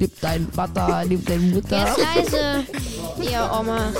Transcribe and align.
Lieb 0.00 0.20
dein 0.20 0.48
Vater, 0.52 1.04
lieb 1.04 1.26
deine 1.26 1.42
Mutter. 1.54 1.78
Jetzt 1.78 1.98
leise, 1.98 2.66
ihr 3.30 3.50
Oma. 3.58 3.92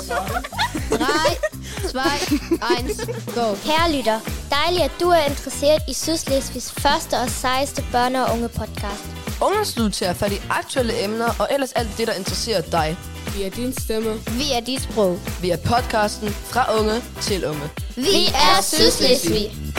Drei, 0.90 1.36
zwei, 1.88 2.18
eins, 2.76 2.98
go. 3.34 3.54
Kære 3.64 3.92
lytter, 3.96 4.20
dejligt 4.50 4.84
at 4.84 4.90
du 5.00 5.08
er 5.08 5.24
interesseret 5.28 5.82
i 5.88 5.94
Sydslesvigs 5.94 6.72
første 6.72 7.14
og 7.14 7.30
sejeste 7.30 7.84
børne- 7.94 8.18
og 8.18 8.32
unge 8.34 8.48
podcast. 8.48 9.04
Tager 9.92 10.12
fat 10.12 10.32
i 10.32 10.40
aktuelle 10.50 11.04
emner 11.04 11.28
og 11.38 11.48
ellers 11.50 11.72
alt 11.72 11.98
det, 11.98 12.06
der 12.06 12.12
interesserer 12.12 12.60
dig. 12.60 12.96
Vi 13.36 13.42
er 13.42 13.50
din 13.50 13.72
stemme. 13.72 14.12
Vi 14.26 14.52
er 14.56 14.60
dit 14.60 14.82
sprog. 14.82 15.18
Vi 15.42 15.50
er 15.50 15.56
podcasten 15.56 16.28
fra 16.28 16.78
unge 16.80 17.02
til 17.20 17.44
unge. 17.44 17.70
Vi 17.96 18.26
er 18.26 18.62
Sydslesvig. 18.62 19.71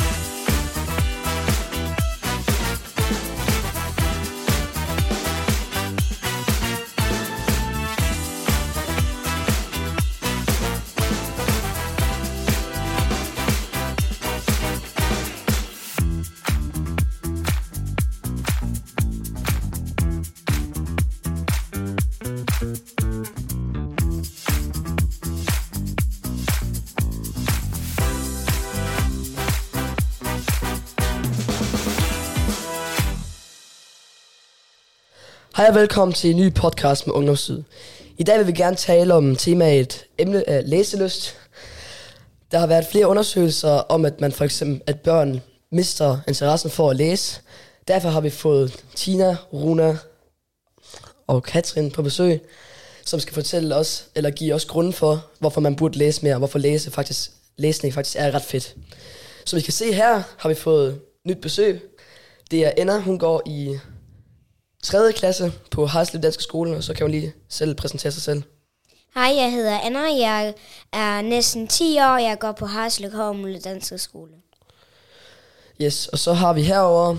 Hej 35.64 35.70
og 35.70 35.76
velkommen 35.76 36.14
til 36.14 36.30
en 36.30 36.38
ny 36.38 36.54
podcast 36.54 37.08
med 37.08 37.16
Ungdomssyd. 37.16 37.64
I 38.18 38.24
dag 38.24 38.38
vil 38.38 38.48
vi 38.48 38.52
gerne 38.52 38.76
tale 38.76 39.14
om 39.14 39.36
temaet 39.36 40.06
emne 40.18 40.50
af 40.50 40.70
læselyst. 40.70 41.36
Der 42.52 42.60
har 42.60 42.68
været 42.68 42.86
flere 42.92 43.08
undersøgelser 43.08 43.70
om, 43.70 44.06
at 44.06 44.22
man 44.22 44.32
for 44.32 44.46
eksempel, 44.46 44.82
at 44.88 45.00
børn 45.00 45.41
mister 45.72 46.18
interessen 46.28 46.70
for 46.70 46.90
at 46.90 46.96
læse. 46.96 47.41
Derfor 47.88 48.10
har 48.10 48.22
vi 48.22 48.30
fået 48.30 48.84
Tina, 48.96 49.38
Runa 49.54 49.98
og 51.28 51.44
Katrin 51.44 51.91
på 51.91 52.02
besøg, 52.02 52.41
som 53.06 53.20
skal 53.20 53.34
fortælle 53.34 53.76
os, 53.76 54.06
eller 54.16 54.30
give 54.30 54.54
os 54.54 54.66
grunden 54.66 54.94
for, 54.94 55.26
hvorfor 55.40 55.62
man 55.62 55.76
burde 55.76 55.98
læse 55.98 56.24
mere, 56.24 56.36
og 56.36 56.40
hvorfor 56.40 56.60
læse 56.60 56.91
faktisk, 56.91 57.32
læsning 57.58 57.94
faktisk 57.94 58.16
er 58.20 58.32
ret 58.32 58.44
fedt. 58.44 58.76
Som 59.46 59.60
I 59.60 59.62
kan 59.62 59.74
se 59.74 59.94
her, 59.94 60.24
har 60.38 60.50
vi 60.50 60.56
fået 60.56 61.00
nyt 61.28 61.41
besøg. 61.41 61.82
Det 62.52 62.66
er 62.66 62.72
Anna, 62.78 63.00
hun 63.00 63.20
går 63.20 63.41
i 63.46 63.78
3. 64.84 65.13
klasse 65.13 65.53
på 65.72 65.85
Harslev 65.85 66.22
Danske 66.23 66.44
Skole, 66.44 66.78
og 66.78 66.84
så 66.84 66.94
kan 66.94 67.03
hun 67.03 67.12
lige 67.12 67.34
selv 67.50 67.75
præsentere 67.75 68.12
sig 68.12 68.22
selv. 68.22 68.44
Hej, 69.16 69.34
jeg 69.35 69.51
hedder 69.51 69.79
Anna. 69.79 70.00
Jeg 70.00 70.53
er 70.94 71.22
næsten 71.22 71.67
10 71.67 71.97
år. 72.00 72.17
Jeg 72.17 72.39
går 72.39 72.51
på 72.51 72.66
Harslev 72.66 73.11
Havmølle 73.11 73.59
Danske 73.59 73.97
Skole. 73.97 74.31
Yes, 75.81 76.07
og 76.07 76.19
så 76.19 76.34
har 76.34 76.53
vi 76.53 76.61
herover, 76.63 77.17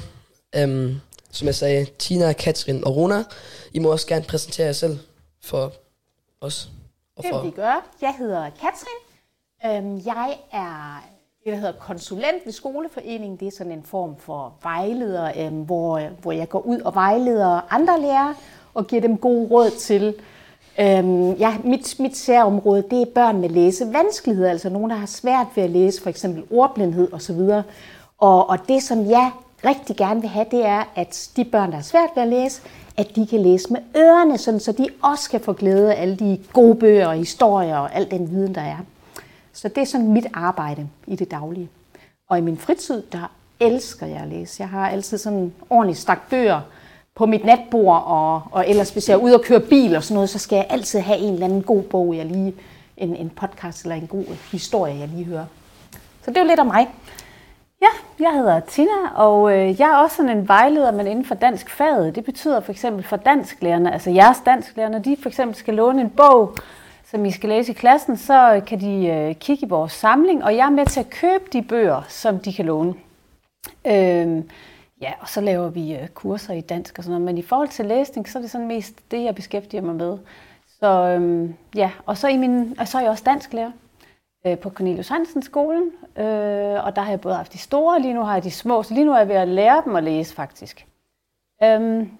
øhm, 0.56 1.00
som 1.32 1.46
jeg 1.46 1.54
sagde, 1.54 1.86
Tina, 1.98 2.32
Katrin 2.32 2.84
og 2.84 2.96
Runa. 2.96 3.24
I 3.72 3.78
må 3.78 3.92
også 3.92 4.06
gerne 4.06 4.24
præsentere 4.24 4.66
jer 4.66 4.72
selv 4.72 4.98
for 5.42 5.72
os. 6.40 6.68
Og 7.16 7.22
Det 7.22 7.30
for, 7.32 7.42
vil 7.42 7.50
vi 7.50 7.56
gøre. 7.56 7.82
Jeg 8.00 8.14
hedder 8.18 8.50
Katrin. 8.50 9.00
Øhm, 9.66 10.02
Jeg 10.06 10.36
er 10.52 11.04
det, 11.45 11.53
der 11.53 11.59
hedder 11.59 11.73
konsulent 11.73 12.45
ved 12.45 12.53
Skoleforeningen. 12.53 13.37
Det 13.37 13.48
er 13.48 13.53
sådan 13.59 13.73
en 13.73 13.83
form 13.83 14.17
for 14.19 14.53
vejleder, 14.62 15.33
øh, 15.37 15.59
hvor, 15.59 16.00
hvor 16.23 16.33
jeg 16.33 16.48
går 16.48 16.61
ud 16.61 16.81
og 16.81 16.95
vejleder 16.95 17.61
andre 17.70 18.00
lærere 18.00 18.34
og 18.75 18.87
giver 18.87 19.03
dem 19.03 19.16
gode 19.16 19.49
råd 19.50 19.71
til. 19.71 20.15
Øh, 20.78 21.41
ja, 21.41 21.56
mit, 21.65 21.97
mit 22.00 22.16
særområde, 22.16 22.84
det 22.91 23.03
er 23.03 23.06
børn 23.15 23.41
med 23.41 23.49
læsevanskeligheder, 23.49 24.50
altså 24.50 24.71
nogen, 24.71 24.91
der 24.91 24.97
har 24.97 25.06
svært 25.06 25.47
ved 25.54 25.62
at 25.62 25.71
læse, 25.71 26.03
for 26.03 26.10
eksempel 26.10 26.44
ordblindhed 26.50 27.12
osv. 27.12 27.41
Og, 28.19 28.50
og 28.50 28.59
det, 28.69 28.83
som 28.83 29.10
jeg 29.10 29.31
rigtig 29.65 29.97
gerne 29.97 30.21
vil 30.21 30.31
have, 30.31 30.47
det 30.50 30.66
er, 30.66 30.84
at 30.94 31.31
de 31.37 31.44
børn, 31.44 31.71
der 31.71 31.77
har 31.77 31.83
svært 31.83 32.10
ved 32.15 32.22
at 32.22 32.28
læse, 32.28 32.62
at 32.97 33.16
de 33.16 33.27
kan 33.27 33.41
læse 33.41 33.72
med 33.72 33.81
ørerne, 33.97 34.38
sådan, 34.38 34.60
så 34.60 34.72
de 34.72 34.88
også 35.03 35.31
kan 35.31 35.41
få 35.41 35.53
glæde 35.53 35.94
af 35.94 36.03
alle 36.03 36.16
de 36.16 36.38
gode 36.53 36.75
bøger 36.75 37.06
og 37.06 37.15
historier 37.15 37.77
og 37.77 37.94
al 37.94 38.10
den 38.10 38.31
viden, 38.31 38.54
der 38.54 38.60
er. 38.60 38.78
Så 39.54 39.69
det 39.69 39.78
er 39.78 39.84
sådan 39.84 40.12
mit 40.12 40.26
arbejde 40.34 40.88
i 41.06 41.16
det 41.16 41.31
daglige. 41.31 41.69
Og 42.28 42.38
i 42.38 42.41
min 42.41 42.59
fritid, 42.59 43.03
der 43.12 43.32
elsker 43.60 44.06
jeg 44.06 44.20
at 44.20 44.28
læse. 44.28 44.56
Jeg 44.59 44.69
har 44.69 44.88
altid 44.88 45.19
sådan 45.19 45.38
en 45.38 45.54
ordentlig 45.70 45.97
stak 45.97 46.31
bøger 46.31 46.60
på 47.15 47.26
mit 47.26 47.44
natbord, 47.44 48.03
og, 48.06 48.42
og 48.50 48.69
ellers 48.69 48.91
hvis 48.91 49.09
jeg 49.09 49.15
er 49.15 49.19
ude 49.19 49.34
og 49.34 49.42
køre 49.42 49.60
bil 49.60 49.97
og 49.97 50.04
sådan 50.04 50.15
noget, 50.15 50.31
så 50.31 50.38
skal 50.38 50.56
jeg 50.56 50.66
altid 50.70 51.00
have 51.00 51.19
en 51.19 51.34
eller 51.34 51.47
anden 51.47 51.62
god 51.62 51.82
bog, 51.82 52.16
jeg 52.16 52.26
lige, 52.26 52.54
en, 52.97 53.16
en 53.16 53.31
podcast 53.31 53.82
eller 53.82 53.97
en 53.97 54.06
god 54.06 54.25
historie, 54.53 54.98
jeg 54.98 55.09
lige 55.09 55.25
hører. 55.25 55.44
Så 56.22 56.31
det 56.31 56.36
er 56.36 56.41
jo 56.41 56.48
lidt 56.48 56.60
om 56.60 56.66
mig. 56.66 56.88
Ja, 57.82 58.25
jeg 58.25 58.32
hedder 58.32 58.60
Tina, 58.60 59.09
og 59.15 59.53
øh, 59.53 59.81
jeg 59.81 59.91
er 59.91 59.97
også 59.97 60.16
sådan 60.16 60.38
en 60.38 60.48
vejleder, 60.48 60.92
men 60.92 61.06
inden 61.06 61.25
for 61.25 61.34
dansk 61.34 61.71
faget. 61.71 62.15
Det 62.15 62.25
betyder 62.25 62.60
for 62.60 62.72
eksempel 62.72 63.04
for 63.04 63.16
dansklærerne, 63.16 63.92
altså 63.92 64.10
jeres 64.10 64.38
dansklærerne, 64.47 65.03
de 65.04 65.16
for 65.22 65.28
eksempel 65.28 65.56
skal 65.56 65.75
låne 65.75 66.00
en 66.00 66.10
bog, 66.10 66.56
som 67.04 67.25
I 67.25 67.31
skal 67.31 67.48
læse 67.48 67.72
i 67.72 67.75
klassen, 67.75 68.16
så 68.16 68.54
øh, 68.54 68.66
kan 68.66 68.81
de 68.81 69.06
øh, 69.06 69.34
kigge 69.34 69.66
i 69.66 69.69
vores 69.69 69.92
samling, 69.92 70.44
og 70.44 70.56
jeg 70.56 70.66
er 70.66 70.70
med 70.70 70.87
til 70.87 71.00
at 71.00 71.10
købe 71.10 71.44
de 71.53 71.62
bøger, 71.62 72.03
som 72.09 72.38
de 72.38 72.53
kan 72.53 72.66
låne. 72.66 72.94
Øhm, 73.87 74.50
ja, 75.00 75.12
og 75.20 75.28
så 75.28 75.41
laver 75.41 75.69
vi 75.69 75.94
øh, 75.94 76.09
kurser 76.09 76.54
i 76.54 76.60
dansk 76.60 76.98
og 76.98 77.04
sådan 77.04 77.12
noget, 77.12 77.25
men 77.25 77.38
i 77.38 77.42
forhold 77.42 77.69
til 77.69 77.84
læsning, 77.84 78.28
så 78.28 78.38
er 78.38 78.42
det 78.42 78.50
sådan 78.50 78.66
mest 78.66 79.10
det, 79.10 79.25
jeg 79.25 79.34
beskæftiger 79.34 79.82
mig 79.82 79.94
med. 79.94 80.19
Så 80.81 80.87
øhm, 80.87 81.54
ja, 81.75 81.91
og 82.06 82.19
så, 82.19 82.28
i 82.28 82.37
min, 82.37 82.76
og 82.78 82.88
så 82.88 82.98
er 82.98 83.03
jeg 83.03 83.10
også 83.10 83.25
dansklærer 83.26 83.71
øh, 84.47 84.59
på 84.59 84.71
Cornelius 84.71 85.09
Hansen 85.09 85.42
skolen, 85.42 85.91
øh, 86.16 86.84
og 86.84 86.97
der 86.97 87.00
har 87.00 87.10
jeg 87.10 87.21
både 87.21 87.34
haft 87.34 87.53
de 87.53 87.59
store, 87.59 87.94
og 87.94 88.00
lige 88.00 88.15
nu 88.15 88.22
har 88.22 88.34
jeg 88.34 88.44
de 88.44 88.50
små, 88.50 88.82
så 88.82 88.94
lige 88.94 89.04
nu 89.04 89.12
er 89.12 89.19
jeg 89.19 89.28
ved 89.28 89.36
at 89.36 89.48
lære 89.48 89.82
dem 89.84 89.97
at 89.97 90.04
læse 90.04 90.34
faktisk. 90.34 90.86
Øhm, 91.62 92.10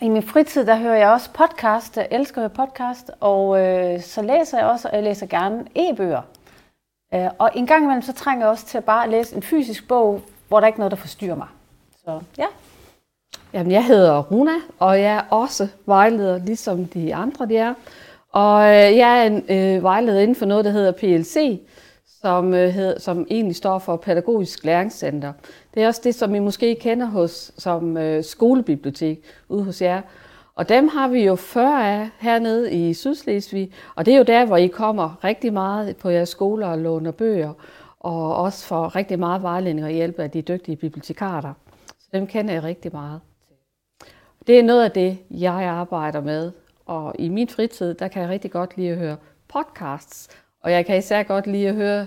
i 0.00 0.08
min 0.08 0.22
fritid, 0.22 0.66
der 0.66 0.76
hører 0.76 0.96
jeg 0.96 1.08
også 1.08 1.30
podcast, 1.32 1.96
jeg 1.96 2.08
elsker 2.10 2.44
at 2.44 2.50
høre 2.56 2.66
podcast, 2.66 3.10
og 3.20 3.60
øh, 3.60 4.00
så 4.00 4.22
læser 4.22 4.58
jeg 4.58 4.66
også, 4.66 4.88
og 4.88 4.94
jeg 4.94 5.02
læser 5.02 5.26
gerne 5.26 5.64
e-bøger. 5.74 6.22
Øh, 7.14 7.30
og 7.38 7.50
en 7.54 7.66
gang 7.66 7.84
imellem, 7.84 8.02
så 8.02 8.12
trænger 8.12 8.44
jeg 8.44 8.50
også 8.50 8.66
til 8.66 8.78
at 8.78 8.84
bare 8.84 9.10
læse 9.10 9.36
en 9.36 9.42
fysisk 9.42 9.88
bog, 9.88 10.22
hvor 10.48 10.60
der 10.60 10.66
ikke 10.66 10.76
er 10.76 10.78
noget, 10.78 10.90
der 10.90 10.96
forstyrrer 10.96 11.34
mig. 11.34 11.46
Så 12.04 12.20
ja. 12.38 12.46
Jamen, 13.52 13.72
jeg 13.72 13.84
hedder 13.84 14.22
Runa, 14.22 14.54
og 14.78 15.00
jeg 15.00 15.14
er 15.14 15.22
også 15.30 15.68
vejleder, 15.86 16.38
ligesom 16.38 16.84
de 16.86 17.14
andre 17.14 17.46
de 17.46 17.56
er. 17.56 17.74
Og 18.32 18.62
øh, 18.62 18.96
jeg 18.96 19.20
er 19.20 19.22
en 19.22 19.44
øh, 19.48 19.82
vejleder 19.82 20.20
inden 20.20 20.36
for 20.36 20.46
noget, 20.46 20.64
der 20.64 20.70
hedder 20.70 20.92
PLC, 20.92 21.60
som, 22.22 22.54
øh, 22.54 22.68
hed, 22.68 22.98
som 22.98 23.26
egentlig 23.30 23.56
står 23.56 23.78
for 23.78 23.96
Pædagogisk 23.96 24.64
Læringscenter. 24.64 25.32
Det 25.74 25.82
er 25.82 25.86
også 25.86 26.00
det, 26.04 26.14
som 26.14 26.34
I 26.34 26.38
måske 26.38 26.74
kender 26.80 27.06
hos 27.06 27.52
som 27.58 27.96
øh, 27.96 28.24
skolebibliotek 28.24 29.20
ude 29.48 29.64
hos 29.64 29.82
jer. 29.82 30.02
Og 30.54 30.68
dem 30.68 30.88
har 30.88 31.08
vi 31.08 31.24
jo 31.24 31.34
40 31.36 31.92
af 31.92 32.08
hernede 32.18 32.72
i 32.72 32.94
Sydslesvig, 32.94 33.72
og 33.94 34.06
det 34.06 34.14
er 34.14 34.18
jo 34.18 34.24
der, 34.24 34.46
hvor 34.46 34.56
I 34.56 34.66
kommer 34.66 35.24
rigtig 35.24 35.52
meget 35.52 35.96
på 35.96 36.10
jeres 36.10 36.28
skoler 36.28 36.66
og 36.66 36.78
låner 36.78 37.10
bøger, 37.10 37.52
og 38.00 38.36
også 38.36 38.66
får 38.66 38.96
rigtig 38.96 39.18
meget 39.18 39.42
vejledning 39.42 39.86
og 39.86 39.92
hjælp 39.92 40.18
af 40.18 40.30
de 40.30 40.42
dygtige 40.42 40.76
bibliotekarer. 40.76 41.52
Så 42.00 42.08
dem 42.12 42.26
kender 42.26 42.54
jeg 42.54 42.62
rigtig 42.62 42.92
meget. 42.92 43.20
Det 44.46 44.58
er 44.58 44.62
noget 44.62 44.84
af 44.84 44.90
det, 44.90 45.18
jeg 45.30 45.52
arbejder 45.52 46.20
med. 46.20 46.52
Og 46.86 47.14
i 47.18 47.28
min 47.28 47.48
fritid, 47.48 47.94
der 47.94 48.08
kan 48.08 48.22
jeg 48.22 48.30
rigtig 48.30 48.50
godt 48.50 48.76
lide 48.76 48.90
at 48.90 48.98
høre 48.98 49.16
podcasts. 49.48 50.28
Og 50.62 50.72
jeg 50.72 50.86
kan 50.86 50.98
især 50.98 51.22
godt 51.22 51.46
lide 51.46 51.68
at 51.68 51.74
høre 51.74 52.06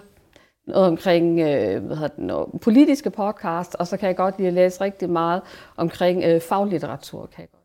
noget 0.68 0.88
omkring 0.88 1.40
øh, 1.40 1.86
hvad 1.86 1.96
hedder 1.96 2.16
det, 2.16 2.24
noget, 2.26 2.62
politiske 2.62 3.10
podcasts, 3.10 3.76
og 3.76 3.88
så 3.88 3.98
kan 3.98 4.08
jeg 4.08 4.16
godt 4.16 4.38
lide 4.38 4.48
at 4.48 4.54
læse 4.54 4.82
rigtig 4.82 5.10
meget 5.10 5.42
omkring 5.78 6.24
øh, 6.24 6.42
faglitteratur. 6.42 7.30
Kan 7.36 7.42
jeg 7.42 7.48
godt. 7.52 7.64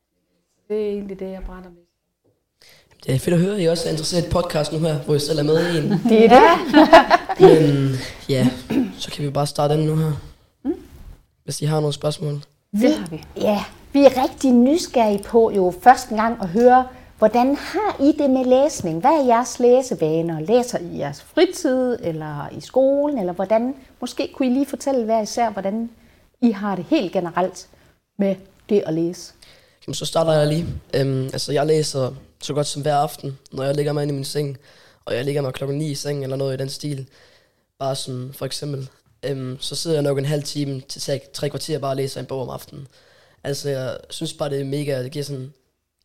Det 0.68 0.86
er 0.86 0.92
egentlig 0.92 1.20
det, 1.20 1.30
jeg 1.30 1.42
brænder 1.46 1.70
med. 1.70 1.82
det 3.06 3.14
er 3.14 3.18
fedt 3.18 3.34
at 3.34 3.40
høre, 3.40 3.54
at 3.54 3.60
I 3.60 3.64
også 3.64 3.88
er 3.88 3.90
interesseret 3.90 4.26
i 4.26 4.30
podcast 4.30 4.72
nu 4.72 4.78
her, 4.78 4.98
hvor 4.98 5.14
I 5.14 5.18
selv 5.18 5.38
er 5.38 5.42
med 5.42 5.74
i 5.74 5.78
en. 5.78 5.90
Det 6.10 6.24
er 6.24 6.28
det. 6.28 6.80
Men 7.40 7.90
ja, 8.28 8.46
så 8.98 9.10
kan 9.10 9.24
vi 9.24 9.30
bare 9.30 9.46
starte 9.46 9.74
den 9.74 9.86
nu 9.86 9.96
her. 9.96 10.12
Hvis 11.44 11.62
I 11.62 11.64
har 11.64 11.80
nogle 11.80 11.92
spørgsmål. 11.92 12.34
Det 12.72 12.94
har 12.94 13.06
vi. 13.10 13.24
Ja, 13.36 13.64
vi 13.92 14.04
er 14.04 14.22
rigtig 14.22 14.52
nysgerrige 14.52 15.22
på 15.22 15.50
jo 15.50 15.74
første 15.82 16.16
gang 16.16 16.42
at 16.42 16.48
høre, 16.48 16.86
hvordan 17.20 17.56
har 17.56 17.96
I 18.00 18.12
det 18.18 18.30
med 18.30 18.44
læsning? 18.44 19.00
Hvad 19.00 19.10
er 19.10 19.24
jeres 19.24 19.58
læsevaner? 19.58 20.40
Læser 20.40 20.78
I 20.78 20.84
i 20.84 20.98
jeres 20.98 21.22
fritid, 21.22 21.98
eller 22.02 22.48
i 22.48 22.60
skolen, 22.60 23.18
eller 23.18 23.32
hvordan? 23.32 23.74
Måske 24.00 24.30
kunne 24.34 24.48
I 24.48 24.52
lige 24.52 24.66
fortælle 24.66 25.04
hver 25.04 25.22
især, 25.22 25.50
hvordan 25.50 25.90
I 26.42 26.50
har 26.50 26.76
det 26.76 26.84
helt 26.84 27.12
generelt 27.12 27.68
med 28.18 28.34
det 28.68 28.82
at 28.86 28.94
læse. 28.94 29.32
Jamen, 29.86 29.94
så 29.94 30.06
starter 30.06 30.32
jeg 30.32 30.46
lige. 30.46 30.66
Øhm, 30.94 31.24
altså, 31.24 31.52
jeg 31.52 31.66
læser 31.66 32.14
så 32.40 32.54
godt 32.54 32.66
som 32.66 32.82
hver 32.82 32.96
aften, 32.96 33.38
når 33.52 33.62
jeg 33.64 33.74
ligger 33.74 33.92
mig 33.92 34.02
ind 34.02 34.10
i 34.10 34.14
min 34.14 34.24
seng. 34.24 34.58
Og 35.04 35.14
jeg 35.14 35.24
ligger 35.24 35.42
mig 35.42 35.52
klokken 35.52 35.78
9 35.78 35.90
i 35.90 35.94
sengen 35.94 36.22
eller 36.22 36.36
noget 36.36 36.54
i 36.54 36.56
den 36.56 36.68
stil. 36.68 37.08
Bare 37.78 37.96
som 37.96 38.32
for 38.32 38.46
eksempel, 38.46 38.88
Øhm, 39.22 39.56
så 39.60 39.76
sidder 39.76 39.96
jeg 39.96 40.02
nok 40.02 40.18
en 40.18 40.24
halv 40.24 40.42
time 40.42 40.80
til 40.80 41.00
tre, 41.00 41.20
tre 41.32 41.50
kvarter 41.50 41.78
bare 41.78 41.92
og 41.92 41.96
læser 41.96 42.20
en 42.20 42.26
bog 42.26 42.42
om 42.42 42.48
aftenen. 42.48 42.88
Altså, 43.44 43.68
jeg 43.70 43.98
synes 44.10 44.32
bare, 44.32 44.50
det 44.50 44.60
er 44.60 44.64
mega, 44.64 45.02
det 45.02 45.12
giver 45.12 45.24
sådan 45.24 45.52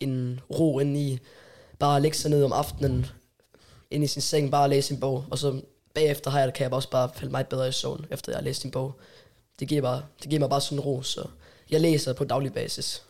en 0.00 0.40
ro 0.50 0.78
ind 0.78 0.96
i, 0.96 1.18
bare 1.78 1.96
at 1.96 2.02
lægge 2.02 2.16
sig 2.16 2.30
ned 2.30 2.44
om 2.44 2.52
aftenen, 2.52 3.06
ind 3.90 4.04
i 4.04 4.06
sin 4.06 4.22
seng, 4.22 4.50
bare 4.50 4.68
læse 4.68 4.94
en 4.94 5.00
bog, 5.00 5.24
og 5.30 5.38
så 5.38 5.60
bagefter 5.94 6.30
har 6.30 6.40
jeg, 6.40 6.54
kan 6.54 6.64
jeg 6.64 6.72
også 6.72 6.90
bare 6.90 7.10
falde 7.14 7.30
meget 7.30 7.46
bedre 7.46 7.68
i 7.68 7.72
søvn, 7.72 8.06
efter 8.10 8.32
jeg 8.32 8.36
har 8.36 8.44
læst 8.44 8.64
en 8.64 8.70
bog. 8.70 8.94
Det 9.60 9.68
giver, 9.68 9.82
bare, 9.82 10.02
det 10.22 10.30
giver 10.30 10.40
mig 10.40 10.50
bare 10.50 10.60
sådan 10.60 10.78
en 10.78 10.84
ro, 10.84 11.02
så 11.02 11.26
jeg 11.70 11.80
læser 11.80 12.12
på 12.12 12.24
daglig 12.24 12.52
basis. 12.52 13.02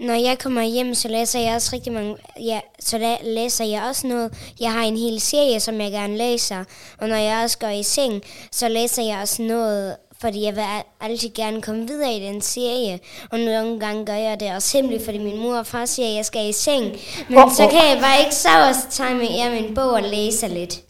Når 0.00 0.14
jeg 0.14 0.38
kommer 0.38 0.62
hjem, 0.62 0.94
så 0.94 1.08
læser 1.08 1.40
jeg 1.40 1.54
også 1.54 1.70
rigtig 1.72 1.92
mange... 1.92 2.16
Ja, 2.40 2.60
så 2.80 3.16
læser 3.22 3.64
jeg 3.64 3.82
også 3.82 4.06
noget. 4.06 4.54
Jeg 4.60 4.72
har 4.72 4.82
en 4.84 4.96
hel 4.96 5.20
serie, 5.20 5.60
som 5.60 5.80
jeg 5.80 5.90
gerne 5.90 6.16
læser. 6.16 6.64
Og 6.98 7.08
når 7.08 7.16
jeg 7.16 7.42
også 7.44 7.58
går 7.58 7.68
i 7.68 7.82
seng, 7.82 8.22
så 8.52 8.68
læser 8.68 9.02
jeg 9.02 9.20
også 9.20 9.42
noget, 9.42 9.96
fordi 10.20 10.44
jeg 10.44 10.54
vil 10.54 10.60
al- 10.60 11.10
altid 11.10 11.28
gerne 11.34 11.62
komme 11.62 11.86
videre 11.88 12.12
i 12.14 12.20
den 12.20 12.40
serie. 12.40 13.00
Og 13.30 13.38
nogle 13.38 13.80
gange 13.80 14.06
gør 14.06 14.14
jeg 14.14 14.40
det 14.40 14.54
også 14.54 14.76
hemmeligt, 14.78 15.04
fordi 15.04 15.18
min 15.18 15.38
mor 15.38 15.56
og 15.56 15.66
far 15.66 15.84
siger, 15.84 16.08
at 16.08 16.14
jeg 16.14 16.24
skal 16.24 16.48
i 16.48 16.52
seng. 16.52 16.84
Men 17.28 17.38
Åh, 17.38 17.52
så 17.52 17.64
åh. 17.64 17.70
kan 17.70 17.78
jeg 17.88 17.98
bare 18.00 18.20
ikke 18.24 18.34
sove, 18.34 18.68
og 18.68 18.74
så 18.74 18.86
tager 18.90 19.10
jeg 19.10 19.50
med 19.52 19.62
min 19.62 19.74
bog 19.74 19.90
og 19.90 20.02
læser 20.02 20.48
lidt. 20.48 20.80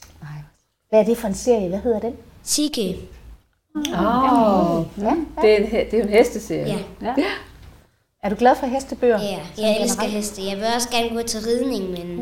Hvad 0.88 1.00
er 1.00 1.04
det 1.04 1.16
for 1.18 1.28
en 1.28 1.34
serie? 1.34 1.68
Hvad 1.68 1.78
hedder 1.78 2.00
den? 2.00 2.12
Sigge. 2.44 2.96
Oh, 3.76 4.84
Ja. 4.98 5.14
det, 5.42 5.52
er 5.52 5.56
en, 5.56 5.70
det 5.70 5.94
er 5.94 5.98
jo 5.98 6.04
en 6.04 6.08
hesteserie. 6.08 6.66
Ja. 7.02 7.06
Ja. 7.18 7.24
Er 8.22 8.28
du 8.28 8.36
glad 8.38 8.56
for 8.56 8.66
hestebøger? 8.66 9.22
Ja, 9.22 9.38
jeg 9.58 9.80
elsker 9.82 10.00
generelt? 10.02 10.16
heste. 10.24 10.42
Jeg 10.46 10.56
vil 10.56 10.64
også 10.76 10.88
gerne 10.90 11.08
gå 11.08 11.22
til 11.22 11.40
ridning, 11.40 11.90
men... 11.90 12.18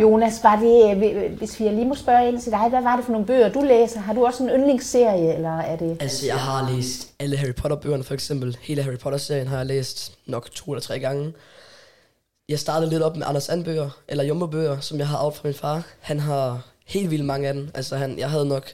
Jonas, 0.00 0.42
var 0.42 0.56
det, 0.56 1.04
øh, 1.14 1.32
hvis 1.32 1.60
vi 1.60 1.68
lige 1.68 1.84
må 1.88 1.94
spørge 1.94 2.28
ind 2.28 2.40
til 2.40 2.52
dig, 2.52 2.68
hvad 2.68 2.82
var 2.82 2.96
det 2.96 3.04
for 3.04 3.12
nogle 3.12 3.26
bøger, 3.26 3.48
du 3.48 3.60
læser? 3.60 4.00
Har 4.00 4.12
du 4.12 4.26
også 4.26 4.42
en 4.42 4.50
yndlingsserie, 4.50 5.34
eller 5.34 5.58
er 5.58 5.76
det... 5.76 5.96
Altså, 6.00 6.26
jeg 6.26 6.38
har 6.38 6.70
læst 6.70 7.12
alle 7.18 7.36
Harry 7.36 7.54
Potter-bøgerne, 7.54 8.04
for 8.04 8.14
eksempel. 8.14 8.56
Hele 8.60 8.82
Harry 8.82 8.98
Potter-serien 8.98 9.46
har 9.46 9.56
jeg 9.56 9.66
læst 9.66 10.18
nok 10.26 10.50
to 10.50 10.72
eller 10.72 10.80
tre 10.80 10.98
gange. 11.00 11.32
Jeg 12.48 12.58
startede 12.58 12.90
lidt 12.90 13.02
op 13.02 13.16
med 13.16 13.26
Anders 13.26 13.48
Andbøger, 13.48 13.90
eller 14.08 14.24
Jumbo-bøger, 14.24 14.80
som 14.80 14.98
jeg 14.98 15.08
har 15.08 15.18
arvet 15.18 15.34
fra 15.34 15.48
min 15.48 15.54
far. 15.54 15.86
Han 16.00 16.20
har 16.20 16.66
helt 16.86 17.10
vildt 17.10 17.24
mange 17.24 17.48
af 17.48 17.54
dem. 17.54 17.70
Altså, 17.74 17.96
han, 17.96 18.18
jeg 18.18 18.30
havde 18.30 18.48
nok 18.48 18.66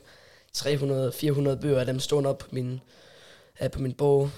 300-400 0.57 1.55
bøger 1.61 1.81
af 1.81 1.87
dem 1.87 2.01
stående 2.01 2.31
op 2.31 2.39
på 2.39 2.47
min, 2.51 2.81
øh, 3.63 3.71
på 3.71 3.81
min 3.81 3.93
bog. 3.93 4.31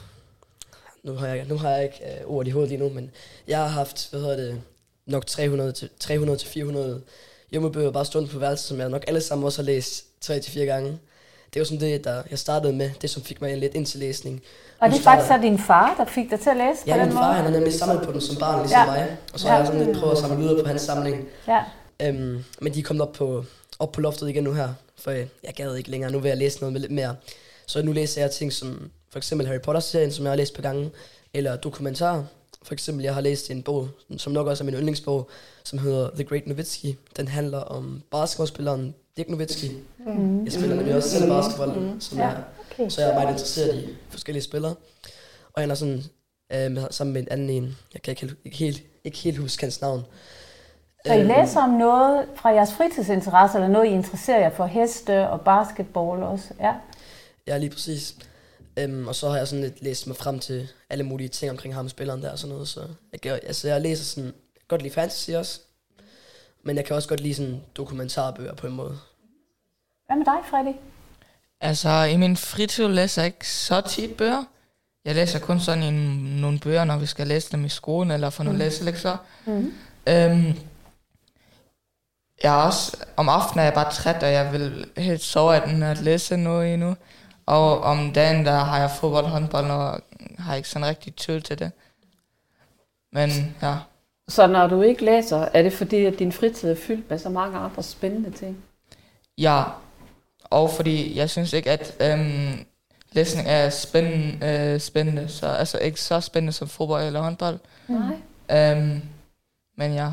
Nu 1.02 1.12
har 1.12 1.26
jeg, 1.26 1.44
nu 1.48 1.56
har 1.58 1.70
jeg 1.70 1.84
ikke 1.84 2.20
øh, 2.20 2.26
ord 2.26 2.46
i 2.46 2.50
hovedet 2.50 2.68
lige 2.68 2.80
nu, 2.80 2.88
men 2.88 3.10
jeg 3.48 3.58
har 3.58 3.66
haft, 3.66 4.10
hvad 4.10 4.20
hedder 4.20 4.36
det, 4.36 4.62
nok 5.10 5.26
300 5.26 5.72
til 5.72 5.88
300 6.00 6.38
til 6.38 6.48
400 6.48 7.00
Jumbo-bøger 7.54 7.90
bare 7.90 8.04
stående 8.04 8.30
på 8.30 8.38
værelset, 8.38 8.66
som 8.68 8.80
jeg 8.80 8.88
nok 8.88 9.04
alle 9.08 9.20
sammen 9.20 9.44
også 9.44 9.62
har 9.62 9.66
læst 9.66 10.04
3-4 10.24 10.58
gange. 10.60 10.98
Det 11.54 11.60
var 11.60 11.64
sådan 11.64 11.80
det, 11.80 12.04
der 12.04 12.22
jeg 12.30 12.38
startede 12.38 12.72
med, 12.72 12.90
det 13.02 13.10
som 13.10 13.22
fik 13.22 13.40
mig 13.40 13.56
lidt 13.58 13.74
ind 13.74 13.86
til 13.86 14.00
læsning. 14.00 14.42
Og 14.80 14.90
det 14.90 14.98
er 14.98 15.02
faktisk 15.02 15.28
så 15.28 15.38
din 15.42 15.58
far, 15.58 15.94
der 15.98 16.04
fik 16.04 16.30
dig 16.30 16.40
til 16.40 16.50
at 16.50 16.56
læse 16.56 16.78
Ja, 16.86 16.92
på 16.92 16.98
den 16.98 17.06
min 17.06 17.14
måde? 17.14 17.24
far 17.24 17.32
han 17.32 17.44
har 17.44 17.50
nemlig 17.50 17.72
samlet 17.74 18.02
på 18.06 18.12
den 18.12 18.20
som 18.20 18.36
barn, 18.36 18.58
ligesom 18.60 18.80
Ja. 18.80 18.86
mig. 18.86 19.16
Og 19.32 19.40
så 19.40 19.46
Ja. 19.46 19.52
har 19.52 19.58
jeg 19.58 19.66
sådan 19.66 19.86
lidt 19.86 19.98
prøvet 19.98 20.12
at 20.12 20.18
samle 20.18 20.36
videre 20.38 20.62
på 20.62 20.68
hans 20.68 20.82
samling. 20.82 21.28
Ja. 21.48 21.64
Øhm, 22.02 22.44
men 22.60 22.74
de 22.74 22.78
er 22.78 22.82
kommet 22.82 23.06
op 23.06 23.12
på, 23.12 23.44
op 23.78 23.92
på 23.92 24.00
loftet 24.00 24.28
igen 24.28 24.44
nu 24.44 24.52
her, 24.52 24.68
for 24.98 25.10
jeg, 25.10 25.28
jeg 25.44 25.54
gad 25.54 25.74
ikke 25.76 25.90
længere. 25.90 26.10
Nu 26.12 26.18
vil 26.18 26.28
jeg 26.28 26.36
læse 26.38 26.60
noget 26.60 26.72
med 26.72 26.80
lidt 26.80 26.92
mere. 26.92 27.16
Så 27.66 27.82
nu 27.82 27.92
læser 27.92 28.20
jeg 28.20 28.30
ting 28.30 28.52
som 28.52 28.90
for 29.10 29.18
eksempel 29.18 29.46
Harry 29.46 29.60
Potter-serien, 29.60 30.12
som 30.12 30.24
jeg 30.24 30.30
har 30.32 30.36
læst 30.36 30.54
på 30.54 30.62
gange, 30.62 30.90
eller 31.34 31.56
dokumentarer. 31.56 32.24
For 32.62 32.72
eksempel, 32.72 33.04
jeg 33.04 33.14
har 33.14 33.20
læst 33.20 33.50
en 33.50 33.62
bog, 33.62 33.88
som 34.16 34.32
nok 34.32 34.46
også 34.46 34.64
er 34.64 34.66
min 34.66 34.74
yndlingsbog, 34.74 35.28
som 35.64 35.78
hedder 35.78 36.10
The 36.14 36.24
Great 36.24 36.46
Nowitzki. 36.46 36.96
Den 37.16 37.28
handler 37.28 37.58
om 37.58 38.02
basketballspilleren 38.10 38.94
Dirk 39.16 39.28
Nowitzki. 39.28 39.70
Mm. 40.06 40.44
Jeg 40.44 40.52
spiller 40.52 40.76
nemlig 40.76 40.94
også 40.94 41.10
selv 41.10 41.30
basketball, 41.30 41.78
mm. 41.80 42.00
som 42.00 42.18
Ja, 42.18 42.26
jeg, 42.28 42.42
okay. 42.72 42.88
så 42.88 43.00
jeg 43.00 43.10
er 43.10 43.14
meget 43.14 43.30
interesseret 43.30 43.74
i 43.74 43.88
forskellige 44.08 44.42
spillere. 44.42 44.74
Og 45.52 45.62
han 45.62 45.70
er 45.70 45.74
sådan, 45.74 46.02
øh, 46.52 46.76
sammen 46.90 47.12
med 47.12 47.22
en 47.22 47.28
anden 47.30 47.50
en, 47.50 47.76
jeg 47.94 48.02
kan 48.02 48.12
ikke 48.12 48.20
helt, 48.20 48.36
ikke 48.44 48.56
helt, 48.56 48.82
ikke 49.04 49.18
helt 49.18 49.38
huske 49.38 49.62
hans 49.62 49.80
navn. 49.80 50.02
Så 51.06 51.12
I 51.14 51.18
Øhm, 51.20 51.28
læser 51.28 51.60
om 51.60 51.70
noget 51.70 52.24
fra 52.36 52.48
jeres 52.48 52.72
fritidsinteresse, 52.72 53.58
eller 53.58 53.68
noget, 53.68 53.86
I 53.86 53.90
interesserer 53.90 54.38
jer 54.40 54.50
for 54.50 54.66
heste 54.66 55.28
og 55.28 55.40
basketball 55.40 56.22
også? 56.22 56.46
Ja. 56.60 56.74
Ja, 57.46 57.58
lige 57.58 57.70
præcis. 57.70 58.14
Øhm, 58.80 59.08
og 59.08 59.14
så 59.14 59.28
har 59.28 59.36
jeg 59.36 59.48
sådan 59.48 59.64
lidt 59.64 59.82
læst 59.82 60.06
mig 60.06 60.16
frem 60.16 60.38
til 60.38 60.68
alle 60.90 61.04
mulige 61.04 61.28
ting 61.28 61.50
omkring 61.50 61.74
ham, 61.74 61.88
spilleren 61.88 62.22
der 62.22 62.30
og 62.32 62.38
sådan 62.38 62.52
noget. 62.52 62.68
Så 62.68 62.80
jeg, 63.12 63.20
gør, 63.20 63.34
altså, 63.34 63.68
jeg 63.68 63.80
læser 63.80 64.04
sådan, 64.04 64.24
jeg 64.24 64.60
kan 64.60 64.66
godt 64.68 64.82
lide 64.82 64.94
fantasy 64.94 65.30
også. 65.30 65.60
Men 66.62 66.76
jeg 66.76 66.84
kan 66.84 66.96
også 66.96 67.08
godt 67.08 67.20
lide 67.20 67.34
sådan 67.34 67.60
dokumentarbøger 67.76 68.54
på 68.54 68.66
en 68.66 68.72
måde. 68.72 68.98
Hvad 70.06 70.16
med 70.16 70.24
dig, 70.24 70.38
Freddy? 70.50 70.76
Altså, 71.60 72.02
i 72.02 72.16
min 72.16 72.36
fritid 72.36 72.88
læser 72.88 73.22
jeg 73.22 73.26
ikke 73.26 73.48
så 73.48 73.80
tit 73.80 74.16
bøger. 74.16 74.44
Jeg 75.04 75.14
læser 75.14 75.38
kun 75.38 75.60
sådan 75.60 75.82
en, 75.82 75.94
nogle 76.40 76.58
bøger, 76.58 76.84
når 76.84 76.98
vi 76.98 77.06
skal 77.06 77.26
læse 77.26 77.52
dem 77.52 77.64
i 77.64 77.68
skolen, 77.68 78.10
eller 78.10 78.30
få 78.30 78.42
nogle 78.42 78.56
mm. 78.56 78.64
læselektioner. 78.64 79.16
Mm. 79.46 79.72
Øhm, 80.06 80.54
jeg 82.42 82.60
er 82.60 82.62
også, 82.62 82.96
om 83.16 83.28
aftenen 83.28 83.60
er 83.60 83.64
jeg 83.64 83.74
bare 83.74 83.92
træt, 83.92 84.22
og 84.22 84.32
jeg 84.32 84.52
vil 84.52 84.90
helt 84.96 85.22
sove 85.22 85.56
af 85.56 85.68
den 85.68 85.82
at 85.82 86.00
læse 86.00 86.36
noget 86.36 86.74
endnu. 86.74 86.96
Og 87.50 87.80
om 87.80 88.12
dagen, 88.12 88.44
der 88.46 88.52
har 88.52 88.78
jeg 88.78 88.90
fodbold 88.90 89.24
og 89.24 89.30
håndbold, 89.30 89.70
og 89.70 90.00
har 90.38 90.54
ikke 90.54 90.68
sådan 90.68 90.88
rigtig 90.88 91.14
tid 91.14 91.40
til 91.40 91.58
det. 91.58 91.70
Men 93.12 93.30
ja, 93.62 93.74
Så 94.28 94.46
når 94.46 94.66
du 94.66 94.82
ikke 94.82 95.04
læser, 95.04 95.38
er 95.38 95.62
det 95.62 95.72
fordi, 95.72 96.04
at 96.04 96.18
din 96.18 96.32
fritid 96.32 96.70
er 96.70 96.74
fyldt 96.74 97.10
med 97.10 97.18
så 97.18 97.28
mange 97.28 97.58
andre 97.58 97.82
spændende 97.82 98.30
ting? 98.30 98.64
ja. 99.38 99.62
Og 100.44 100.70
fordi 100.70 101.16
jeg 101.18 101.30
synes 101.30 101.52
ikke, 101.52 101.70
at 101.70 101.96
øhm, 102.00 102.64
læsning 103.12 103.48
er 103.48 103.70
spændende, 103.70 104.46
øh, 104.46 104.80
spændende, 104.80 105.28
så 105.28 105.46
altså 105.46 105.78
ikke 105.78 106.00
så 106.00 106.20
spændende 106.20 106.52
som 106.52 106.68
fodbold 106.68 107.04
eller 107.04 107.20
håndbold. 107.22 107.58
Nej. 107.88 108.16
Øhm, 108.72 109.02
men 109.76 109.94
ja, 109.94 110.08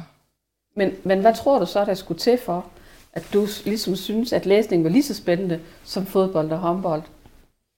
Men, 0.75 0.91
men 1.03 1.21
hvad 1.21 1.33
tror 1.35 1.59
du 1.59 1.65
så, 1.65 1.85
der 1.85 1.93
skulle 1.93 2.19
til 2.19 2.37
for, 2.45 2.65
at 3.13 3.23
du 3.33 3.47
ligesom 3.65 3.95
synes, 3.95 4.33
at 4.33 4.45
læsning 4.45 4.83
var 4.83 4.89
lige 4.89 5.03
så 5.03 5.13
spændende 5.15 5.59
som 5.83 6.05
fodbold 6.05 6.51
og 6.51 6.57
håndbold? 6.57 7.01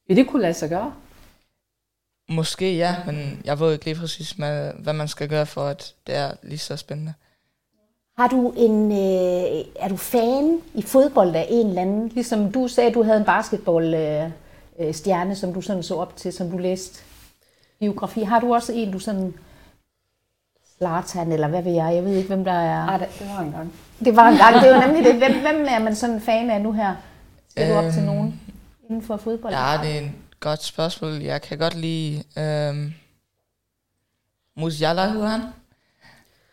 Vil 0.09 0.17
det 0.17 0.27
kunne 0.27 0.41
lade 0.41 0.53
sig 0.53 0.69
gøre? 0.69 0.93
måske 2.29 2.77
ja, 2.77 2.95
men 3.05 3.41
jeg 3.45 3.59
ved 3.59 3.73
ikke 3.73 3.85
lige 3.85 3.95
præcis, 3.95 4.37
med, 4.37 4.73
hvad 4.73 4.93
man 4.93 5.07
skal 5.07 5.29
gøre 5.29 5.45
for, 5.45 5.65
at 5.65 5.93
det 6.07 6.15
er 6.15 6.31
lige 6.43 6.57
så 6.57 6.77
spændende. 6.77 7.13
Har 8.17 8.27
du 8.27 8.53
en, 8.57 8.91
øh, 8.91 9.65
er 9.75 9.87
du 9.89 9.95
fan 9.95 10.59
i 10.73 10.81
fodbold 10.81 11.35
af 11.35 11.47
en 11.49 11.67
eller 11.67 11.81
anden? 11.81 12.07
Ligesom 12.07 12.51
du 12.51 12.67
sagde, 12.67 12.91
du 12.91 13.03
havde 13.03 13.17
en 13.17 13.25
basketball 13.25 13.93
øh, 14.79 14.93
stjerne, 14.93 15.35
som 15.35 15.53
du 15.53 15.61
sådan 15.61 15.83
så 15.83 15.95
op 15.95 16.15
til, 16.15 16.33
som 16.33 16.51
du 16.51 16.57
læste 16.57 17.03
biografi. 17.79 18.21
Har 18.21 18.39
du 18.39 18.53
også 18.53 18.73
en, 18.73 18.91
du 18.91 18.99
sådan 18.99 19.33
Zlatan, 20.77 21.31
eller 21.31 21.47
hvad 21.47 21.63
ved 21.63 21.71
jeg? 21.71 21.95
Jeg 21.95 22.05
ved 22.05 22.15
ikke, 22.15 22.27
hvem 22.27 22.43
der 22.43 22.51
er. 22.51 22.85
Nej, 22.85 22.97
det, 22.97 23.27
var 23.35 23.39
en 23.39 23.51
gang. 23.51 23.73
Det 24.05 24.15
var 24.15 24.29
en 24.29 24.37
gang, 24.37 24.63
det 24.63 24.71
var 24.71 24.85
nemlig 24.87 25.05
det. 25.05 25.15
Hvem, 25.15 25.41
hvem 25.41 25.65
er 25.69 25.79
man 25.79 25.95
sådan 25.95 26.15
en 26.15 26.21
fan 26.21 26.49
af 26.49 26.61
nu 26.61 26.71
her? 26.71 26.95
Ser 27.57 27.67
du 27.67 27.73
op 27.73 27.93
til 27.93 28.01
Øhm, 28.01 28.05
nogen 28.05 28.41
inden 28.89 29.03
for 29.03 29.17
fodbold? 29.17 29.53
Ja, 29.53 29.79
det 29.83 29.95
er 29.95 30.01
et 30.01 30.11
godt 30.39 30.63
spørgsmål. 30.63 31.11
Jeg 31.13 31.41
kan 31.41 31.57
godt 31.57 31.75
lide 31.75 32.23
øhm, 32.37 32.93
Musiala 34.57 35.09
hedder 35.09 35.27
han. 35.27 35.41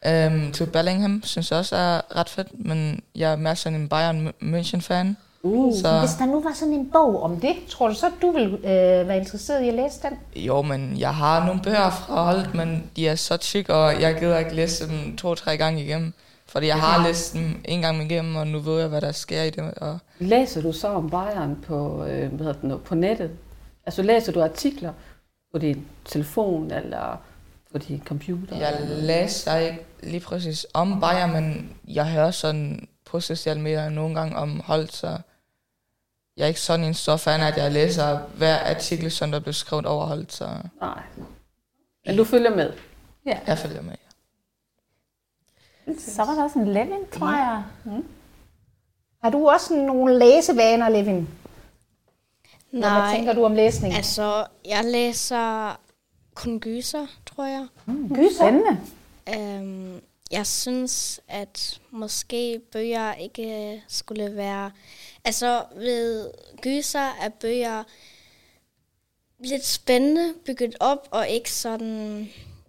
Øhm, 0.07 0.53
til 0.53 0.67
Bellingham 0.67 1.23
synes 1.25 1.51
jeg 1.51 1.59
også 1.59 1.77
er 1.77 2.17
ret 2.17 2.29
fedt, 2.29 2.65
men 2.67 3.01
jeg 3.15 3.33
er 3.33 3.37
mere 3.37 3.57
sådan 3.57 3.81
en 3.81 3.89
Bayern 3.89 4.29
München-fan. 4.43 5.07
Uh, 5.43 5.75
Så 5.81 5.99
Hvis 5.99 6.11
der 6.19 6.27
nu 6.27 6.43
var 6.43 6.53
sådan 6.55 6.75
en 6.75 6.91
bog 6.91 7.23
om 7.23 7.41
det, 7.41 7.55
tror 7.69 7.89
du 7.89 7.95
så, 7.95 8.11
du 8.23 8.31
vil 8.31 8.55
øh, 8.55 9.09
være 9.09 9.17
interesseret 9.17 9.65
i 9.65 9.69
at 9.69 9.75
læse 9.75 10.01
den? 10.03 10.43
jo, 10.45 10.63
men 10.63 10.97
jeg 10.99 11.15
har 11.15 11.47
nogle 11.47 11.61
bøger 11.63 11.91
fra 11.91 12.25
holdet, 12.25 12.55
men 12.55 12.91
de 12.97 13.09
er 13.09 13.15
så 13.15 13.37
tyk, 13.37 13.69
og 13.69 14.01
jeg 14.01 14.17
gider 14.19 14.39
ikke 14.39 14.55
læse 14.55 14.89
dem 14.89 15.17
to-tre 15.17 15.57
gange 15.57 15.85
igennem. 15.85 16.15
Fordi 16.57 16.67
jeg 16.67 16.81
har 16.81 17.07
læst 17.07 17.33
dem 17.33 17.61
en 17.65 17.81
gang 17.81 18.03
igennem, 18.03 18.37
og 18.37 18.47
nu 18.47 18.59
ved 18.59 18.81
jeg, 18.81 18.89
hvad 18.89 19.01
der 19.01 19.13
sker 19.13 19.43
i 19.43 19.51
det. 19.51 19.75
Og 19.75 19.99
læser 20.19 20.63
du 20.63 20.73
så 20.73 20.89
om 20.89 21.11
Bayern 21.11 21.57
på, 21.67 22.05
øh, 22.05 22.33
hvad 22.33 22.47
hedder 22.47 22.69
det, 22.69 22.83
på 22.83 22.95
nettet? 22.95 23.31
Altså 23.87 24.03
læser 24.03 24.33
du 24.33 24.43
artikler 24.43 24.93
på 25.53 25.59
din 25.59 25.87
telefon 26.05 26.71
eller 26.71 27.23
på 27.73 27.79
din 27.79 28.03
computer? 28.07 28.57
Jeg 28.57 28.79
læser 28.89 29.57
ikke 29.57 29.79
lige 30.03 30.21
præcis 30.21 30.67
om 30.75 31.01
Bayern, 31.01 31.33
men 31.33 31.77
jeg 31.89 32.11
hører 32.11 32.31
sådan 32.31 32.89
på 33.05 33.21
sociale 33.21 33.61
medier 33.61 33.89
nogle 33.89 34.15
gange 34.15 34.37
om 34.37 34.61
hold, 34.65 34.89
så 34.89 35.19
jeg 36.37 36.43
er 36.43 36.49
ikke 36.49 36.61
sådan 36.61 36.87
en 36.87 36.95
stor 36.95 37.17
fan 37.17 37.41
at 37.41 37.57
jeg 37.57 37.73
læser 37.73 38.19
hver 38.37 38.59
artikel, 38.59 39.11
som 39.11 39.31
der 39.31 39.41
bliver 39.41 39.53
skrevet 39.53 39.87
over 39.87 40.07
hold, 40.07 40.27
så 40.29 40.49
Nej. 40.81 41.03
Men 42.07 42.17
du 42.17 42.25
følger 42.25 42.57
med? 42.57 42.73
jeg 43.47 43.59
følger 43.59 43.83
med. 43.83 43.95
Så 45.99 46.25
var 46.25 46.35
der 46.35 46.43
også 46.43 46.59
en 46.59 46.69
Levin, 46.73 47.07
tror 47.13 47.29
jeg. 47.29 47.63
Har 49.23 49.31
du 49.31 49.49
også 49.49 49.75
nogle 49.75 50.19
læsevaner, 50.19 50.89
Levin? 50.89 51.29
Hvad 52.71 52.81
Nej, 52.81 53.17
tænker 53.17 53.33
du 53.33 53.45
om 53.45 53.55
læsning? 53.55 53.95
altså, 53.95 54.47
jeg 54.65 54.85
læser 54.85 55.77
kun 56.35 56.61
gyser, 56.61 57.07
tror 57.27 57.45
jeg. 57.45 57.67
Gyser? 58.15 58.37
Spændende. 58.37 58.81
Øhm, 59.35 60.01
jeg 60.31 60.47
synes, 60.47 61.21
at 61.29 61.81
måske 61.91 62.61
bøger 62.73 63.15
ikke 63.15 63.83
skulle 63.89 64.37
være... 64.37 64.71
Altså, 65.25 65.63
ved 65.77 66.31
gyser 66.63 67.17
er 67.21 67.29
bøger 67.29 67.83
lidt 69.39 69.65
spændende 69.67 70.35
bygget 70.47 70.77
op, 70.81 71.09
og 71.11 71.29
ikke 71.29 71.53
sådan 71.53 72.29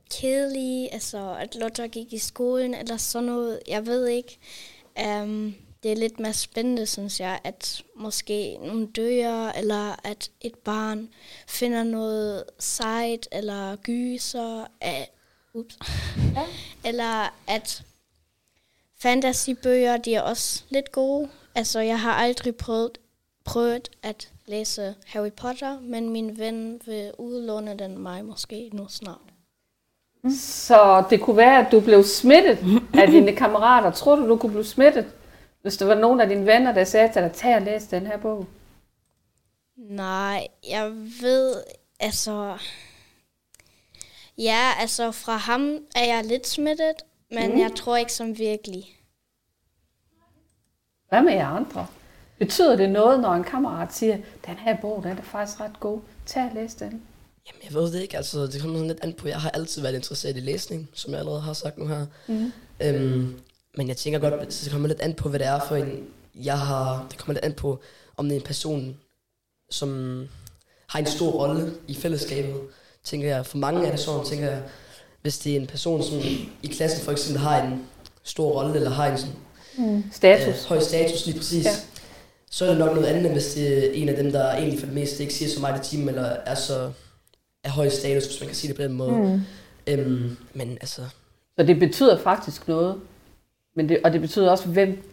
kedelige, 0.09 0.93
altså 0.93 1.35
at 1.39 1.55
Lotte 1.55 1.87
gik 1.87 2.13
i 2.13 2.17
skolen, 2.17 2.73
eller 2.73 2.97
sådan 2.97 3.25
noget, 3.25 3.59
jeg 3.67 3.85
ved 3.85 4.07
ikke. 4.07 4.37
Um, 5.05 5.55
det 5.83 5.91
er 5.91 5.95
lidt 5.95 6.19
mere 6.19 6.33
spændende, 6.33 6.85
synes 6.85 7.19
jeg, 7.19 7.39
at 7.43 7.83
måske 7.95 8.57
nogle 8.57 8.87
dør, 8.87 9.49
eller 9.49 10.07
at 10.07 10.31
et 10.41 10.55
barn 10.55 11.09
finder 11.47 11.83
noget 11.83 12.43
sejt, 12.59 13.27
eller 13.31 13.75
gyser, 13.75 14.65
af, 14.81 15.09
ups, 15.53 15.77
ja. 16.35 16.45
eller 16.89 17.33
at 17.47 17.83
fantasybøger, 18.99 19.97
de 19.97 20.15
er 20.15 20.21
også 20.21 20.63
lidt 20.69 20.91
gode. 20.91 21.29
Altså, 21.55 21.79
jeg 21.79 22.01
har 22.01 22.13
aldrig 22.13 22.55
prøvet, 22.55 22.97
prøvet 23.43 23.89
at 24.03 24.31
læse 24.45 24.95
Harry 25.05 25.31
Potter, 25.31 25.79
men 25.79 26.09
min 26.09 26.37
ven 26.37 26.81
vil 26.85 27.11
udlåne 27.17 27.79
den 27.79 27.97
mig 27.97 28.25
måske 28.25 28.69
nu 28.73 28.87
snart. 28.89 29.26
Så 30.35 31.03
det 31.09 31.21
kunne 31.21 31.37
være, 31.37 31.65
at 31.65 31.71
du 31.71 31.79
blev 31.79 32.03
smittet 32.03 32.57
af 32.93 33.07
dine 33.15 33.35
kammerater. 33.35 33.91
Tror 33.91 34.15
du, 34.15 34.29
du 34.29 34.37
kunne 34.37 34.51
blive 34.51 34.65
smittet, 34.65 35.05
hvis 35.61 35.77
der 35.77 35.85
var 35.85 35.95
nogen 35.95 36.21
af 36.21 36.29
dine 36.29 36.45
venner, 36.45 36.71
der 36.73 36.83
sagde 36.83 37.13
til 37.13 37.21
dig, 37.21 37.31
tag 37.31 37.55
og 37.55 37.61
læs 37.61 37.87
den 37.87 38.07
her 38.07 38.17
bog? 38.17 38.45
Nej, 39.77 40.47
jeg 40.69 40.91
ved, 41.21 41.55
altså... 41.99 42.57
Ja, 44.37 44.71
altså 44.79 45.11
fra 45.11 45.35
ham 45.35 45.77
er 45.95 46.05
jeg 46.05 46.25
lidt 46.25 46.47
smittet, 46.47 46.95
men 47.31 47.51
mm. 47.51 47.59
jeg 47.59 47.71
tror 47.75 47.97
ikke 47.97 48.13
som 48.13 48.37
virkelig. 48.37 48.83
Hvad 51.09 51.21
med 51.21 51.33
jer 51.33 51.47
andre? 51.47 51.87
Betyder 52.39 52.75
det 52.75 52.89
noget, 52.89 53.19
når 53.19 53.33
en 53.33 53.43
kammerat 53.43 53.93
siger, 53.93 54.17
den 54.45 54.55
her 54.55 54.77
bog, 54.77 55.03
den 55.03 55.17
er 55.17 55.21
faktisk 55.21 55.59
ret 55.59 55.79
god, 55.79 55.99
tag 56.25 56.43
og 56.43 56.51
læs 56.53 56.75
den? 56.75 57.03
Jamen, 57.47 57.61
jeg 57.63 57.73
ved 57.73 57.91
det 57.91 58.01
ikke. 58.01 58.17
Altså, 58.17 58.47
det 58.47 58.61
kommer 58.61 58.77
sådan 58.77 58.87
lidt 58.87 59.03
an 59.03 59.13
på. 59.13 59.27
Jeg 59.27 59.41
har 59.41 59.49
altid 59.49 59.81
været 59.81 59.95
interesseret 59.95 60.37
i 60.37 60.39
læsning, 60.39 60.89
som 60.93 61.11
jeg 61.11 61.19
allerede 61.19 61.41
har 61.41 61.53
sagt 61.53 61.77
nu 61.77 61.87
her. 61.87 62.05
Mm. 62.27 62.51
Øhm, 62.81 63.39
men 63.77 63.87
jeg 63.87 63.97
tænker 63.97 64.19
godt, 64.19 64.33
det 64.63 64.69
kommer 64.71 64.87
lidt 64.87 65.01
an 65.01 65.13
på, 65.13 65.29
hvad 65.29 65.39
det 65.39 65.47
er 65.47 65.59
for 65.67 65.75
en, 65.75 66.03
jeg 66.35 66.59
har... 66.59 67.07
Det 67.09 67.17
kommer 67.17 67.33
lidt 67.33 67.45
an 67.45 67.53
på, 67.53 67.79
om 68.17 68.25
det 68.25 68.35
er 68.35 68.39
en 68.39 68.45
person, 68.45 68.97
som 69.69 70.21
har 70.87 70.99
en 70.99 71.05
stor 71.05 71.31
rolle 71.31 71.73
i 71.87 71.95
fællesskabet. 71.95 72.55
Tænker 73.03 73.27
jeg, 73.27 73.45
for 73.45 73.57
mange 73.57 73.87
er 73.87 73.91
det 73.91 73.99
sådan, 73.99 74.25
tænker 74.25 74.49
jeg, 74.49 74.61
hvis 75.21 75.39
det 75.39 75.51
er 75.51 75.59
en 75.59 75.67
person, 75.67 76.03
som 76.03 76.17
i 76.63 76.67
klassen 76.67 77.01
for 77.05 77.11
eksempel 77.11 77.41
har 77.41 77.63
en 77.63 77.85
stor 78.23 78.51
rolle, 78.51 78.75
eller 78.75 78.89
har 78.89 79.07
en 79.07 79.17
sådan, 79.17 79.35
mm. 79.77 80.03
status. 80.11 80.63
Øh, 80.63 80.69
høj 80.69 80.79
status 80.79 81.25
lige 81.25 81.37
præcis, 81.37 81.65
ja. 81.65 81.71
så 82.51 82.65
er 82.65 82.69
det 82.69 82.79
nok 82.79 82.95
noget 82.95 83.07
andet, 83.07 83.31
hvis 83.31 83.53
det 83.53 83.87
er 83.87 83.91
en 83.91 84.09
af 84.09 84.15
dem, 84.15 84.31
der 84.31 84.51
egentlig 84.51 84.79
for 84.79 84.85
det 84.85 84.95
meste 84.95 85.23
ikke 85.23 85.33
siger 85.33 85.49
så 85.49 85.59
meget 85.59 85.85
i 85.85 85.89
timen, 85.89 86.09
eller 86.09 86.23
er 86.23 86.55
så 86.55 86.91
af 87.67 87.73
høj 87.73 87.89
status, 87.89 88.25
hvis 88.25 88.39
man 88.39 88.47
kan 88.47 88.55
sige 88.55 88.67
det 88.67 88.75
på 88.75 88.83
den 88.83 88.93
måde. 88.93 89.11
Mm. 89.11 89.41
Øhm, 89.87 90.37
men 90.53 90.71
altså... 90.71 91.01
Så 91.59 91.63
det 91.63 91.79
betyder 91.79 92.19
faktisk 92.19 92.67
noget, 92.67 92.95
men 93.75 93.89
det, 93.89 93.99
og 94.03 94.13
det 94.13 94.21
betyder 94.21 94.51
også, 94.51 94.67
hvem, 94.67 95.03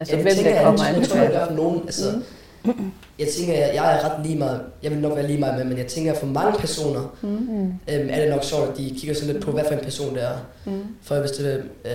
altså, 0.00 0.16
ja, 0.16 0.22
hvem 0.22 0.34
tænker, 0.34 0.54
der 0.54 0.64
kommer 0.64 0.84
jeg, 0.84 0.94
an. 0.94 1.00
Jeg 1.00 1.08
tror, 1.08 1.18
jeg 1.18 1.46
for 1.48 1.56
nogen, 1.56 1.80
altså, 1.82 2.22
mm. 2.64 2.92
jeg 3.18 3.28
tænker, 3.28 3.54
jeg, 3.54 3.70
jeg 3.74 3.96
er 3.96 4.04
ret 4.04 4.26
lige 4.26 4.38
meget, 4.38 4.60
jeg 4.82 4.90
vil 4.90 4.98
nok 4.98 5.16
være 5.16 5.26
lige 5.26 5.38
meget 5.38 5.58
med, 5.58 5.64
men 5.64 5.78
jeg 5.78 5.86
tænker, 5.86 6.14
for 6.14 6.26
mange 6.26 6.58
personer, 6.58 7.16
mm. 7.22 7.66
øhm, 7.66 8.08
er 8.10 8.20
det 8.20 8.30
nok 8.30 8.44
sjovt, 8.44 8.70
at 8.70 8.76
de 8.76 8.94
kigger 8.98 9.14
sådan 9.14 9.32
lidt 9.34 9.44
på, 9.44 9.52
hvad 9.52 9.64
for 9.68 9.74
en 9.74 9.84
person 9.84 10.14
det 10.14 10.22
er. 10.22 10.38
Mm. 10.64 10.84
For 11.02 11.20
hvis 11.20 11.30
det, 11.30 11.64
øh, 11.84 11.92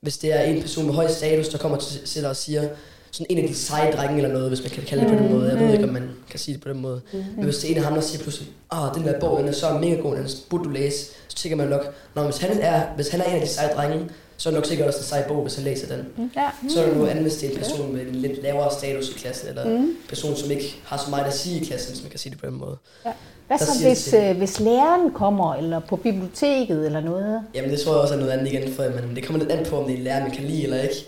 hvis 0.00 0.18
det 0.18 0.34
er 0.34 0.40
en 0.40 0.60
person 0.60 0.86
med 0.86 0.94
høj 0.94 1.08
status, 1.08 1.48
der 1.48 1.58
kommer 1.58 1.78
til, 1.78 2.00
til 2.04 2.22
dig 2.22 2.30
og 2.30 2.36
siger, 2.36 2.68
sådan 3.16 3.26
en 3.30 3.42
af 3.42 3.48
de 3.48 3.54
seje 3.54 3.92
drenge 3.92 4.16
eller 4.16 4.32
noget, 4.32 4.48
hvis 4.48 4.62
man 4.62 4.70
kan 4.70 4.82
kalde 4.82 5.04
det 5.04 5.18
på 5.18 5.24
den 5.24 5.32
måde. 5.32 5.50
Jeg 5.50 5.58
ved 5.60 5.72
ikke, 5.72 5.84
om 5.84 5.90
man 5.90 6.08
kan 6.30 6.38
sige 6.38 6.54
det 6.54 6.62
på 6.62 6.68
den 6.68 6.80
måde. 6.80 7.00
Men 7.36 7.44
hvis 7.44 7.56
det 7.56 7.68
er 7.68 7.72
en 7.72 7.78
af 7.78 7.84
ham, 7.84 7.94
der 7.94 8.00
siger 8.00 8.22
pludselig, 8.22 8.48
åh, 8.72 8.94
den 8.94 9.04
der 9.04 9.20
bog, 9.20 9.38
den 9.38 9.48
er 9.48 9.52
så 9.52 9.78
mega 9.80 9.94
god, 9.94 10.16
den 10.16 10.28
burde 10.50 10.64
du 10.64 10.70
læse, 10.70 11.06
så 11.28 11.36
tænker 11.36 11.56
man 11.56 11.68
nok, 11.68 11.94
når 12.14 12.24
hvis 12.24 12.38
han 12.38 12.58
er, 12.60 12.82
hvis 12.94 13.08
han 13.08 13.20
er 13.20 13.24
en 13.24 13.34
af 13.34 13.40
de 13.40 13.46
seje 13.46 13.70
drenge, 13.76 14.08
så 14.36 14.48
er 14.48 14.50
det 14.50 14.58
nok 14.58 14.66
sikkert 14.66 14.88
også 14.88 14.98
en 14.98 15.04
sej 15.04 15.28
bog, 15.28 15.42
hvis 15.42 15.54
han 15.54 15.64
læser 15.64 15.96
den. 15.96 16.30
Ja. 16.36 16.50
Så 16.68 16.82
er 16.82 16.86
det 16.86 16.96
noget 16.96 17.10
andet, 17.10 17.22
hvis 17.22 17.36
det 17.36 17.46
er 17.46 17.52
en 17.52 17.58
person 17.58 17.92
med 17.92 18.06
en 18.06 18.14
lidt 18.14 18.42
lavere 18.42 18.70
status 18.78 19.08
i 19.08 19.12
klassen, 19.12 19.48
eller 19.48 19.64
en 19.64 19.96
person, 20.08 20.36
som 20.36 20.50
ikke 20.50 20.76
har 20.84 20.96
så 20.96 21.10
meget 21.10 21.24
at 21.24 21.34
sige 21.34 21.60
i 21.60 21.64
klassen, 21.64 21.92
hvis 21.92 22.02
man 22.02 22.10
kan 22.10 22.18
sige 22.18 22.30
det 22.30 22.40
på 22.40 22.46
den 22.46 22.54
måde. 22.54 22.76
Ja. 23.06 23.12
Hvad 23.46 23.58
så, 23.58 23.86
hvis, 23.88 24.14
øh, 24.14 24.36
hvis 24.36 24.60
læreren 24.60 25.10
kommer, 25.10 25.54
eller 25.54 25.80
på 25.80 25.96
biblioteket, 25.96 26.86
eller 26.86 27.00
noget? 27.00 27.42
Jamen, 27.54 27.70
det 27.70 27.80
tror 27.80 27.92
jeg 27.92 28.00
også 28.00 28.14
er 28.14 28.18
noget 28.18 28.32
andet 28.32 28.52
igen, 28.52 28.72
for 28.72 28.82
men 28.82 29.16
det 29.16 29.24
kommer 29.26 29.38
lidt 29.38 29.52
an 29.52 29.66
på, 29.66 29.78
om 29.78 29.84
det 29.84 29.92
er 29.92 29.96
en 29.96 30.04
lærer, 30.04 30.22
man 30.22 30.30
kan 30.30 30.44
lide 30.44 30.62
eller 30.62 30.82
ikke. 30.82 31.06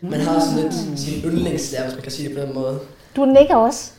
Man 0.00 0.20
har 0.20 0.40
sådan 0.40 0.62
lidt 0.62 1.00
sin 1.00 1.22
yndlingslærer, 1.24 1.84
hvis 1.84 1.94
man 1.94 2.02
kan 2.02 2.12
sige 2.12 2.28
det 2.28 2.36
på 2.36 2.42
den 2.42 2.54
måde. 2.54 2.80
Du 3.16 3.24
nikker 3.24 3.56
også. 3.56 3.92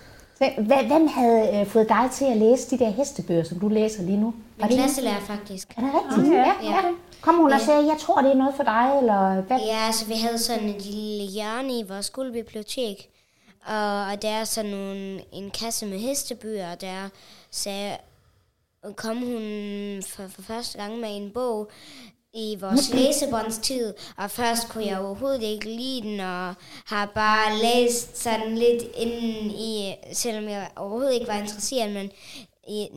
Hvem 0.87 1.07
havde 1.07 1.59
øh, 1.59 1.67
fået 1.67 1.89
dig 1.89 2.09
til 2.13 2.25
at 2.25 2.37
læse 2.37 2.69
de 2.69 2.79
der 2.79 2.89
hestebøger, 2.89 3.43
som 3.43 3.59
du 3.59 3.67
læser 3.67 4.03
lige 4.03 4.17
nu? 4.17 4.33
Var 4.57 4.67
Min 4.67 4.77
klasselærer 4.77 5.19
faktisk. 5.19 5.73
Er 5.77 5.81
det 5.81 5.91
rigtigt? 5.93 6.27
Okay. 6.27 6.37
Ja, 6.37 6.53
ja. 6.63 6.71
ja. 6.71 6.81
Kom 7.21 7.35
hun 7.35 7.49
ja. 7.49 7.55
og 7.55 7.61
sagde, 7.61 7.87
jeg 7.87 7.97
tror, 7.99 8.21
det 8.21 8.31
er 8.31 8.35
noget 8.35 8.55
for 8.55 8.63
dig, 8.63 8.97
eller 9.01 9.41
hvad? 9.41 9.59
Ja, 9.59 9.85
altså 9.85 10.05
vi 10.05 10.13
havde 10.13 10.39
sådan 10.39 10.69
et 10.69 10.85
lille 10.85 11.31
hjørne 11.31 11.79
i 11.79 11.83
vores 11.83 12.05
skolebibliotek, 12.05 13.09
og, 13.65 14.05
og 14.05 14.21
der 14.21 14.29
er 14.29 14.43
sådan 14.43 14.71
nogle, 14.71 15.21
en 15.33 15.51
kasse 15.51 15.85
med 15.85 15.99
hestebøger, 15.99 16.71
og 16.71 16.81
der 16.81 17.09
sagde, 17.51 17.97
kom 18.95 19.17
hun 19.17 19.41
for, 20.07 20.27
for 20.27 20.41
første 20.41 20.77
gang 20.77 20.97
med 20.99 21.17
en 21.17 21.31
bog, 21.33 21.71
i 22.35 22.57
vores 22.61 22.93
læsebåndstid, 22.93 23.93
og 24.17 24.31
først 24.31 24.69
kunne 24.69 24.85
jeg 24.85 24.99
overhovedet 24.99 25.43
ikke 25.43 25.65
lide 25.65 26.01
den, 26.01 26.19
og 26.19 26.53
har 26.85 27.11
bare 27.15 27.57
læst 27.63 28.23
sådan 28.23 28.57
lidt 28.57 28.83
inden 28.97 29.51
i, 29.51 29.95
selvom 30.13 30.43
jeg 30.43 30.69
overhovedet 30.75 31.13
ikke 31.13 31.27
var 31.27 31.39
interesseret, 31.39 31.91
men 31.93 32.11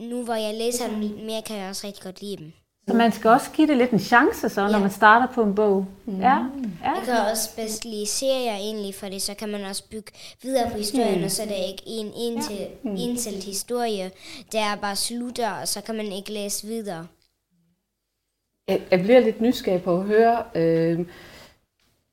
nu 0.09 0.23
hvor 0.23 0.35
jeg 0.35 0.53
læser 0.53 0.87
den 0.87 1.01
lidt 1.01 1.25
mere, 1.25 1.41
kan 1.41 1.57
jeg 1.57 1.69
også 1.69 1.87
rigtig 1.87 2.03
godt 2.03 2.21
lide 2.21 2.37
dem. 2.37 2.51
Så 2.87 2.95
man 2.95 3.11
skal 3.11 3.29
også 3.29 3.49
give 3.51 3.67
det 3.67 3.77
lidt 3.77 3.91
en 3.91 3.99
chance, 3.99 4.49
så, 4.49 4.61
når 4.61 4.69
ja. 4.69 4.79
man 4.79 4.91
starter 4.91 5.27
på 5.33 5.43
en 5.43 5.55
bog. 5.55 5.85
Mm. 6.05 6.21
Ja. 6.21 6.27
ja. 6.83 6.91
Jeg 6.95 7.01
kan 7.05 7.13
også 7.31 7.55
bedst 7.55 7.85
lide 7.85 8.07
serier 8.07 8.55
egentlig, 8.55 8.95
fordi 8.95 9.19
så 9.19 9.33
kan 9.33 9.49
man 9.49 9.63
også 9.63 9.83
bygge 9.91 10.11
videre 10.43 10.71
på 10.71 10.77
historien, 10.77 11.17
mm. 11.17 11.23
og 11.23 11.31
så 11.31 11.41
er 11.41 11.47
det 11.47 11.55
ikke 11.55 11.83
en 11.85 12.13
indtil, 12.17 12.55
ja. 12.55 12.67
mm. 12.83 12.95
indtalt 12.95 13.43
historie, 13.43 14.11
der 14.51 14.75
bare 14.75 14.95
slutter, 14.95 15.51
og 15.51 15.67
så 15.67 15.81
kan 15.81 15.95
man 15.95 16.11
ikke 16.11 16.33
læse 16.33 16.67
videre. 16.67 17.07
Jeg 18.91 19.01
bliver 19.01 19.19
lidt 19.19 19.41
nysgerrig 19.41 19.83
på 19.83 19.97
at 19.97 20.03
høre. 20.03 20.43
Øh, 20.55 20.99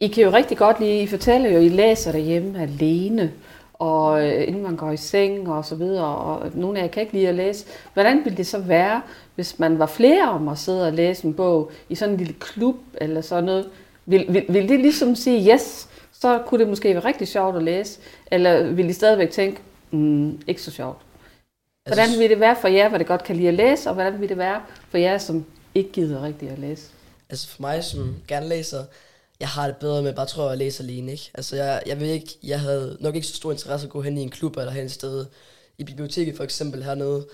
I 0.00 0.08
kan 0.08 0.24
jo 0.24 0.30
rigtig 0.30 0.56
godt 0.56 0.80
lide, 0.80 1.02
I 1.02 1.06
fortæller 1.06 1.50
jo, 1.50 1.58
I 1.58 1.68
læser 1.68 2.12
derhjemme 2.12 2.62
alene, 2.62 3.32
og 3.74 4.26
øh, 4.26 4.48
inden 4.48 4.62
man 4.62 4.76
går 4.76 4.90
i 4.90 4.96
seng 4.96 5.48
og 5.48 5.64
så 5.64 5.74
videre, 5.74 6.16
og 6.16 6.50
nogle 6.54 6.78
af 6.78 6.82
jer 6.82 6.88
kan 6.88 7.02
ikke 7.02 7.12
lide 7.12 7.28
at 7.28 7.34
læse. 7.34 7.66
Hvordan 7.94 8.24
ville 8.24 8.36
det 8.36 8.46
så 8.46 8.58
være, 8.58 9.02
hvis 9.34 9.58
man 9.58 9.78
var 9.78 9.86
flere 9.86 10.30
om 10.30 10.48
at 10.48 10.58
sidde 10.58 10.86
og 10.86 10.92
læse 10.92 11.26
en 11.26 11.34
bog 11.34 11.70
i 11.88 11.94
sådan 11.94 12.12
en 12.12 12.18
lille 12.18 12.34
klub 12.40 12.76
eller 12.94 13.20
sådan 13.20 13.44
noget? 13.44 13.68
Vil, 14.06 14.26
vil, 14.28 14.44
vil 14.48 14.68
det 14.68 14.80
ligesom 14.80 15.14
sige, 15.14 15.52
yes, 15.54 15.88
så 16.12 16.42
kunne 16.46 16.60
det 16.60 16.68
måske 16.68 16.94
være 16.94 17.04
rigtig 17.04 17.28
sjovt 17.28 17.56
at 17.56 17.62
læse, 17.62 18.00
eller 18.30 18.72
vil 18.72 18.88
de 18.88 18.94
stadigvæk 18.94 19.30
tænke, 19.30 19.60
mm, 19.90 20.40
ikke 20.46 20.62
så 20.62 20.70
sjovt? 20.70 20.98
Hvordan 21.86 22.02
altså- 22.02 22.18
vil 22.18 22.30
det 22.30 22.40
være 22.40 22.56
for 22.56 22.68
jer, 22.68 22.88
hvor 22.88 22.98
det 22.98 23.06
godt 23.06 23.24
kan 23.24 23.36
lide 23.36 23.48
at 23.48 23.54
læse, 23.54 23.88
og 23.88 23.94
hvordan 23.94 24.20
vil 24.20 24.28
det 24.28 24.38
være 24.38 24.60
for 24.90 24.98
jer, 24.98 25.18
som 25.18 25.44
ikke 25.76 25.92
gider 25.92 26.22
rigtigt 26.22 26.52
at 26.52 26.58
læse? 26.58 26.90
Altså 27.28 27.48
for 27.48 27.62
mig, 27.62 27.84
som 27.84 28.16
gerne 28.28 28.48
læser, 28.48 28.84
jeg 29.40 29.48
har 29.48 29.66
det 29.66 29.76
bedre 29.76 30.02
med 30.02 30.14
bare 30.14 30.26
tror 30.26 30.50
at 30.50 30.58
læse 30.58 30.82
alene, 30.82 31.12
ikke? 31.12 31.30
Altså 31.34 31.56
jeg, 31.56 31.82
jeg 31.86 32.00
ved 32.00 32.06
ikke, 32.06 32.38
jeg 32.42 32.60
havde 32.60 32.96
nok 33.00 33.14
ikke 33.14 33.26
så 33.26 33.34
stor 33.34 33.52
interesse 33.52 33.86
at 33.86 33.90
gå 33.90 34.02
hen 34.02 34.18
i 34.18 34.22
en 34.22 34.30
klub 34.30 34.56
eller 34.56 34.72
hen 34.72 34.84
et 34.84 34.92
sted 34.92 35.26
i 35.78 35.84
biblioteket 35.84 36.36
for 36.36 36.44
eksempel 36.44 36.84
hernede, 36.84 37.26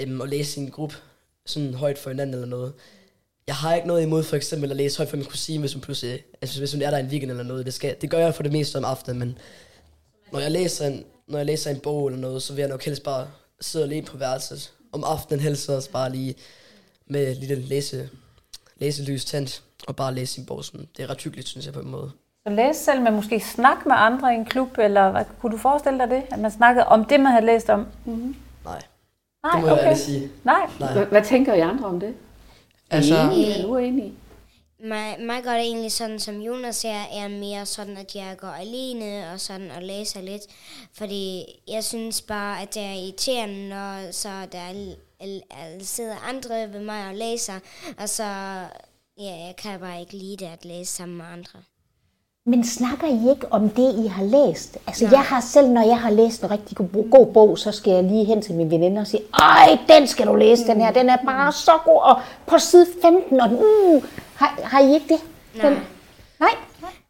øhm, 0.00 0.20
og 0.20 0.28
læse 0.28 0.60
i 0.60 0.62
en 0.62 0.70
gruppe 0.70 0.94
sådan 1.46 1.74
højt 1.74 1.98
for 1.98 2.10
hinanden 2.10 2.34
eller 2.34 2.46
noget. 2.46 2.72
Jeg 3.46 3.54
har 3.54 3.74
ikke 3.74 3.88
noget 3.88 4.02
imod 4.02 4.22
for 4.22 4.36
eksempel 4.36 4.70
at 4.70 4.76
læse 4.76 4.96
højt 4.96 5.08
for 5.08 5.16
min 5.16 5.26
kusine, 5.26 5.60
hvis 5.60 5.72
hun 5.72 5.82
pludselig, 5.82 6.24
altså 6.42 6.58
hvis 6.58 6.72
hun 6.72 6.82
er 6.82 6.90
der 6.90 6.98
en 6.98 7.06
weekend 7.06 7.30
eller 7.30 7.44
noget. 7.44 7.66
Det, 7.66 7.74
skal, 7.74 7.96
det 8.00 8.10
gør 8.10 8.18
jeg 8.18 8.34
for 8.34 8.42
det 8.42 8.52
meste 8.52 8.76
om 8.76 8.84
aftenen, 8.84 9.18
men 9.18 9.38
når 10.32 10.40
jeg 10.40 10.50
læser 10.50 10.86
en, 10.86 11.04
når 11.28 11.38
jeg 11.38 11.46
læser 11.46 11.70
en 11.70 11.80
bog 11.80 12.06
eller 12.06 12.20
noget, 12.20 12.42
så 12.42 12.52
vil 12.52 12.62
jeg 12.62 12.70
nok 12.70 12.84
helst 12.84 13.02
bare 13.02 13.28
sidde 13.60 13.84
alene 13.84 14.06
på 14.06 14.16
værelset. 14.16 14.72
Om 14.92 15.04
aftenen 15.04 15.40
helst 15.40 15.68
også 15.68 15.90
bare 15.90 16.12
lige 16.12 16.34
med 17.06 17.34
lille 17.34 17.54
læse, 17.54 18.08
læselys 18.76 19.24
tændt, 19.24 19.62
og 19.86 19.96
bare 19.96 20.14
læse 20.14 20.34
sin 20.34 20.46
bog. 20.46 20.64
Sådan. 20.64 20.88
Det 20.96 21.02
er 21.02 21.10
ret 21.10 21.22
hyggeligt, 21.22 21.48
synes 21.48 21.66
jeg 21.66 21.74
på 21.74 21.80
en 21.80 21.90
måde. 21.90 22.10
Så 22.46 22.54
læse 22.54 22.80
selv, 22.80 23.00
men 23.02 23.14
måske 23.14 23.40
snakke 23.40 23.88
med 23.88 23.96
andre 23.98 24.32
i 24.32 24.36
en 24.36 24.44
klub, 24.44 24.78
eller 24.78 25.10
hvad, 25.10 25.24
kunne 25.40 25.52
du 25.52 25.58
forestille 25.58 25.98
dig 25.98 26.10
det? 26.10 26.22
At 26.30 26.38
man 26.38 26.50
snakkede 26.50 26.86
om 26.86 27.04
det, 27.04 27.20
man 27.20 27.32
havde 27.32 27.46
læst 27.46 27.70
om? 27.70 27.86
Mm-hmm. 28.04 28.36
Nej. 28.64 28.82
Nej, 29.42 29.52
det 29.52 29.68
må 29.68 29.70
okay. 29.70 29.84
jeg 29.84 29.96
sige. 29.98 30.30
Nej. 30.44 30.70
Nej. 30.80 31.04
Hvad 31.04 31.24
tænker 31.24 31.54
I 31.54 31.60
andre 31.60 31.86
om 31.86 32.00
det? 32.00 32.14
Altså, 32.90 33.14
er 33.16 33.30
I 33.30 33.60
er 33.60 33.66
uenige? 33.66 34.12
Mig, 34.80 35.16
mig 35.20 35.42
gør 35.42 35.52
det 35.52 35.60
egentlig 35.60 35.92
sådan, 35.92 36.18
som 36.18 36.40
Jonas 36.40 36.76
siger, 36.76 37.02
er 37.12 37.28
mere 37.28 37.66
sådan, 37.66 37.96
at 37.96 38.14
jeg 38.14 38.36
går 38.38 38.48
alene 38.48 39.32
og 39.32 39.40
sådan 39.40 39.70
og 39.70 39.82
læser 39.82 40.20
lidt. 40.20 40.42
Fordi 40.94 41.44
jeg 41.68 41.84
synes 41.84 42.22
bare, 42.22 42.62
at 42.62 42.74
det 42.74 42.82
er 42.82 42.92
irriterende, 42.92 43.68
når 43.68 44.12
så 44.12 44.28
der 44.52 44.58
er, 44.58 44.70
er, 44.70 44.94
sidder 45.80 46.16
andre 46.28 46.72
ved 46.72 46.80
mig 46.80 47.08
og 47.08 47.14
læser, 47.14 47.58
og 47.98 48.08
så 48.08 48.24
Ja, 49.18 49.46
jeg 49.46 49.54
kan 49.58 49.80
bare 49.80 50.00
ikke 50.00 50.16
lide 50.16 50.36
det 50.36 50.50
at 50.52 50.64
læse 50.64 50.92
sammen 50.92 51.16
med 51.16 51.24
andre. 51.32 51.58
Men 52.46 52.64
snakker 52.64 53.06
I 53.06 53.30
ikke 53.30 53.52
om 53.52 53.70
det, 53.70 54.04
I 54.04 54.06
har 54.06 54.24
læst? 54.24 54.78
Altså, 54.86 55.08
jeg 55.10 55.22
har 55.22 55.40
selv, 55.40 55.68
når 55.68 55.82
jeg 55.82 56.00
har 56.00 56.10
læst 56.10 56.42
en 56.42 56.50
rigtig 56.50 56.76
god, 56.76 57.10
god 57.10 57.32
bog, 57.32 57.58
så 57.58 57.72
skal 57.72 57.92
jeg 57.92 58.04
lige 58.04 58.24
hen 58.24 58.42
til 58.42 58.54
min 58.54 58.70
veninde 58.70 59.00
og 59.00 59.06
sige, 59.06 59.22
ej, 59.34 59.78
den 59.88 60.06
skal 60.06 60.26
du 60.26 60.34
læse, 60.34 60.66
den 60.66 60.80
her, 60.80 60.92
den 60.92 61.08
er 61.08 61.16
bare 61.26 61.52
så 61.52 61.78
god, 61.84 62.00
og 62.02 62.22
på 62.46 62.58
side 62.58 62.86
15, 63.02 63.40
og 63.40 63.48
den, 63.48 63.58
uh, 63.58 64.04
har, 64.34 64.60
har 64.62 64.80
I 64.80 64.94
ikke 64.94 65.08
det? 65.08 65.20
Den, 65.62 65.72
Nej. 65.72 65.82
nej? 66.40 66.54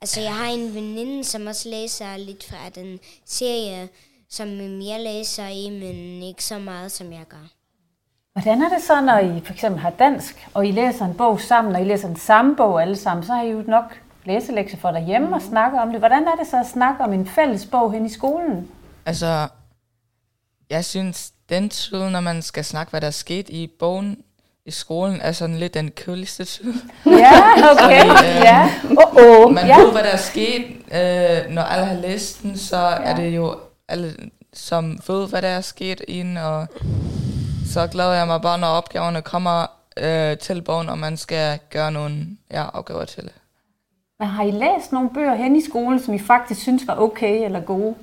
Altså, 0.00 0.20
jeg 0.20 0.34
har 0.34 0.46
en 0.46 0.74
veninde, 0.74 1.24
som 1.24 1.46
også 1.46 1.68
læser 1.68 2.16
lidt 2.16 2.44
fra 2.44 2.68
den 2.74 2.98
serie, 3.26 3.88
som 4.30 4.48
jeg 4.80 5.00
læser 5.00 5.48
i, 5.48 5.70
men 5.70 6.22
ikke 6.22 6.44
så 6.44 6.58
meget, 6.58 6.92
som 6.92 7.12
jeg 7.12 7.24
gør. 7.28 7.48
Hvordan 8.34 8.62
er 8.62 8.68
det 8.68 8.82
så, 8.86 9.00
når 9.00 9.18
I 9.18 9.42
for 9.44 9.52
eksempel 9.52 9.80
har 9.80 9.90
dansk, 9.90 10.48
og 10.54 10.66
I 10.66 10.70
læser 10.70 11.04
en 11.04 11.14
bog 11.14 11.40
sammen, 11.40 11.74
og 11.76 11.80
I 11.80 11.84
læser 11.84 12.06
den 12.08 12.16
samme 12.16 12.56
bog 12.56 12.82
alle 12.82 12.96
sammen, 12.96 13.26
så 13.26 13.32
har 13.32 13.42
I 13.42 13.50
jo 13.50 13.62
nok 13.68 13.84
læselektier 14.24 14.78
for 14.80 14.90
derhjemme 14.90 15.34
og 15.36 15.42
snakker 15.42 15.80
om 15.80 15.90
det. 15.90 15.98
Hvordan 15.98 16.22
er 16.22 16.34
det 16.40 16.46
så 16.50 16.60
at 16.60 16.66
snakke 16.66 17.04
om 17.04 17.12
en 17.12 17.26
fælles 17.26 17.66
bog 17.66 17.92
hen 17.92 18.06
i 18.06 18.08
skolen? 18.08 18.68
Altså, 19.06 19.48
jeg 20.70 20.84
synes, 20.84 21.32
den 21.48 21.68
tid, 21.68 22.08
når 22.08 22.20
man 22.20 22.42
skal 22.42 22.64
snakke, 22.64 22.90
hvad 22.90 23.00
der 23.00 23.06
er 23.06 23.10
sket 23.10 23.48
i 23.48 23.70
bogen 23.78 24.16
i 24.66 24.70
skolen, 24.70 25.20
er 25.20 25.32
sådan 25.32 25.56
lidt 25.56 25.74
den 25.74 25.90
køligste 25.90 26.44
tid. 26.44 26.74
Ja, 27.06 27.42
okay. 27.72 28.00
Fordi, 28.06 28.28
øh, 28.28 28.42
ja. 28.44 28.70
Åh, 28.90 29.46
åh. 29.46 29.52
Man 29.54 29.66
Ja. 29.66 29.78
ved, 29.80 29.92
hvad 29.92 30.02
der 30.02 30.08
er 30.10 30.16
sket. 30.16 30.64
Øh, 30.66 31.54
når 31.54 31.62
alle 31.62 31.84
har 31.86 31.94
læst 32.00 32.42
den, 32.42 32.58
så 32.58 32.76
ja. 32.76 32.94
er 32.94 33.16
det 33.16 33.30
jo 33.36 33.56
alle, 33.88 34.14
som 34.52 34.98
ved, 35.08 35.28
hvad 35.28 35.42
der 35.42 35.48
er 35.48 35.60
sket 35.60 36.00
i 36.08 36.18
den, 36.18 36.36
og 36.36 36.66
så 37.64 37.86
glæder 37.86 38.12
jeg 38.12 38.26
mig 38.26 38.42
bare, 38.42 38.58
når 38.58 38.66
opgaverne 38.66 39.22
kommer 39.22 39.66
øh, 39.96 40.38
til 40.38 40.62
bogen, 40.62 40.88
og 40.88 40.98
man 40.98 41.16
skal 41.16 41.58
gøre 41.70 41.92
nogle 41.92 42.26
ja, 42.50 42.68
opgaver 42.68 43.04
til. 43.04 43.30
Men 44.18 44.28
har 44.28 44.44
I 44.44 44.50
læst 44.50 44.92
nogle 44.92 45.10
bøger 45.14 45.34
hen 45.34 45.56
i 45.56 45.64
skolen, 45.64 46.00
som 46.00 46.14
I 46.14 46.18
faktisk 46.18 46.60
synes 46.60 46.86
var 46.86 46.96
okay 46.96 47.44
eller 47.44 47.60
gode? 47.60 47.94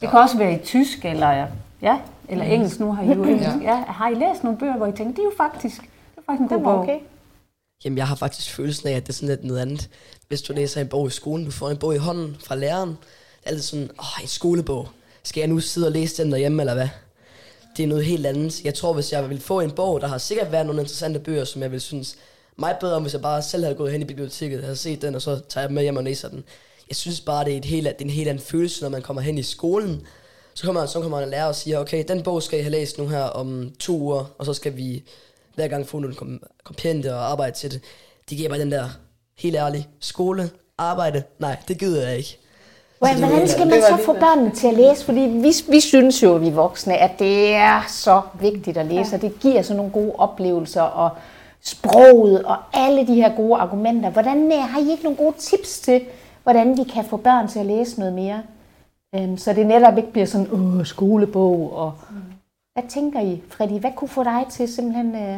Det 0.00 0.10
kan 0.10 0.18
også 0.18 0.38
være 0.38 0.54
i 0.54 0.58
tysk 0.64 1.04
eller, 1.04 1.46
ja, 1.82 1.98
eller 2.28 2.44
engelsk. 2.44 2.80
Nu 2.80 2.92
har 2.92 3.02
I 3.02 3.06
jo 3.06 3.24
engelsk. 3.24 3.56
Ja. 3.62 3.76
Har 3.76 4.08
I 4.08 4.14
læst 4.14 4.44
nogle 4.44 4.58
bøger, 4.58 4.76
hvor 4.76 4.86
I 4.86 4.92
tænker, 4.92 5.12
det 5.12 5.18
er 5.18 5.24
jo 5.24 5.32
faktisk, 5.36 5.82
det 5.82 5.88
er 6.16 6.22
faktisk 6.26 6.40
en 6.40 6.48
god 6.48 6.64
bog? 6.64 6.78
okay. 6.78 6.98
Jamen, 7.84 7.98
jeg 7.98 8.08
har 8.08 8.14
faktisk 8.14 8.54
følelsen 8.54 8.88
af, 8.88 8.92
at 8.92 9.02
det 9.02 9.08
er 9.08 9.12
sådan 9.12 9.28
lidt 9.28 9.44
noget 9.44 9.60
andet. 9.60 9.90
Hvis 10.28 10.42
du 10.42 10.52
læser 10.52 10.80
en 10.80 10.88
bog 10.88 11.06
i 11.06 11.10
skolen, 11.10 11.44
du 11.44 11.50
får 11.50 11.70
en 11.70 11.76
bog 11.76 11.94
i 11.94 11.98
hånden 11.98 12.36
fra 12.46 12.54
læreren. 12.54 12.88
Det 12.88 12.96
er 13.44 13.50
altid 13.50 13.62
sådan, 13.62 13.90
åh, 13.98 14.22
en 14.22 14.28
skolebog. 14.28 14.88
Skal 15.22 15.40
jeg 15.40 15.48
nu 15.48 15.60
sidde 15.60 15.86
og 15.86 15.92
læse 15.92 16.22
den 16.22 16.32
derhjemme, 16.32 16.62
eller 16.62 16.74
hvad? 16.74 16.88
Det 17.76 17.82
er 17.82 17.86
noget 17.86 18.04
helt 18.04 18.26
andet. 18.26 18.64
Jeg 18.64 18.74
tror, 18.74 18.92
hvis 18.92 19.12
jeg 19.12 19.28
ville 19.28 19.42
få 19.42 19.60
en 19.60 19.70
bog, 19.70 20.00
der 20.00 20.06
har 20.06 20.18
sikkert 20.18 20.52
været 20.52 20.66
nogle 20.66 20.80
interessante 20.80 21.20
bøger, 21.20 21.44
som 21.44 21.62
jeg 21.62 21.70
ville 21.70 21.80
synes 21.80 22.16
meget 22.56 22.76
bedre, 22.80 22.96
om 22.96 23.02
hvis 23.02 23.12
jeg 23.12 23.22
bare 23.22 23.42
selv 23.42 23.62
havde 23.64 23.76
gået 23.76 23.92
hen 23.92 24.02
i 24.02 24.04
biblioteket, 24.04 24.62
havde 24.62 24.76
set 24.76 25.02
den, 25.02 25.14
og 25.14 25.22
så 25.22 25.40
tager 25.48 25.62
jeg 25.62 25.68
den 25.68 25.74
med 25.74 25.82
hjem 25.82 25.96
og 25.96 26.04
læser 26.04 26.28
den. 26.28 26.44
Jeg 26.88 26.96
synes 26.96 27.20
bare, 27.20 27.44
det 27.44 27.52
er, 27.52 27.58
et 27.58 27.64
helt, 27.64 27.86
det 27.88 28.00
er 28.00 28.04
en 28.04 28.10
helt 28.10 28.28
anden 28.28 28.44
følelse, 28.44 28.82
når 28.82 28.88
man 28.88 29.02
kommer 29.02 29.22
hen 29.22 29.38
i 29.38 29.42
skolen. 29.42 30.06
Så 30.54 30.64
kommer, 30.64 30.86
så 30.86 31.00
kommer 31.00 31.18
man 31.18 31.24
en 31.24 31.30
lærer 31.30 31.44
og 31.46 31.54
siger, 31.54 31.78
okay, 31.78 32.04
den 32.08 32.22
bog 32.22 32.42
skal 32.42 32.58
I 32.58 32.62
have 32.62 32.70
læst 32.72 32.98
nu 32.98 33.08
her 33.08 33.22
om 33.22 33.72
to 33.78 33.98
uger, 33.98 34.34
og 34.38 34.46
så 34.46 34.54
skal 34.54 34.76
vi 34.76 35.02
hver 35.54 35.68
gang 35.68 35.88
få 35.88 35.98
nogle 35.98 36.16
kom- 36.16 36.42
kompendier 36.64 37.14
og 37.14 37.30
arbejde 37.30 37.56
til 37.56 37.70
det. 37.70 37.80
Det 38.30 38.36
giver 38.36 38.48
bare 38.48 38.58
den 38.58 38.72
der, 38.72 38.88
helt 39.38 39.56
ærlig, 39.56 39.88
skole, 40.00 40.50
arbejde, 40.78 41.22
nej, 41.38 41.56
det 41.68 41.78
gider 41.78 42.08
jeg 42.08 42.18
ikke. 42.18 42.38
Hvordan, 43.00 43.18
hvordan 43.18 43.48
skal 43.48 43.66
man 43.66 43.82
så 43.82 43.96
få 44.04 44.12
børnene 44.12 44.50
til 44.50 44.68
at 44.68 44.74
læse? 44.74 45.04
Fordi 45.04 45.20
vi, 45.20 45.52
vi 45.68 45.80
synes 45.80 46.22
jo, 46.22 46.32
vi 46.32 46.50
voksne, 46.50 46.96
at 46.96 47.18
det 47.18 47.54
er 47.54 47.82
så 47.88 48.22
vigtigt 48.40 48.76
at 48.76 48.86
læse, 48.86 49.16
og 49.16 49.22
det 49.22 49.40
giver 49.40 49.62
så 49.62 49.74
nogle 49.74 49.90
gode 49.90 50.12
oplevelser, 50.18 50.82
og 50.82 51.10
sproget, 51.60 52.44
og 52.44 52.56
alle 52.72 53.06
de 53.06 53.14
her 53.14 53.36
gode 53.36 53.60
argumenter. 53.60 54.10
Hvordan 54.10 54.52
øh, 54.52 54.58
har 54.58 54.80
I 54.80 54.90
ikke 54.90 55.02
nogle 55.02 55.16
gode 55.16 55.34
tips 55.38 55.80
til, 55.80 56.00
hvordan 56.42 56.76
vi 56.78 56.82
kan 56.84 57.04
få 57.04 57.16
børn 57.16 57.48
til 57.48 57.58
at 57.58 57.66
læse 57.66 57.98
noget 57.98 58.14
mere? 58.14 58.42
Øhm, 59.14 59.36
så 59.36 59.52
det 59.52 59.66
netop 59.66 59.96
ikke 59.96 60.12
bliver 60.12 60.26
sådan, 60.26 60.48
åh, 60.52 60.86
skolebog, 60.86 61.76
og... 61.76 61.94
Hvad 62.72 62.90
tænker 62.90 63.20
I, 63.20 63.42
Freddy? 63.48 63.80
Hvad 63.80 63.90
kunne 63.96 64.08
få 64.08 64.24
dig 64.24 64.44
til 64.50 64.74
simpelthen... 64.74 65.14
Øh... 65.14 65.36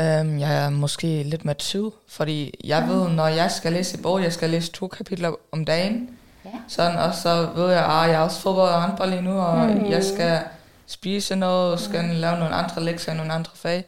Um, 0.00 0.38
jeg 0.38 0.64
er 0.64 0.70
måske 0.70 1.22
lidt 1.22 1.44
med 1.44 1.54
tid, 1.54 1.90
fordi 2.08 2.60
jeg 2.64 2.88
ved, 2.88 3.08
når 3.08 3.26
jeg 3.26 3.50
skal 3.50 3.72
læse 3.72 3.96
en 3.96 4.02
bog, 4.02 4.22
jeg 4.22 4.32
skal 4.32 4.50
læse 4.50 4.72
to 4.72 4.88
kapitler 4.88 5.32
om 5.52 5.64
dagen. 5.64 6.18
Ja. 6.46 6.58
Sådan, 6.68 6.98
og 6.98 7.14
så 7.14 7.48
ved 7.54 7.70
jeg, 7.70 7.84
at 7.84 8.08
jeg 8.08 8.14
er 8.14 8.18
også 8.18 8.40
fodbold 8.40 8.72
og 8.72 8.82
håndbold 8.82 9.10
lige 9.10 9.22
nu, 9.22 9.40
og 9.40 9.66
mm. 9.66 9.90
jeg 9.90 10.04
skal 10.04 10.40
spise 10.86 11.36
noget, 11.36 11.80
skal 11.80 12.04
lave 12.04 12.38
nogle 12.38 12.54
andre 12.54 12.82
lektier 12.82 13.14
i 13.14 13.16
nogle 13.16 13.32
andre 13.32 13.50
fag. 13.54 13.84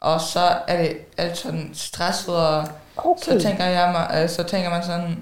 Og 0.00 0.20
så 0.20 0.58
er 0.66 0.82
det 0.82 0.96
alt 1.16 1.36
sådan 1.36 1.70
stresset, 1.74 2.36
og 2.36 2.68
Okay. 2.96 3.22
så 3.22 3.40
tænker 3.40 3.64
jeg 3.64 4.22
øh, 4.22 4.28
så 4.28 4.42
tænker 4.42 4.70
man 4.70 4.84
sådan, 4.84 5.18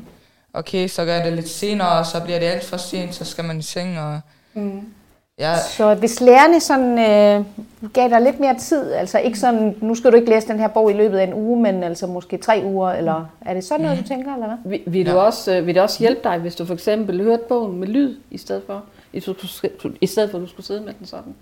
okay, 0.55 0.89
så 0.89 1.05
gør 1.05 1.15
jeg 1.15 1.25
det 1.25 1.33
lidt 1.33 1.49
senere, 1.49 1.89
og 1.89 2.07
så 2.07 2.21
bliver 2.21 2.39
det 2.39 2.47
alt 2.47 2.65
for 2.65 2.77
sent, 2.77 3.15
så 3.15 3.25
skal 3.25 3.45
man 3.45 3.59
i 3.59 3.63
seng, 3.63 4.01
og 4.01 4.21
mm. 4.55 4.95
Ja, 5.39 5.59
Så 5.59 5.95
hvis 5.95 6.21
lærerne 6.21 6.61
sådan, 6.61 6.99
øh, 6.99 7.45
gav 7.93 8.09
dig 8.09 8.21
lidt 8.21 8.41
mere 8.41 8.59
tid, 8.59 8.93
altså 8.93 9.19
ikke 9.19 9.39
sådan, 9.39 9.77
nu 9.81 9.95
skal 9.95 10.11
du 10.13 10.17
ikke 10.17 10.31
læse 10.31 10.49
den 10.49 10.59
her 10.59 10.69
bog 10.69 10.91
i 10.91 10.95
løbet 10.95 11.19
af 11.19 11.25
en 11.25 11.35
uge, 11.35 11.63
men 11.63 11.83
altså 11.83 12.07
måske 12.07 12.37
tre 12.37 12.63
uger, 12.65 12.91
eller 12.91 13.27
er 13.41 13.55
det 13.55 13.65
sådan 13.65 13.87
noget, 13.87 13.99
du 14.03 14.09
tænker, 14.09 14.35
eller 14.35 14.47
hvad? 14.47 14.57
Vil, 14.65 14.83
vil, 14.87 15.07
du 15.07 15.19
også, 15.19 15.57
øh, 15.57 15.67
vil 15.67 15.75
det 15.75 15.83
også 15.83 15.99
hjælpe 15.99 16.21
dig, 16.25 16.39
hvis 16.39 16.57
du 16.57 16.65
for 16.65 16.75
eksempel 16.75 17.23
hørte 17.23 17.43
bogen 17.49 17.81
med 17.81 17.89
lyd, 17.89 18.17
i 18.31 18.39
stedet 18.39 18.63
for, 18.67 18.85
i 19.13 19.21
stedet 19.21 19.41
for, 19.81 19.91
i 20.01 20.07
stedet 20.07 20.31
for 20.31 20.39
at 20.39 20.43
du 20.43 20.49
skulle 20.49 20.67
sidde 20.67 20.81
med 20.81 20.93
den 20.99 21.07
sådan, 21.07 21.35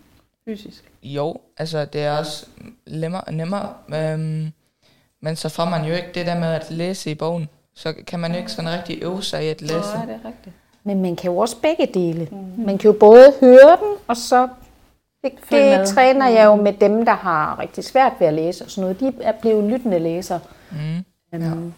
fysisk? 0.44 0.84
Jo, 1.02 1.36
altså 1.58 1.84
det 1.84 2.02
er 2.02 2.18
også 2.18 2.46
nemmere, 2.86 3.32
nemmere 3.32 3.68
øhm, 3.94 4.52
men 5.22 5.36
så 5.36 5.48
får 5.48 5.64
man 5.64 5.84
jo 5.84 5.94
ikke 5.94 6.08
det 6.14 6.26
der 6.26 6.38
med 6.38 6.48
at 6.48 6.70
læse 6.70 7.10
i 7.10 7.14
bogen. 7.14 7.48
Så 7.74 7.94
kan 8.06 8.20
man 8.20 8.32
jo 8.32 8.38
ikke 8.38 8.52
sådan 8.52 8.70
rigtig 8.70 9.02
øve 9.02 9.22
sig 9.22 9.44
i 9.44 9.48
at 9.48 9.60
læse. 9.60 9.74
Nej, 9.74 10.04
det 10.04 10.14
er 10.14 10.28
rigtigt. 10.28 10.56
Men 10.84 11.02
man 11.02 11.16
kan 11.16 11.30
jo 11.30 11.38
også 11.38 11.56
begge 11.60 11.86
dele. 11.86 12.28
Mm. 12.30 12.64
Man 12.64 12.78
kan 12.78 12.90
jo 12.90 12.96
både 13.00 13.32
høre 13.40 13.76
den, 13.80 13.96
og 14.08 14.16
så 14.16 14.48
det, 15.24 15.32
Følg 15.44 15.64
med. 15.64 15.78
det 15.78 15.88
træner 15.88 16.28
jeg 16.28 16.44
jo 16.44 16.54
med 16.54 16.72
dem, 16.72 17.04
der 17.04 17.12
har 17.14 17.58
rigtig 17.58 17.84
svært 17.84 18.12
ved 18.18 18.26
at 18.26 18.34
læse 18.34 18.64
og 18.64 18.70
sådan 18.70 18.82
noget. 18.82 19.00
De 19.00 19.22
er 19.22 19.32
blevet 19.40 19.64
lyttende 19.64 19.98
læsere. 19.98 20.40
Mm. 20.70 21.04
Um, 21.52 21.74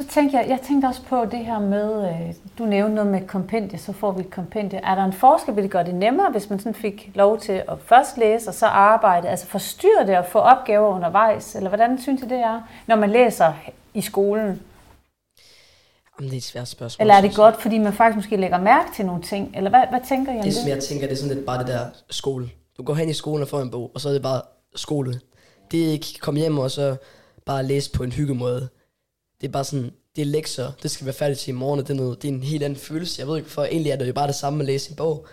Så 0.00 0.06
tænkte 0.08 0.36
jeg, 0.38 0.48
jeg 0.48 0.60
tænkte 0.60 0.86
også 0.86 1.02
på 1.02 1.24
det 1.24 1.38
her 1.38 1.58
med, 1.58 2.08
øh, 2.08 2.34
du 2.58 2.64
nævnte 2.64 2.94
noget 2.94 3.10
med 3.10 3.26
kompendie, 3.26 3.78
så 3.78 3.92
får 3.92 4.12
vi 4.12 4.20
et 4.20 4.30
kompendie. 4.30 4.80
Er 4.84 4.94
der 4.94 5.04
en 5.04 5.12
forskel, 5.12 5.56
vil 5.56 5.62
det 5.62 5.70
gøre 5.70 5.84
det 5.84 5.94
nemmere, 5.94 6.30
hvis 6.30 6.50
man 6.50 6.58
sådan 6.58 6.74
fik 6.74 7.10
lov 7.14 7.38
til 7.38 7.52
at 7.52 7.78
først 7.86 8.18
læse 8.18 8.50
og 8.50 8.54
så 8.54 8.66
arbejde? 8.66 9.28
Altså 9.28 9.46
forstyrre 9.46 10.06
det 10.06 10.12
at 10.12 10.26
få 10.26 10.38
opgaver 10.38 10.88
undervejs? 10.94 11.54
Eller 11.56 11.68
hvordan 11.68 11.98
synes 11.98 12.22
I 12.22 12.24
det 12.24 12.38
er, 12.38 12.60
når 12.86 12.96
man 12.96 13.10
læser 13.10 13.52
i 13.94 14.00
skolen? 14.00 14.62
Jamen, 16.18 16.30
det 16.30 16.36
er 16.36 16.40
et 16.40 16.44
svært 16.44 16.68
spørgsmål. 16.68 17.02
Eller 17.02 17.14
er 17.14 17.20
det 17.20 17.34
godt, 17.34 17.62
fordi 17.62 17.78
man 17.78 17.92
faktisk 17.92 18.16
måske 18.16 18.36
lægger 18.36 18.60
mærke 18.60 18.88
til 18.96 19.06
nogle 19.06 19.22
ting? 19.22 19.52
Eller 19.56 19.70
hvad, 19.70 19.82
hvad 19.90 20.00
tænker 20.08 20.32
I 20.32 20.36
om 20.36 20.42
Det, 20.42 20.52
det? 20.52 20.54
som 20.54 20.68
jeg 20.68 20.82
tænker, 20.82 21.06
det 21.06 21.12
er 21.12 21.16
sådan 21.16 21.34
lidt 21.34 21.46
bare 21.46 21.58
det 21.58 21.66
der 21.66 21.86
skole. 22.10 22.50
Du 22.78 22.82
går 22.82 22.94
hen 22.94 23.08
i 23.08 23.12
skolen 23.12 23.42
og 23.42 23.48
får 23.48 23.60
en 23.60 23.70
bog, 23.70 23.90
og 23.94 24.00
så 24.00 24.08
er 24.08 24.12
det 24.12 24.22
bare 24.22 24.42
skole. 24.74 25.20
Det 25.70 25.86
er 25.86 25.92
ikke 25.92 26.06
komme 26.20 26.40
hjem 26.40 26.58
og 26.58 26.70
så 26.70 26.96
bare 27.46 27.62
læse 27.62 27.90
på 27.90 28.02
en 28.02 28.12
hyggemåde. 28.12 28.68
Det 29.40 29.48
er 29.48 29.52
bare 29.52 29.64
sådan, 29.64 29.90
det 30.16 30.22
er 30.22 30.26
lektier, 30.26 30.72
det 30.82 30.90
skal 30.90 31.06
være 31.06 31.14
færdigt 31.14 31.40
til 31.40 31.50
i 31.50 31.54
morgen, 31.54 31.80
og 31.80 31.88
det 31.88 31.92
er, 31.94 31.98
noget, 32.02 32.22
det 32.22 32.28
er 32.28 32.32
en 32.32 32.42
helt 32.42 32.62
anden 32.62 32.78
følelse. 32.78 33.20
Jeg 33.20 33.28
ved 33.28 33.36
ikke, 33.36 33.50
for 33.50 33.64
egentlig 33.64 33.92
er 33.92 33.96
det 33.96 34.08
jo 34.08 34.12
bare 34.12 34.26
det 34.26 34.34
samme 34.34 34.60
at 34.60 34.66
læse 34.66 34.90
en 34.90 34.96
bog. 34.96 35.26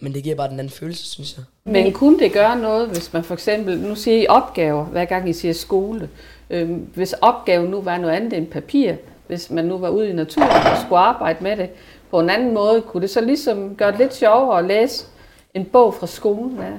Men 0.00 0.14
det 0.14 0.22
giver 0.22 0.34
bare 0.36 0.48
den 0.48 0.58
anden 0.58 0.70
følelse, 0.72 1.04
synes 1.04 1.36
jeg. 1.36 1.44
Men 1.72 1.92
kunne 1.92 2.18
det 2.18 2.32
gøre 2.32 2.58
noget, 2.58 2.88
hvis 2.88 3.12
man 3.12 3.24
for 3.24 3.34
eksempel, 3.34 3.78
nu 3.78 3.94
siger 3.94 4.16
I 4.16 4.26
opgaver, 4.26 4.84
hver 4.84 5.04
gang 5.04 5.28
I 5.28 5.32
siger 5.32 5.54
skole. 5.54 6.10
Øhm, 6.50 6.74
hvis 6.94 7.12
opgaven 7.12 7.70
nu 7.70 7.80
var 7.80 7.98
noget 7.98 8.14
andet 8.14 8.32
end 8.32 8.46
papir, 8.46 8.94
hvis 9.26 9.50
man 9.50 9.64
nu 9.64 9.78
var 9.78 9.88
ude 9.88 10.10
i 10.10 10.12
naturen 10.12 10.66
og 10.72 10.78
skulle 10.84 10.98
arbejde 10.98 11.42
med 11.44 11.56
det 11.56 11.70
på 12.10 12.20
en 12.20 12.30
anden 12.30 12.54
måde, 12.54 12.82
kunne 12.82 13.00
det 13.00 13.10
så 13.10 13.20
ligesom 13.20 13.76
gøre 13.76 13.90
det 13.90 13.98
lidt 13.98 14.14
sjovere 14.14 14.58
at 14.58 14.64
læse 14.64 15.06
en 15.54 15.64
bog 15.64 15.94
fra 15.94 16.06
skolen? 16.06 16.58
Ja. 16.62 16.70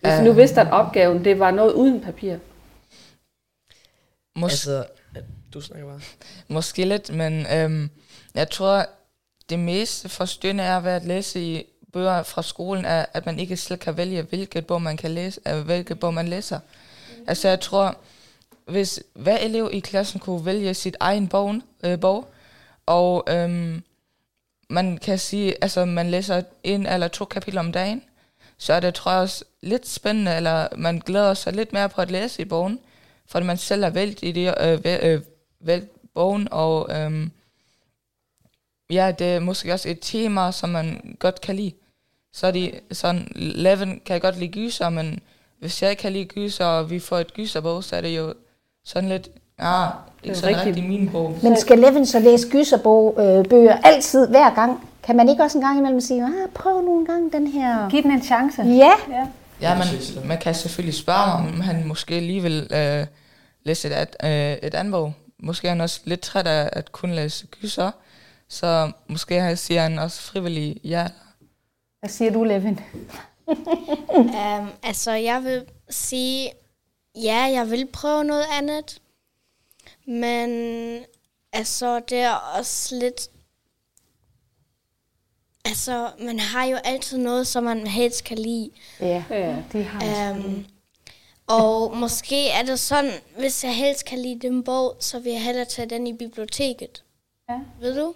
Hvis 0.00 0.20
I 0.20 0.24
nu 0.24 0.30
Øh. 0.30 0.36
vidste, 0.36 0.60
at 0.60 0.70
opgaven 0.72 1.24
det 1.24 1.38
var 1.38 1.50
noget 1.50 1.72
uden 1.72 2.00
papir. 2.00 2.36
Mås- 4.38 4.42
Altså, 4.44 4.84
du 5.54 5.60
snakker 5.60 5.88
bare. 5.88 6.00
Måske 6.48 6.84
lidt, 6.84 7.14
men 7.14 7.46
øhm, 7.54 7.90
jeg 8.34 8.50
tror, 8.50 8.86
det 9.50 9.58
mest 9.58 10.08
forstyrrende 10.10 10.64
er 10.64 10.80
ved 10.80 10.90
at 10.92 11.04
læse 11.04 11.40
i 11.40 11.64
bøger 11.92 12.22
fra 12.22 12.42
skolen, 12.42 12.84
er, 12.84 13.04
at 13.14 13.26
man 13.26 13.38
ikke 13.38 13.56
selv 13.56 13.78
kan 13.78 13.96
vælge, 13.96 14.22
hvilket 14.22 14.66
bog 14.66 14.82
man 14.82 14.96
kan 14.96 15.10
læse, 15.10 15.40
øh, 15.48 15.60
hvilket 15.60 16.00
bog 16.00 16.14
man 16.14 16.28
læser. 16.28 16.58
Altså 17.26 17.48
jeg 17.48 17.60
tror, 17.60 17.96
hvis 18.66 19.02
hver 19.14 19.36
elev 19.38 19.70
i 19.72 19.80
klassen 19.80 20.20
kunne 20.20 20.44
vælge 20.44 20.74
sit 20.74 20.96
egen 21.00 21.28
bog, 21.28 21.54
øh, 21.84 22.00
bog 22.00 22.30
og 22.86 23.24
øhm, 23.28 23.82
man 24.70 24.98
kan 24.98 25.18
sige, 25.18 25.54
altså 25.62 25.84
man 25.84 26.10
læser 26.10 26.42
en 26.64 26.86
eller 26.86 27.08
to 27.08 27.24
kapitler 27.24 27.60
om 27.60 27.72
dagen, 27.72 28.02
så 28.58 28.72
er 28.72 28.80
det, 28.80 28.94
tror 28.94 29.12
jeg, 29.12 29.20
også 29.20 29.44
lidt 29.62 29.88
spændende, 29.88 30.36
eller 30.36 30.68
man 30.76 30.98
glæder 30.98 31.34
sig 31.34 31.52
lidt 31.52 31.72
mere 31.72 31.88
på 31.88 32.00
at 32.00 32.10
læse 32.10 32.42
i 32.42 32.44
bogen, 32.44 32.78
fordi 33.26 33.46
man 33.46 33.56
selv 33.56 33.82
har 33.82 33.90
valgt, 33.90 34.22
i 34.22 34.32
det, 34.32 34.54
øh, 34.60 34.78
væ- 34.84 35.06
øh, 35.06 35.22
valgt 35.60 35.90
bogen, 36.14 36.48
og 36.50 36.88
øhm, 36.90 37.30
ja, 38.90 39.12
det 39.18 39.26
er 39.26 39.40
måske 39.40 39.72
også 39.72 39.88
et 39.88 39.98
tema, 40.00 40.52
som 40.52 40.68
man 40.68 41.16
godt 41.18 41.40
kan 41.40 41.56
lide. 41.56 41.72
Så 42.32 42.46
er 42.46 42.50
de 42.50 42.80
sådan, 42.92 43.32
Leven 43.34 44.00
kan 44.06 44.12
jeg 44.14 44.20
godt 44.20 44.38
lide 44.38 44.52
gyser, 44.52 44.88
men 44.88 45.20
hvis 45.58 45.82
jeg 45.82 45.90
ikke 45.90 46.00
kan 46.00 46.12
lide 46.12 46.24
gyser, 46.24 46.64
og 46.64 46.90
vi 46.90 46.98
får 46.98 47.18
et 47.18 47.34
gyserbog, 47.34 47.84
så 47.84 47.96
er 47.96 48.00
det 48.00 48.16
jo 48.16 48.34
sådan 48.92 49.08
lidt, 49.08 49.28
ah, 49.58 49.90
ikke 50.22 50.36
sådan 50.36 50.56
rigtigt. 50.56 50.76
rigtig 50.76 50.90
min 50.90 51.10
bog. 51.10 51.38
Men 51.42 51.56
skal 51.56 51.78
Levin 51.78 52.06
så 52.06 52.18
læse 52.18 52.48
gyserbog, 52.48 53.14
øh, 53.18 53.44
bøger 53.44 53.76
altid, 53.84 54.28
hver 54.28 54.54
gang? 54.54 54.88
Kan 55.02 55.16
man 55.16 55.28
ikke 55.28 55.42
også 55.42 55.58
en 55.58 55.64
gang 55.64 55.78
imellem 55.78 56.00
sige, 56.00 56.24
ah, 56.24 56.50
prøv 56.54 56.82
nu 56.82 57.00
en 57.00 57.06
gang 57.06 57.32
den 57.32 57.46
her... 57.46 57.88
Giv 57.90 58.02
den 58.02 58.10
en 58.10 58.22
chance. 58.22 58.62
Ja, 58.62 58.92
Ja. 59.10 59.26
Ja, 59.60 59.78
man, 59.78 59.86
man 60.24 60.38
kan 60.38 60.54
selvfølgelig 60.54 60.94
spørge 60.94 61.42
mig, 61.42 61.52
om 61.52 61.60
han 61.60 61.86
måske 61.86 62.20
lige 62.20 62.42
vil 62.42 62.68
øh, 62.70 63.06
læse 63.64 63.88
et, 63.88 64.16
øh, 64.24 64.52
et 64.68 64.74
andet 64.74 64.92
bog. 64.92 65.12
Måske 65.38 65.66
er 65.66 65.70
han 65.70 65.80
også 65.80 66.00
lidt 66.04 66.20
træt 66.20 66.46
af 66.46 66.70
at 66.72 66.92
kun 66.92 67.10
læse 67.10 67.46
gyser, 67.46 67.90
så 68.48 68.92
måske 69.08 69.56
siger 69.56 69.82
han 69.82 69.98
også 69.98 70.22
frivillig 70.22 70.80
ja. 70.84 71.06
hvad 72.00 72.10
siger 72.10 72.32
du, 72.32 72.44
Levin? 72.44 72.80
Um, 74.08 74.70
altså, 74.82 75.12
jeg 75.12 75.40
vil 75.44 75.64
sige, 75.90 76.50
ja, 77.14 77.42
jeg 77.52 77.70
vil 77.70 77.86
prøve 77.92 78.24
noget 78.24 78.44
andet. 78.52 79.00
Men 80.06 80.50
altså, 81.52 82.00
det 82.00 82.18
er 82.18 82.34
også 82.58 82.94
lidt... 82.96 83.28
Altså, 85.64 86.10
man 86.20 86.38
har 86.38 86.64
jo 86.64 86.76
altid 86.84 87.18
noget, 87.18 87.46
som 87.46 87.64
man 87.64 87.86
helst 87.86 88.24
kan 88.24 88.38
lide. 88.38 88.70
Ja, 89.00 89.24
Ja. 89.30 89.56
det 89.72 89.84
har 89.84 90.30
Um, 90.32 90.66
og 91.46 91.96
måske 91.96 92.48
er 92.48 92.62
det 92.62 92.78
sådan, 92.78 93.10
hvis 93.38 93.64
jeg 93.64 93.76
helst 93.76 94.04
kan 94.04 94.18
lide 94.18 94.48
den 94.48 94.64
bog, 94.64 94.96
så 95.00 95.18
vil 95.18 95.32
jeg 95.32 95.42
hellere 95.42 95.64
tage 95.64 95.90
den 95.90 96.06
i 96.06 96.12
biblioteket. 96.12 97.04
Ja. 97.48 97.58
Ved 97.80 98.00
du? 98.00 98.14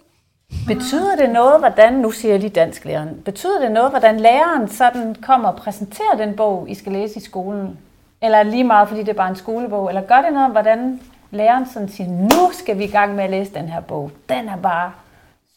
Betyder 0.67 1.15
det 1.15 1.29
noget, 1.29 1.59
hvordan, 1.59 1.93
nu 1.93 2.11
siger 2.11 2.31
jeg 2.31 2.39
lige 2.39 2.49
dansklæreren, 2.49 3.21
betyder 3.25 3.59
det 3.61 3.71
noget, 3.71 3.89
hvordan 3.91 4.19
læreren 4.19 4.69
sådan 4.69 5.15
kommer 5.15 5.49
og 5.49 5.55
præsenterer 5.57 6.17
den 6.17 6.35
bog, 6.35 6.69
I 6.69 6.75
skal 6.75 6.91
læse 6.91 7.17
i 7.17 7.23
skolen? 7.23 7.79
Eller 8.25 8.37
er 8.37 8.43
det 8.43 8.51
lige 8.51 8.63
meget, 8.63 8.87
fordi 8.87 8.99
det 9.01 9.09
er 9.09 9.13
bare 9.13 9.29
en 9.29 9.35
skolebog? 9.35 9.89
Eller 9.89 10.01
gør 10.01 10.21
det 10.21 10.33
noget, 10.33 10.51
hvordan 10.51 10.99
læreren 11.31 11.65
sådan 11.73 11.89
siger, 11.89 12.09
nu 12.09 12.51
skal 12.53 12.77
vi 12.77 12.83
i 12.83 12.87
gang 12.91 13.15
med 13.15 13.23
at 13.23 13.29
læse 13.29 13.51
den 13.53 13.67
her 13.69 13.81
bog. 13.81 14.11
Den 14.29 14.49
er 14.49 14.57
bare 14.57 14.91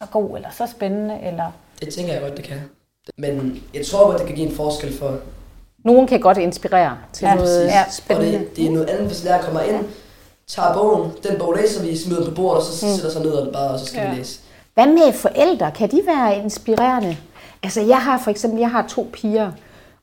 så 0.02 0.06
god, 0.10 0.36
eller 0.36 0.48
så 0.50 0.66
spændende, 0.66 1.18
eller... 1.22 1.44
Det 1.80 1.94
tænker 1.94 2.12
jeg 2.12 2.22
godt, 2.22 2.36
det 2.36 2.44
kan. 2.44 2.56
Men 3.16 3.62
jeg 3.74 3.86
tror 3.86 4.06
godt, 4.06 4.18
det 4.18 4.26
kan 4.26 4.36
give 4.36 4.48
en 4.48 4.54
forskel 4.56 4.98
for... 4.98 5.16
Nogen 5.84 6.06
kan 6.06 6.20
godt 6.20 6.38
inspirere 6.38 6.96
til 7.12 7.24
Ja, 7.26 7.34
noget 7.34 7.64
ja. 7.66 7.80
Og 7.86 7.92
spændende. 7.92 8.32
det, 8.38 8.56
det 8.56 8.66
er 8.66 8.70
noget 8.70 8.86
andet, 8.90 9.06
hvis 9.06 9.24
lærer 9.24 9.42
kommer 9.42 9.60
ind, 9.60 9.84
tager 10.46 10.74
bogen, 10.74 11.10
den 11.28 11.38
bog 11.38 11.52
læser 11.54 11.82
vi, 11.86 11.96
smider 11.96 12.20
den 12.20 12.28
på 12.28 12.34
bordet, 12.34 12.56
og 12.58 12.62
så 12.62 12.86
Mm. 12.86 12.92
sætter 12.92 13.10
sig 13.10 13.22
ned 13.22 13.30
og 13.32 13.52
bare, 13.52 13.70
og 13.70 13.78
så 13.78 13.86
skal 13.86 14.00
ja. 14.02 14.10
vi 14.10 14.16
læse. 14.16 14.40
Hvad 14.74 14.86
med 14.86 15.12
forældre? 15.12 15.70
Kan 15.70 15.90
de 15.90 16.00
være 16.06 16.36
inspirerende? 16.38 17.16
Altså, 17.62 17.80
jeg 17.80 17.98
har 17.98 18.18
for 18.18 18.30
eksempel 18.30 18.60
jeg 18.60 18.70
har 18.70 18.84
to 18.88 19.10
piger, 19.12 19.50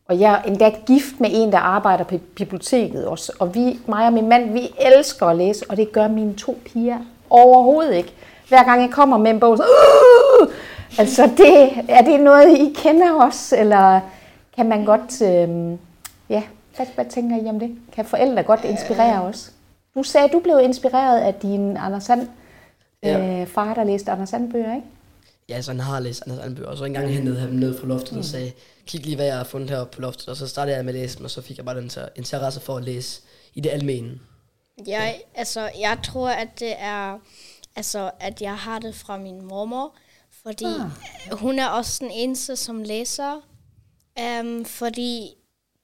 og 0.07 0.19
jeg 0.19 0.33
er 0.33 0.41
endda 0.41 0.69
gift 0.85 1.19
med 1.19 1.29
en, 1.33 1.51
der 1.51 1.57
arbejder 1.57 2.03
på 2.03 2.17
biblioteket 2.35 3.07
også. 3.07 3.31
Og 3.39 3.55
vi, 3.55 3.79
mig 3.87 4.07
og 4.07 4.13
min 4.13 4.29
mand, 4.29 4.53
vi 4.53 4.69
elsker 4.79 5.25
at 5.25 5.35
læse, 5.37 5.65
og 5.69 5.77
det 5.77 5.91
gør 5.91 6.07
mine 6.07 6.33
to 6.33 6.57
piger 6.65 6.97
overhovedet 7.29 7.95
ikke. 7.95 8.13
Hver 8.49 8.63
gang 8.63 8.81
jeg 8.81 8.89
kommer 8.91 9.17
med 9.17 9.31
en 9.31 9.39
bog, 9.39 9.57
så... 9.57 9.63
Uh! 9.63 10.47
Altså, 10.99 11.29
det, 11.37 11.69
er 11.89 12.01
det 12.01 12.19
noget, 12.19 12.57
I 12.57 12.73
kender 12.75 13.11
også? 13.13 13.57
Eller 13.57 13.99
kan 14.55 14.69
man 14.69 14.85
godt... 14.85 15.21
Øh, 15.21 15.77
ja, 16.29 16.43
hvad, 16.75 16.85
hvad 16.95 17.05
tænker 17.05 17.37
I 17.45 17.49
om 17.49 17.59
det? 17.59 17.75
Kan 17.95 18.05
forældre 18.05 18.43
godt 18.43 18.63
inspirere 18.63 19.21
os? 19.21 19.51
Du 19.95 20.03
sagde, 20.03 20.25
at 20.27 20.33
du 20.33 20.39
blev 20.39 20.59
inspireret 20.63 21.19
af 21.19 21.33
din 21.33 21.77
Anders 21.77 22.03
Sand, 22.03 22.27
Ja. 23.03 23.41
øh, 23.41 23.47
far, 23.47 23.73
der 23.73 23.83
læste 23.83 24.11
Anders 24.11 24.29
Sand 24.29 24.51
bøger, 24.51 24.75
ikke? 24.75 24.87
Ja, 25.49 25.61
så 25.61 25.71
han 25.71 25.79
har 25.79 25.99
læst 25.99 26.21
Anders 26.25 26.39
Anden 26.39 26.55
bøger, 26.55 26.69
og 26.69 26.77
så 26.77 26.83
en 26.85 26.93
gang 26.93 27.09
hentede 27.13 27.39
han 27.39 27.49
dem 27.49 27.57
ned 27.59 27.79
fra 27.79 27.87
loftet 27.87 28.11
Mm. 28.11 28.17
og 28.19 28.25
sagde, 28.25 28.51
kig 28.85 29.05
lige, 29.05 29.15
hvad 29.15 29.25
jeg 29.25 29.37
har 29.37 29.43
fundet 29.43 29.69
heroppe 29.69 29.95
på 29.95 30.01
loftet, 30.01 30.27
og 30.27 30.35
så 30.37 30.47
startede 30.47 30.75
jeg 30.77 30.85
med 30.85 30.93
at 30.93 30.99
læse 30.99 31.17
dem, 31.17 31.25
og 31.25 31.31
så 31.31 31.41
fik 31.41 31.57
jeg 31.57 31.65
bare 31.65 31.77
den 31.77 31.89
inter- 31.89 32.09
interesse 32.15 32.59
for 32.59 32.77
at 32.77 32.83
læse 32.83 33.21
i 33.53 33.59
det 33.59 33.69
almene. 33.69 34.19
Jeg, 34.87 35.21
altså, 35.35 35.71
jeg 35.79 35.99
tror, 36.03 36.29
at 36.29 36.59
det 36.59 36.73
er, 36.77 37.19
altså, 37.75 38.11
at 38.19 38.41
jeg 38.41 38.57
har 38.57 38.79
det 38.79 38.95
fra 38.95 39.17
min 39.17 39.41
mormor, 39.45 39.95
fordi 40.43 40.65
ah. 40.65 41.37
hun 41.39 41.59
er 41.59 41.67
også 41.67 41.97
den 42.03 42.11
eneste, 42.11 42.55
som 42.55 42.83
læser. 42.83 43.41
Um, 44.41 44.65
fordi 44.65 45.29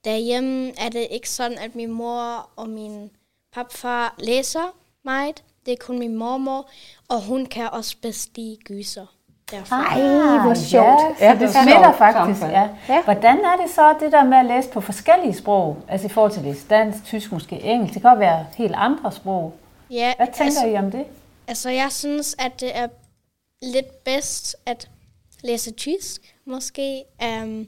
derhjemme 0.06 0.80
er 0.80 0.89
det 0.89 1.08
ikke 1.12 1.30
sådan, 1.30 1.58
at 1.58 1.76
min 1.76 1.91
mor 1.91 2.50
og 2.56 2.69
min 2.69 3.10
papfar 3.54 4.15
læser 4.19 4.78
meget. 5.06 5.43
Det 5.65 5.71
er 5.71 5.78
kun 5.80 6.00
min 6.00 6.15
mormor, 6.15 6.69
og 7.10 7.21
hun 7.24 7.45
kan 7.45 7.69
også 7.71 7.95
bedst 8.02 8.38
lide 8.38 8.58
gyser. 8.65 9.06
Derfor. 9.52 9.76
Ej, 9.76 10.38
hvor 10.46 10.54
sjovt. 10.54 11.20
Ja, 11.20 11.36
det 11.40 11.42
er 11.42 11.64
smitter 11.64 11.94
faktisk. 11.98 12.42
Ja. 12.42 13.04
Hvordan 13.04 13.38
er 13.38 13.56
det 13.64 13.76
så, 13.76 13.96
det 14.00 14.12
der 14.12 14.24
med 14.24 14.38
at 14.38 14.46
læse 14.46 14.70
på 14.70 14.82
forskellige 14.82 15.34
sprog? 15.34 15.78
Altså 15.88 16.08
i 16.08 16.10
forhold 16.10 16.32
til 16.32 16.40
at 16.40 16.46
læse 16.46 16.68
dansk, 16.70 17.04
tysk, 17.06 17.32
måske 17.32 17.62
engelsk. 17.62 17.94
Det 17.94 18.02
kan 18.02 18.20
være 18.20 18.46
helt 18.58 18.74
andre 18.76 19.12
sprog. 19.12 19.54
Ja, 19.90 20.14
Hvad 20.18 20.28
tænker 20.28 20.44
altså, 20.44 20.68
I 20.68 20.78
om 20.78 20.92
det? 20.92 21.06
Altså, 21.48 21.70
jeg 21.70 21.92
synes, 21.92 22.36
at 22.40 22.60
det 22.60 22.78
er 22.78 22.88
lidt 23.62 24.04
bedst 24.04 24.56
at 24.66 24.90
læse 25.44 25.72
tysk, 25.72 26.36
måske. 26.46 27.04
Um, 27.44 27.68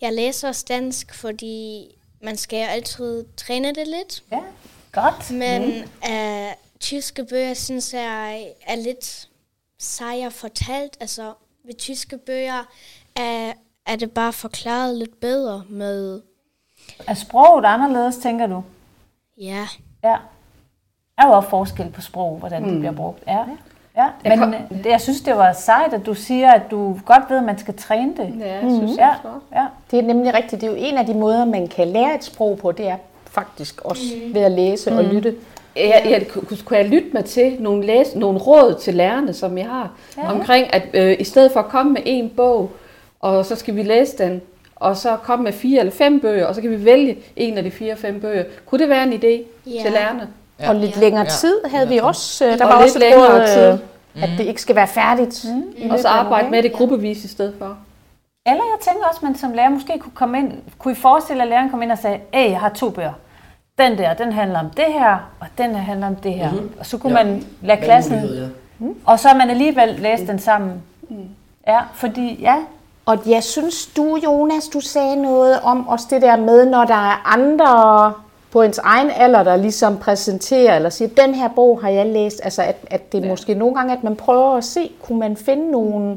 jeg 0.00 0.12
læser 0.12 0.48
også 0.48 0.64
dansk, 0.68 1.14
fordi 1.14 1.86
man 2.22 2.36
skal 2.36 2.68
altid 2.68 3.24
træne 3.36 3.68
det 3.68 3.88
lidt. 3.88 4.22
Ja, 4.32 4.40
godt. 4.92 5.30
Men 5.30 5.84
uh, 6.08 6.52
tyske 6.80 7.24
bøger, 7.24 7.54
synes 7.54 7.94
jeg, 7.94 8.46
er 8.66 8.76
lidt 8.76 9.28
sejere 9.82 10.30
fortalt. 10.30 10.96
Altså, 11.00 11.32
ved 11.64 11.74
tyske 11.74 12.18
bøger 12.18 12.68
er, 13.16 13.52
er 13.86 13.96
det 13.96 14.10
bare 14.10 14.32
forklaret 14.32 14.96
lidt 14.96 15.20
bedre 15.20 15.62
med, 15.68 16.20
Er 17.08 17.14
sproget 17.14 17.64
anderledes, 17.64 18.16
tænker 18.16 18.46
du? 18.46 18.62
ja, 19.40 19.66
Ja. 20.04 20.16
Der 21.18 21.22
er 21.22 21.26
jo 21.26 21.32
også 21.36 21.48
forskel 21.48 21.90
på 21.90 22.00
sprog, 22.00 22.38
hvordan 22.38 22.64
det 22.68 22.78
bliver 22.78 22.92
brugt. 22.92 23.22
Ja. 23.26 23.44
Ja, 23.96 24.08
men 24.24 24.54
øh, 24.54 24.70
det, 24.70 24.86
jeg 24.86 25.00
synes, 25.00 25.20
det 25.20 25.36
var 25.36 25.52
sejt, 25.52 25.92
at 25.94 26.06
du 26.06 26.14
siger, 26.14 26.52
at 26.52 26.62
du 26.70 27.00
godt 27.04 27.30
ved, 27.30 27.36
at 27.38 27.44
man 27.44 27.58
skal 27.58 27.76
træne 27.78 28.16
det. 28.16 28.40
Ja, 28.40 28.54
jeg 28.54 28.70
synes 28.70 28.96
Ja, 28.98 29.06
jeg 29.06 29.16
også. 29.24 29.40
ja. 29.52 29.66
Det 29.90 29.98
er 29.98 30.02
nemlig 30.02 30.34
rigtigt. 30.34 30.60
Det 30.60 30.66
er 30.66 30.70
jo 30.70 30.76
en 30.78 30.96
af 30.98 31.06
de 31.06 31.14
måder, 31.14 31.44
man 31.44 31.68
kan 31.68 31.88
lære 31.88 32.14
et 32.14 32.24
sprog 32.24 32.58
på. 32.58 32.72
Det 32.72 32.88
er 32.88 32.96
faktisk 33.24 33.80
også 33.80 34.02
ved 34.32 34.40
at 34.40 34.52
læse 34.52 34.92
og 34.92 35.04
lytte. 35.04 35.36
Jeg, 35.76 36.02
jeg, 36.10 36.28
kunne, 36.28 36.56
kunne 36.64 36.76
jeg 36.78 36.88
lytte 36.88 37.08
mig 37.12 37.24
til 37.24 37.56
nogle, 37.60 37.86
læs, 37.86 38.14
nogle 38.14 38.38
råd 38.38 38.74
til 38.80 38.94
lærerne, 38.94 39.32
som 39.34 39.58
jeg 39.58 39.66
har, 39.66 39.90
ja. 40.18 40.32
omkring, 40.32 40.74
at 40.74 40.82
øh, 40.94 41.16
i 41.18 41.24
stedet 41.24 41.52
for 41.52 41.60
at 41.60 41.66
komme 41.68 41.92
med 41.92 42.02
en 42.04 42.30
bog, 42.36 42.70
og 43.20 43.46
så 43.46 43.56
skal 43.56 43.76
vi 43.76 43.82
læse 43.82 44.18
den, 44.18 44.40
og 44.76 44.96
så 44.96 45.16
komme 45.16 45.42
med 45.44 45.52
fire 45.52 45.80
eller 45.80 45.92
fem 45.92 46.20
bøger, 46.20 46.46
og 46.46 46.54
så 46.54 46.60
kan 46.60 46.70
vi 46.70 46.84
vælge 46.84 47.18
en 47.36 47.58
af 47.58 47.64
de 47.64 47.70
fire 47.70 47.88
eller 47.90 48.00
fem 48.00 48.20
bøger. 48.20 48.44
Kunne 48.66 48.78
det 48.78 48.88
være 48.88 49.02
en 49.02 49.12
idé 49.12 49.42
Ja. 49.70 49.82
til 49.82 49.92
lærerne? 49.92 50.28
Ja. 50.60 50.68
Og 50.68 50.74
lidt 50.74 50.96
længere 50.96 51.22
Ja. 51.24 51.28
tid 51.30 51.54
havde 51.64 51.88
vi 51.88 51.98
også. 51.98 52.46
øh, 52.46 52.58
Der 52.58 52.64
Og 52.64 52.70
var 52.70 52.76
lidt 52.76 52.84
også 52.84 52.98
længere 52.98 53.40
råd, 53.40 53.46
tid. 53.54 53.72
øh, 54.16 54.22
at 54.22 54.30
det 54.38 54.44
ikke 54.46 54.62
skal 54.62 54.76
være 54.76 54.86
færdigt. 54.88 55.44
Mm. 55.84 55.90
Og 55.90 55.98
så 55.98 56.08
arbejde 56.08 56.50
med 56.50 56.62
det 56.62 56.72
gruppevis 56.72 57.24
i 57.24 57.28
stedet 57.28 57.54
for. 57.58 57.76
Eller 58.46 58.62
jeg 58.62 58.80
tænker 58.92 59.06
også, 59.08 59.18
at 59.18 59.22
man 59.22 59.36
som 59.38 59.52
lærer 59.52 59.68
måske 59.70 59.98
kunne 59.98 60.12
komme 60.14 60.38
ind, 60.38 60.52
kunne 60.78 60.92
I 60.92 60.94
forestille, 60.94 61.42
at 61.42 61.48
læreren 61.48 61.70
kom 61.70 61.82
ind 61.82 61.92
og 61.92 61.98
sagde, 61.98 62.18
hey, 62.34 62.50
jeg 62.50 62.60
har 62.60 62.68
to 62.68 62.90
bøger. 62.90 63.12
Den 63.78 63.98
der, 63.98 64.14
den 64.14 64.32
handler 64.32 64.58
om 64.60 64.70
det 64.70 64.84
her, 64.88 65.16
og 65.40 65.46
den 65.58 65.70
her 65.74 65.82
handler 65.82 66.06
om 66.06 66.16
det 66.16 66.32
her. 66.34 66.52
Mm-hmm. 66.52 66.70
Og 66.78 66.86
så 66.86 66.98
kunne 66.98 67.18
Ja. 67.18 67.24
man 67.24 67.44
lade 67.62 67.80
klassen, 67.80 68.14
ja. 68.24 68.86
og 69.06 69.18
så 69.18 69.28
har 69.28 69.36
man 69.36 69.50
alligevel 69.50 69.88
læst 69.98 70.22
den 70.26 70.38
sammen. 70.38 70.82
Ja, 71.66 71.80
fordi, 71.94 72.38
ja, 72.42 72.56
Og 73.06 73.18
jeg 73.26 73.42
synes, 73.42 73.86
du, 73.86 74.16
Jonas, 74.24 74.68
du 74.68 74.80
sagde 74.80 75.16
noget 75.22 75.60
om 75.62 75.88
også 75.88 76.06
det 76.10 76.22
der 76.22 76.36
med, 76.36 76.66
når 76.66 76.84
der 76.84 76.94
er 77.10 77.32
andre 77.32 78.12
på 78.52 78.62
ens 78.62 78.78
egen 78.78 79.10
alder, 79.16 79.42
der 79.42 79.56
ligesom 79.56 79.98
præsenterer, 79.98 80.76
eller 80.76 80.90
siger, 80.90 81.08
den 81.26 81.34
her 81.34 81.48
bog 81.48 81.80
har 81.82 81.88
jeg 81.88 82.06
læst. 82.06 82.40
Altså, 82.44 82.62
at, 82.62 82.76
at 82.90 83.12
det 83.12 83.18
er 83.18 83.22
ja. 83.24 83.30
måske 83.30 83.54
nogle 83.54 83.74
gange, 83.74 83.92
at 83.92 84.04
man 84.04 84.16
prøver 84.16 84.56
at 84.56 84.64
se, 84.64 84.90
kunne 85.02 85.18
man 85.18 85.36
finde 85.36 85.70
nogle, 85.70 86.16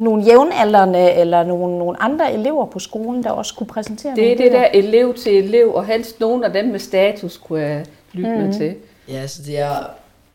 nogle 0.00 0.24
jævnaldrende, 0.24 1.10
eller 1.12 1.42
nogle, 1.44 1.78
nogle 1.78 2.02
andre 2.02 2.32
elever 2.34 2.66
på 2.66 2.78
skolen, 2.78 3.22
der 3.24 3.30
også 3.30 3.54
kunne 3.54 3.66
præsentere 3.66 4.16
Det 4.16 4.32
er 4.32 4.36
det 4.36 4.52
der 4.52 4.64
elev 4.74 5.14
til 5.14 5.38
elev, 5.44 5.74
og 5.74 5.86
helst 5.86 6.20
nogen 6.20 6.44
af 6.44 6.52
dem 6.52 6.64
med 6.64 6.78
status 6.78 7.36
kunne 7.36 7.60
jeg 7.62 7.86
lytte 8.12 8.30
mm. 8.30 8.36
mig 8.42 8.54
til. 8.54 8.76
Ja, 9.08 9.26
så 9.26 9.42
det 9.42 9.58
er, 9.58 9.76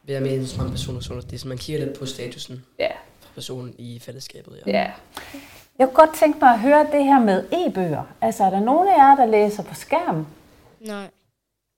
vil 0.04 0.14
jeg 0.14 0.22
mene, 0.22 0.46
mange 0.58 0.72
personer, 0.72 1.00
så 1.00 1.14
det 1.14 1.34
er, 1.34 1.38
så 1.38 1.48
man 1.48 1.58
kigger 1.58 1.86
lidt 1.86 2.00
på 2.00 2.06
statusen 2.06 2.66
Ja, 2.80 2.88
for 3.20 3.30
personen 3.36 3.74
i 3.78 4.00
fællesskabet. 4.00 4.54
Ja. 4.68 4.72
ja. 4.72 4.86
jeg 5.80 5.88
kunne 5.88 6.06
godt 6.06 6.16
tænke 6.16 6.40
mig 6.42 6.50
at 6.50 6.60
høre 6.60 6.88
det 6.92 7.04
her 7.04 7.20
med 7.20 7.44
e-bøger. 7.52 8.04
Altså, 8.22 8.44
er 8.44 8.50
der 8.50 8.60
nogen 8.60 8.88
af 8.88 8.98
jer, 8.98 9.16
der 9.16 9.26
læser 9.26 9.64
på 9.64 9.76
skærm? 9.76 10.28
Nej. 10.80 10.98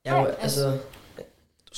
Jeg, 0.06 0.12
jo- 0.14 0.34
altså, 0.42 0.72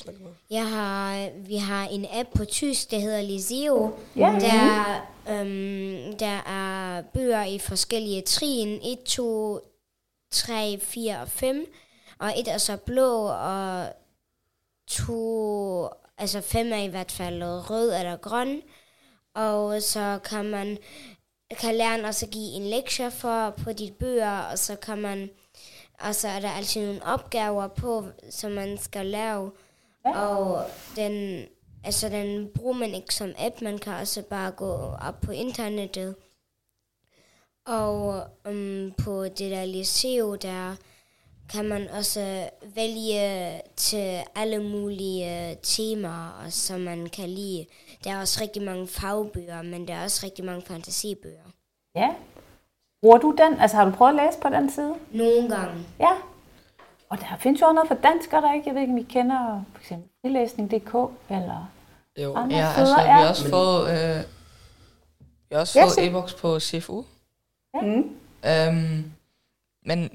snakker 0.03 0.21
med. 0.23 0.31
Jeg 0.49 0.69
har, 0.69 1.29
vi 1.47 1.55
har 1.55 1.87
en 1.87 2.05
app 2.11 2.29
på 2.35 2.45
tysk, 2.45 2.91
der 2.91 2.99
hedder 2.99 3.21
Liseo. 3.21 3.91
Ja. 4.15 4.39
Der, 4.39 5.01
øhm, 5.29 6.17
der 6.17 6.39
er 6.47 7.01
bøger 7.01 7.43
i 7.43 7.59
forskellige 7.59 8.21
trin. 8.21 8.79
1, 8.83 9.03
2, 9.03 9.59
3, 10.31 10.79
4 10.81 11.21
og 11.21 11.27
5. 11.27 11.65
Og 12.19 12.39
et 12.39 12.47
er 12.47 12.57
så 12.57 12.77
blå, 12.77 13.27
og 13.27 13.87
to, 14.87 15.89
altså 16.17 16.41
fem 16.41 16.73
er 16.73 16.83
i 16.83 16.87
hvert 16.87 17.11
fald 17.11 17.43
rød 17.43 17.93
eller 17.93 18.17
grøn. 18.17 18.61
Og 19.35 19.81
så 19.81 20.19
kan 20.23 20.45
man 20.45 20.77
kan 21.59 21.75
læreren 21.75 22.05
også 22.05 22.27
give 22.27 22.53
en 22.53 22.65
lektie 22.65 23.11
for 23.11 23.49
på 23.49 23.73
de 23.73 23.91
bøger, 23.99 24.39
og 24.39 24.59
så 24.59 24.75
kan 24.75 24.97
man 24.97 25.29
og 25.99 26.15
så 26.15 26.27
er 26.27 26.39
der 26.39 26.49
altid 26.49 26.85
nogle 26.85 27.05
opgaver 27.05 27.67
på, 27.67 28.05
som 28.29 28.51
man 28.51 28.77
skal 28.77 29.05
lave. 29.05 29.51
Ja. 30.15 30.25
Og 30.25 30.65
den, 30.95 31.45
altså, 31.83 32.09
den 32.09 32.49
bruger 32.55 32.73
man 32.73 32.93
ikke 32.93 33.15
som 33.15 33.33
app, 33.39 33.61
man 33.61 33.77
kan 33.77 33.93
også 33.93 34.21
bare 34.21 34.51
gå 34.51 34.71
op 35.07 35.21
på 35.21 35.31
internettet. 35.31 36.15
Og 37.67 38.23
um, 38.49 38.93
på 39.03 39.23
det 39.23 39.51
der 39.51 39.65
Liceo, 39.65 40.35
der 40.35 40.75
kan 41.51 41.65
man 41.65 41.87
også 41.97 42.49
vælge 42.75 43.51
til 43.75 44.19
alle 44.35 44.63
mulige 44.63 45.57
temaer, 45.63 46.41
og 46.45 46.53
som 46.53 46.79
man 46.81 47.07
kan 47.07 47.29
lide. 47.29 47.65
Der 48.03 48.11
er 48.11 48.21
også 48.21 48.41
rigtig 48.41 48.61
mange 48.61 48.87
fagbøger, 48.87 49.61
men 49.61 49.87
der 49.87 49.93
er 49.93 50.03
også 50.03 50.21
rigtig 50.25 50.45
mange 50.45 50.61
fantasibøger. 50.61 51.51
Ja. 51.95 52.09
Bruger 53.01 53.17
du 53.17 53.35
den? 53.37 53.59
Altså 53.59 53.77
har 53.77 53.85
du 53.85 53.91
prøvet 53.91 54.19
at 54.19 54.25
læse 54.25 54.39
på 54.39 54.49
den 54.49 54.69
side? 54.69 54.95
Nogle 55.11 55.49
gange. 55.49 55.85
Ja. 55.99 56.11
Og 57.09 57.19
der 57.19 57.25
findes 57.39 57.61
jo 57.61 57.65
også 57.65 57.73
noget 57.73 57.87
for 57.87 57.95
dansk, 57.95 58.33
er 58.33 58.41
der 58.41 58.53
ikke? 58.53 58.67
Jeg 58.67 58.73
ved 58.75 58.81
ikke, 58.81 58.93
om 58.93 58.97
I 58.97 59.03
kender 59.03 59.63
for 59.73 59.79
eksempel 59.81 60.09
frilæsning.dk 60.21 60.95
eller 61.29 61.71
Jo. 62.21 62.35
andre 62.35 62.57
Ja, 62.57 62.73
altså, 62.77 62.95
vi 62.95 63.09
har 63.09 63.21
Ja. 63.21 63.29
også 63.29 63.49
fået, 63.49 63.89
øh, 63.91 64.23
vi 65.49 65.53
har 65.55 65.59
også 65.59 65.79
Ja, 65.79 65.85
fået 65.85 65.91
se. 65.93 66.05
e-books 66.07 66.33
på 66.33 66.59
CFU. 66.59 67.03
Mm. 67.81 68.15
Øhm, 68.45 69.11
men 69.85 70.09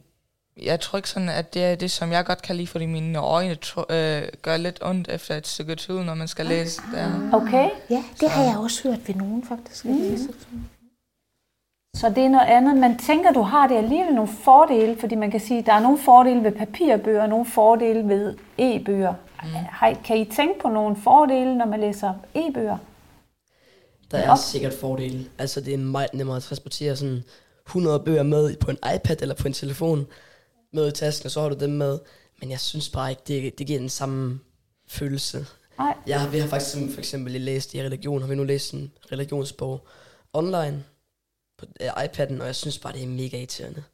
jeg 0.63 0.81
tror 0.81 0.97
ikke 0.97 1.11
sådan, 1.11 1.29
at 1.29 1.55
det 1.55 1.65
er 1.65 1.75
det, 1.75 1.91
som 1.91 2.13
jeg 2.13 2.25
godt 2.25 2.43
kan 2.43 2.57
lide, 2.57 2.67
fordi 2.67 2.87
mine 2.87 3.19
øjne 3.19 3.55
tro, 3.55 3.81
øh, 3.91 4.23
gør 4.43 4.57
lidt 4.57 4.79
ondt 4.83 5.09
efter 5.09 5.35
et 5.37 5.47
stykke 5.47 5.75
tid, 5.77 5.95
når 6.03 6.15
man 6.15 6.29
skal 6.29 6.47
læse 6.47 6.83
der. 6.93 7.31
Okay, 7.33 7.71
Ja, 7.91 8.05
det 8.21 8.31
har 8.31 8.43
jeg 8.43 8.59
også 8.59 8.89
hørt 8.89 9.09
ved 9.09 9.15
nogen 9.15 9.45
faktisk. 9.49 9.85
Mm. 9.85 10.19
Så 11.95 12.09
det 12.09 12.19
er 12.25 12.29
noget 12.29 12.47
andet. 12.47 12.77
Man 12.77 12.99
tænker, 12.99 13.33
du 13.33 13.41
har 13.43 13.67
det 13.67 13.77
alligevel 13.77 14.15
nogle 14.15 14.31
fordele, 14.45 14.97
fordi 15.01 15.15
man 15.15 15.31
kan 15.31 15.41
sige, 15.41 15.59
at 15.59 15.67
der 15.67 15.73
er 15.73 15.81
nogle 15.81 15.99
fordele 15.99 16.45
ved 16.45 16.53
papirbøger 16.53 17.23
og 17.23 17.29
nogle 17.29 17.47
fordele 17.47 18.09
ved 18.09 18.35
e-bøger. 18.59 19.15
Mm. 19.43 19.97
Kan 20.05 20.17
I 20.19 20.25
tænke 20.25 20.61
på 20.63 20.69
nogle 20.69 20.97
fordele, 20.97 21.57
når 21.57 21.67
man 21.67 21.81
læser 21.81 22.13
e-bøger? 22.35 22.77
Der 24.11 24.19
er 24.19 24.35
sikkert 24.37 24.73
fordele. 24.81 25.25
Altså, 25.39 25.61
det 25.61 25.75
er 25.75 25.79
meget 25.79 26.15
nemmere 26.15 26.37
at 26.37 26.43
transportere 26.43 26.97
sådan 26.97 27.23
100 27.67 28.01
bøger 28.01 28.23
med 28.23 28.57
på 28.57 28.71
en 28.71 28.79
iPad 28.97 29.17
eller 29.23 29.35
på 29.35 29.47
en 29.49 29.53
telefon 29.55 30.07
med 30.73 30.89
i 30.89 30.91
tasken, 30.93 31.27
og 31.27 31.31
så 31.31 31.41
har 31.41 31.49
du 31.49 31.55
dem 31.61 31.71
med. 31.71 31.99
Men 32.41 32.51
jeg 32.51 32.61
synes 32.61 32.89
bare 32.89 33.11
ikke, 33.11 33.23
det, 33.27 33.59
det 33.59 33.67
giver 33.67 33.79
den 33.79 33.89
samme 33.89 34.41
følelse. 34.89 35.47
Nej. 35.79 35.95
Jeg, 36.07 36.21
har- 36.21 36.29
vi 36.29 36.39
har 36.39 36.49
faktisk 36.49 36.77
for 36.93 36.99
eksempel 36.99 37.33
læst 37.33 37.75
i 37.75 37.83
religion, 37.83 38.21
har 38.21 38.29
vi 38.29 38.35
nu 38.35 38.45
læst 38.45 38.73
en 38.75 38.93
religionsbog 39.13 39.81
online 40.33 40.85
på 41.59 41.67
øh, 41.81 41.89
iPad'en, 41.89 42.41
og 42.41 42.47
jeg 42.47 42.55
synes 42.55 42.79
bare, 42.79 42.93
det 42.93 43.03
er 43.03 43.07
mega 43.07 43.37
irriterende. 43.37 43.85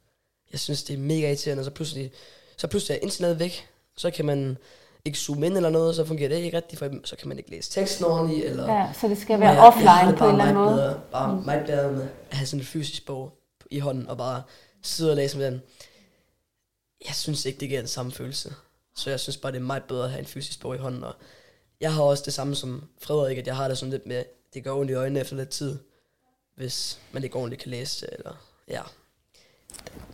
Jeg 0.51 0.59
synes, 0.59 0.83
det 0.83 0.93
er 0.93 0.97
mega 0.97 1.27
irriterende, 1.27 1.61
og 1.61 1.65
så 1.65 1.71
pludselig, 1.71 2.11
så 2.57 2.67
pludselig 2.67 2.95
er 2.95 2.99
internettet 3.01 3.39
væk, 3.39 3.67
så 3.97 4.11
kan 4.11 4.25
man 4.25 4.57
ikke 5.05 5.17
zoome 5.19 5.45
ind 5.45 5.55
eller 5.57 5.69
noget, 5.69 5.95
så 5.95 6.05
fungerer 6.05 6.29
det 6.29 6.35
ikke 6.37 6.57
rigtigt, 6.57 6.79
for 6.79 6.89
så 7.03 7.15
kan 7.15 7.27
man 7.27 7.37
ikke 7.37 7.51
læse 7.51 7.71
teksten 7.71 8.05
ordentligt, 8.05 8.45
eller... 8.45 8.73
Ja, 8.73 8.93
så 9.01 9.07
det 9.07 9.17
skal 9.17 9.39
være 9.39 9.49
jeg- 9.49 9.57
jeg 9.57 9.65
offline 9.65 10.11
det 10.11 10.17
på 10.17 10.25
en 10.25 10.31
eller 10.31 10.43
anden 10.45 10.63
måde. 10.63 10.75
Bedre, 10.75 10.99
bare 11.11 11.35
mm. 11.35 11.45
meget 11.45 11.65
bedre 11.65 11.91
med 11.91 12.07
at 12.31 12.37
have 12.37 12.45
sådan 12.47 12.59
en 12.59 12.65
fysisk 12.65 13.05
bog 13.05 13.37
i 13.71 13.79
hånden, 13.79 14.07
og 14.07 14.17
bare 14.17 14.43
sidde 14.83 15.11
og 15.11 15.15
læse 15.15 15.37
med 15.37 15.45
den. 15.45 15.61
Jeg 17.07 17.15
synes 17.15 17.45
ikke, 17.45 17.59
det 17.59 17.69
giver 17.69 17.81
den 17.81 17.87
samme 17.87 18.11
følelse. 18.11 18.53
Så 18.95 19.09
jeg 19.09 19.19
synes 19.19 19.37
bare, 19.37 19.51
det 19.51 19.57
er 19.57 19.63
meget 19.63 19.83
bedre 19.83 20.03
at 20.03 20.11
have 20.11 20.19
en 20.19 20.25
fysisk 20.25 20.61
bog 20.61 20.75
i 20.75 20.77
hånden. 20.77 21.03
Og 21.03 21.13
jeg 21.81 21.93
har 21.93 22.03
også 22.03 22.23
det 22.25 22.33
samme 22.33 22.55
som 22.55 22.83
Frederik, 23.01 23.37
at 23.37 23.47
jeg 23.47 23.55
har 23.55 23.67
det 23.67 23.77
sådan 23.77 23.91
lidt 23.91 24.05
med, 24.05 24.23
det 24.53 24.63
gør 24.63 24.71
ondt 24.73 24.91
i 24.91 24.93
øjnene 24.93 25.19
efter 25.19 25.35
lidt 25.35 25.49
tid, 25.49 25.77
hvis 26.55 26.99
man 27.11 27.23
ikke 27.23 27.35
ordentligt 27.35 27.61
kan 27.61 27.71
læse 27.71 28.05
det, 28.05 28.15
eller 28.17 28.31
ja. 28.67 28.81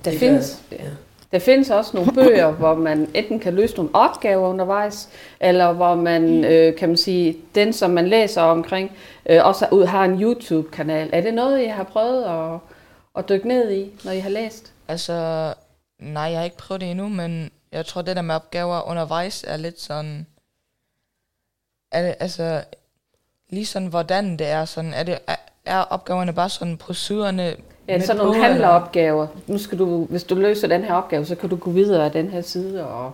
Der 0.05 0.11
Det 0.11 0.19
findes, 0.19 0.63
gør- 0.69 0.77
ja. 0.77 0.89
der 1.31 1.39
findes 1.39 1.69
også 1.69 1.97
nogle 1.97 2.13
bøger, 2.13 2.51
hvor 2.51 2.75
man 2.75 3.09
enten 3.13 3.39
kan 3.39 3.53
løse 3.55 3.75
nogle 3.75 3.95
opgaver 3.95 4.47
undervejs, 4.49 5.09
eller 5.39 5.73
hvor 5.73 5.95
man, 5.95 6.45
øh, 6.45 6.75
kan 6.77 6.89
man 6.89 6.97
sige, 6.97 7.37
den 7.55 7.73
som 7.73 7.91
man 7.91 8.07
læser 8.07 8.41
omkring, 8.41 8.91
øh, 9.25 9.45
også 9.45 9.67
ud 9.71 9.85
har 9.85 10.05
en 10.05 10.21
YouTube-kanal. 10.21 11.09
Er 11.13 11.21
det 11.21 11.33
noget, 11.33 11.61
I 11.63 11.67
har 11.67 11.83
prøvet 11.83 12.23
at, 12.23 12.59
at 13.17 13.29
dykke 13.29 13.47
ned 13.47 13.71
i, 13.71 13.91
når 14.03 14.11
I 14.11 14.19
har 14.19 14.29
læst? 14.29 14.73
Altså, 14.87 15.53
nej, 15.99 16.23
jeg 16.23 16.37
har 16.37 16.45
ikke 16.45 16.57
prøvet 16.57 16.81
det 16.81 16.91
endnu, 16.91 17.09
men 17.09 17.51
jeg 17.71 17.85
tror, 17.85 18.01
det 18.01 18.15
der 18.15 18.21
med 18.21 18.35
opgaver 18.35 18.81
undervejs 18.89 19.43
er 19.47 19.57
lidt 19.57 19.81
sådan... 19.81 20.27
Er 21.91 22.01
det, 22.01 22.15
altså, 22.19 22.63
lige 23.49 23.65
sådan, 23.65 23.87
hvordan 23.87 24.37
det 24.39 24.47
er 24.47 24.65
sådan, 24.65 24.93
er, 24.93 25.03
det, 25.03 25.19
er, 25.27 25.35
er 25.67 25.77
opgaverne 25.79 26.33
bare 26.33 26.49
sådan 26.49 26.77
på 26.77 26.93
siderne? 26.93 27.55
Ja, 27.87 28.01
sådan 28.01 28.17
på, 28.17 28.23
nogle 28.23 28.37
eller? 28.37 28.49
handleropgaver. 28.49 29.27
Nu 29.47 29.57
skal 29.57 29.79
du, 29.79 30.05
hvis 30.05 30.23
du 30.23 30.35
løser 30.35 30.67
den 30.67 30.83
her 30.83 30.93
opgave, 30.93 31.25
så 31.25 31.35
kan 31.35 31.49
du 31.49 31.55
gå 31.55 31.71
videre 31.71 32.05
af 32.05 32.11
den 32.11 32.29
her 32.29 32.41
side 32.41 32.85
og, 32.87 33.11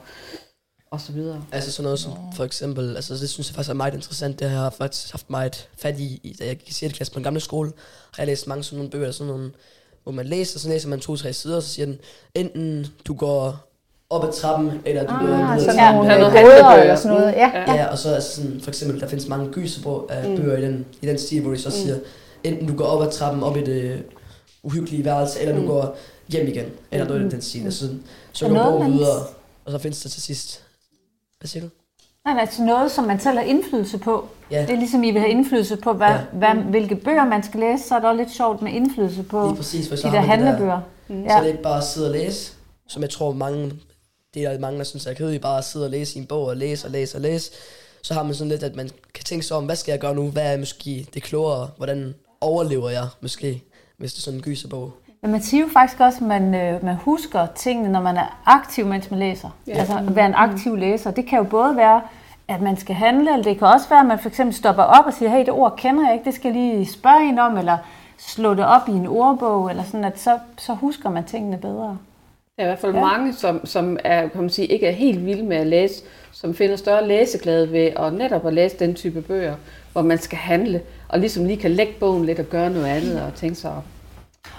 og 0.92 1.02
så 1.02 1.12
videre. 1.12 1.42
Altså 1.52 1.72
sådan 1.72 1.84
noget 1.84 2.00
som 2.00 2.12
for 2.36 2.44
eksempel, 2.44 2.96
altså 2.96 3.14
det 3.14 3.30
synes 3.30 3.50
jeg 3.50 3.56
faktisk 3.56 3.70
er 3.70 3.74
meget 3.74 3.94
interessant, 3.94 4.40
det 4.40 4.50
har 4.50 4.64
jeg 4.64 4.74
faktisk 4.74 5.12
haft 5.12 5.30
meget 5.30 5.68
fat 5.82 6.00
i, 6.00 6.36
da 6.40 6.46
jeg 6.46 6.56
gik 6.58 6.70
i 6.70 6.74
6. 6.74 6.94
klasse 6.94 7.14
på 7.14 7.20
en 7.20 7.24
gamle 7.24 7.40
skole, 7.40 7.72
har 8.14 8.24
jeg 8.24 8.28
læst 8.28 8.48
mange 8.48 8.64
sådan 8.64 8.78
nogle 8.78 8.92
bøger, 8.92 9.12
sådan 9.12 9.34
nogle, 9.34 9.52
hvor 10.04 10.12
man 10.12 10.26
læser, 10.26 10.60
så 10.60 10.70
læser 10.70 10.90
man 10.90 11.00
to-tre 11.00 11.34
sider, 11.34 11.56
og 11.56 11.64
så 11.64 11.70
siger 11.70 11.86
den, 11.86 12.00
enten 12.36 12.86
du 13.08 13.14
går 13.14 13.70
op 14.10 14.24
ad 14.28 14.32
trappen, 14.34 14.72
eller 14.86 15.02
du 15.02 15.08
går 15.14 15.16
Ah, 15.16 15.30
ned 15.30 15.40
ad 15.58 15.60
sådan 15.60 15.76
trappen. 15.76 15.96
nogle 15.96 16.12
Ja, 16.14 16.16
øh, 16.16 16.20
noget 16.22 16.34
gåder 16.34 16.64
handlebøger. 16.64 16.82
eller 16.82 16.96
sådan 16.96 17.18
noget. 17.18 17.32
Ja. 17.34 17.52
Ja. 17.68 17.74
Ja, 17.76 17.86
og 17.92 17.98
så 17.98 18.14
altså 18.16 18.36
sådan, 18.36 18.62
for 18.62 18.70
eksempel, 18.70 19.00
der 19.02 19.08
findes 19.08 19.28
mange 19.28 19.52
gyserbøger 19.52 20.02
af 20.10 20.38
bøger 20.38 20.58
i 20.58 20.62
den, 20.62 20.86
i 21.02 21.08
den 21.08 21.18
stil, 21.20 21.42
hvor 21.42 21.52
de 21.52 21.58
så 21.58 21.72
siger, 21.72 21.96
enten 22.44 22.68
du 22.68 22.76
går 22.76 22.86
op 22.86 23.04
ad 23.08 23.12
trappen, 23.12 23.44
op 23.44 23.58
i 23.58 23.64
det 23.64 24.04
uhyggelige 24.64 25.06
værelse, 25.06 25.40
eller 25.42 25.56
du 25.56 25.68
går 25.68 25.98
hjem 26.28 26.48
igen, 26.48 26.66
eller 26.92 27.08
noget 27.08 27.26
i 27.26 27.30
den 27.30 27.42
stil. 27.42 27.64
Altså, 27.66 27.90
så 28.32 28.46
Er 28.46 28.50
går 28.50 28.64
bogen 28.64 28.84
man- 28.84 28.94
videre, 28.94 29.22
og 29.66 29.72
så 29.72 29.78
findes 29.78 30.02
der 30.02 30.10
til 30.10 30.22
sidst. 30.22 30.64
Hvad 31.40 31.48
siger 31.48 31.64
du? 31.64 31.70
Nej, 32.26 32.40
altså 32.42 32.64
noget, 32.64 32.92
som 32.92 33.04
man 33.04 33.20
selv 33.20 33.38
har 33.38 33.44
indflydelse 33.44 33.98
på. 33.98 34.28
Ja. 34.52 34.62
Det 34.62 34.70
er 34.70 34.76
ligesom, 34.80 35.04
I 35.04 35.12
vil 35.12 35.20
have 35.22 35.32
indflydelse 35.32 35.78
på, 35.78 35.94
hvad, 35.94 36.08
Ja. 36.08 36.20
hvad, 36.34 36.56
hvilke 36.70 36.96
bøger 36.96 37.26
man 37.26 37.44
skal 37.44 37.60
læse, 37.60 37.84
så 37.88 37.96
er 37.96 38.00
det 38.00 38.10
også 38.10 38.18
lidt 38.24 38.32
sjovt 38.36 38.62
med 38.62 38.72
indflydelse 38.72 39.24
på 39.24 39.46
Lige 39.48 39.56
præcis, 39.56 39.90
for 39.90 39.96
så 39.96 40.08
de 40.08 40.12
der 40.14 40.20
det 40.20 40.30
handlebøger. 40.30 40.82
Så 41.08 41.14
Ja. 41.14 41.20
det 41.20 41.30
er 41.30 41.44
ikke 41.44 41.62
bare 41.64 41.78
at 41.78 41.84
sidde 41.84 42.08
og 42.08 42.12
læse, 42.14 42.54
som 42.88 43.02
jeg 43.02 43.10
tror 43.10 43.32
mange, 43.34 43.74
det 44.34 44.44
er 44.44 44.60
mange, 44.60 44.78
der 44.78 44.84
synes 44.84 45.06
er 45.06 45.14
kedeligt, 45.14 45.42
bare 45.42 45.58
at 45.58 45.66
sidde 45.66 45.86
og 45.86 45.92
læse 45.92 46.16
i 46.18 46.22
en 46.22 46.28
bog 46.28 46.46
og 46.46 46.58
læse 46.58 46.88
og 46.88 46.92
læse 46.92 47.18
og 47.18 47.22
læse. 47.22 47.52
Så 48.02 48.14
har 48.14 48.24
man 48.24 48.36
sådan 48.36 48.50
lidt, 48.50 48.64
at 48.64 48.76
man 48.76 48.90
kan 49.14 49.24
tænke 49.24 49.46
sig 49.46 49.58
om, 49.58 49.66
hvad 49.66 49.76
skal 49.76 49.92
jeg 49.92 50.00
gøre 50.00 50.16
nu? 50.16 50.30
Hvad 50.30 50.54
er 50.54 50.58
måske 50.58 51.08
det 51.14 51.24
klogere? 51.24 51.70
Hvordan 51.78 52.14
overlever 52.44 52.90
jeg 52.90 53.04
måske, 53.22 53.64
hvis 53.98 54.14
det 54.14 54.20
er 54.20 54.24
sådan 54.24 54.40
en 54.40 54.44
gyserbog? 54.44 54.92
Men 55.22 55.32
man 55.32 55.42
siger 55.42 55.62
jo 55.64 55.70
faktisk 55.74 56.00
også, 56.00 56.18
at 56.18 56.28
man, 56.28 56.56
øh, 56.56 56.86
man 56.86 56.96
husker 56.96 57.48
tingene, 57.56 57.92
når 57.92 58.02
man 58.02 58.18
er 58.18 58.42
aktiv, 58.46 58.86
mens 58.86 59.12
man 59.12 59.20
læser. 59.20 59.50
Ja. 59.68 59.74
Altså 59.74 59.98
at 59.98 60.16
være 60.16 60.26
en 60.26 60.34
aktiv 60.36 60.76
læser. 60.76 61.12
Det 61.12 61.26
kan 61.26 61.38
jo 61.38 61.44
både 61.44 61.76
være, 61.76 62.02
at 62.48 62.62
man 62.62 62.78
skal 62.78 62.96
handle, 62.96 63.34
eller 63.34 63.44
det 63.44 63.58
kan 63.58 63.68
også 63.68 63.90
være, 63.90 64.00
at 64.00 64.06
man 64.06 64.20
for 64.20 64.30
eksempel 64.30 64.56
stopper 64.56 64.84
op 64.84 65.06
og 65.06 65.14
siger, 65.14 65.30
hey, 65.30 65.40
det 65.40 65.50
ord 65.50 65.78
kender 65.78 66.06
jeg 66.06 66.14
ikke, 66.14 66.26
det 66.26 66.34
skal 66.34 66.54
jeg 66.54 66.62
lige 66.62 66.86
spørge 66.86 67.30
en 67.30 67.40
om, 67.40 67.58
eller 67.58 67.78
slå 68.18 68.54
det 68.54 68.66
op 68.66 68.82
i 68.88 68.92
en 68.92 69.08
ordbog, 69.08 69.70
eller 69.70 69.84
sådan, 69.84 70.04
at 70.04 70.20
så, 70.20 70.40
så 70.58 70.74
husker 70.74 71.10
man 71.10 71.24
tingene 71.24 71.58
bedre. 71.58 71.98
Der 72.58 72.64
er 72.64 72.64
i 72.64 72.68
hvert 72.68 72.80
fald 72.80 72.94
Ja. 72.94 73.00
ja. 73.00 73.06
mange, 73.06 73.34
som, 73.34 73.66
som 73.66 73.98
er, 74.04 74.28
kan 74.28 74.42
man 74.42 74.50
sige, 74.50 74.68
ikke 74.68 74.88
er 74.88 74.92
helt 74.92 75.26
vilde 75.26 75.44
med 75.44 75.58
at 75.58 75.68
læse, 75.68 76.04
som 76.32 76.56
finder 76.56 76.76
større 76.76 77.08
læseglæde 77.08 77.72
ved 77.72 77.90
at 77.96 78.14
netop 78.14 78.48
at 78.48 78.54
læse 78.54 78.80
den 78.80 78.96
type 78.96 79.22
bøger, 79.22 79.56
hvor 79.92 80.02
man 80.02 80.18
skal 80.18 80.38
handle, 80.38 80.82
og 81.14 81.20
ligesom 81.20 81.46
lige 81.46 81.58
kan 81.58 81.72
lægge 81.72 81.94
bogen 82.00 82.26
lidt 82.26 82.40
og 82.40 82.46
gøre 82.46 82.70
noget 82.70 82.86
andet 82.88 83.22
og 83.22 83.34
tænke 83.36 83.56
sig 83.56 83.72
op. 83.72 83.84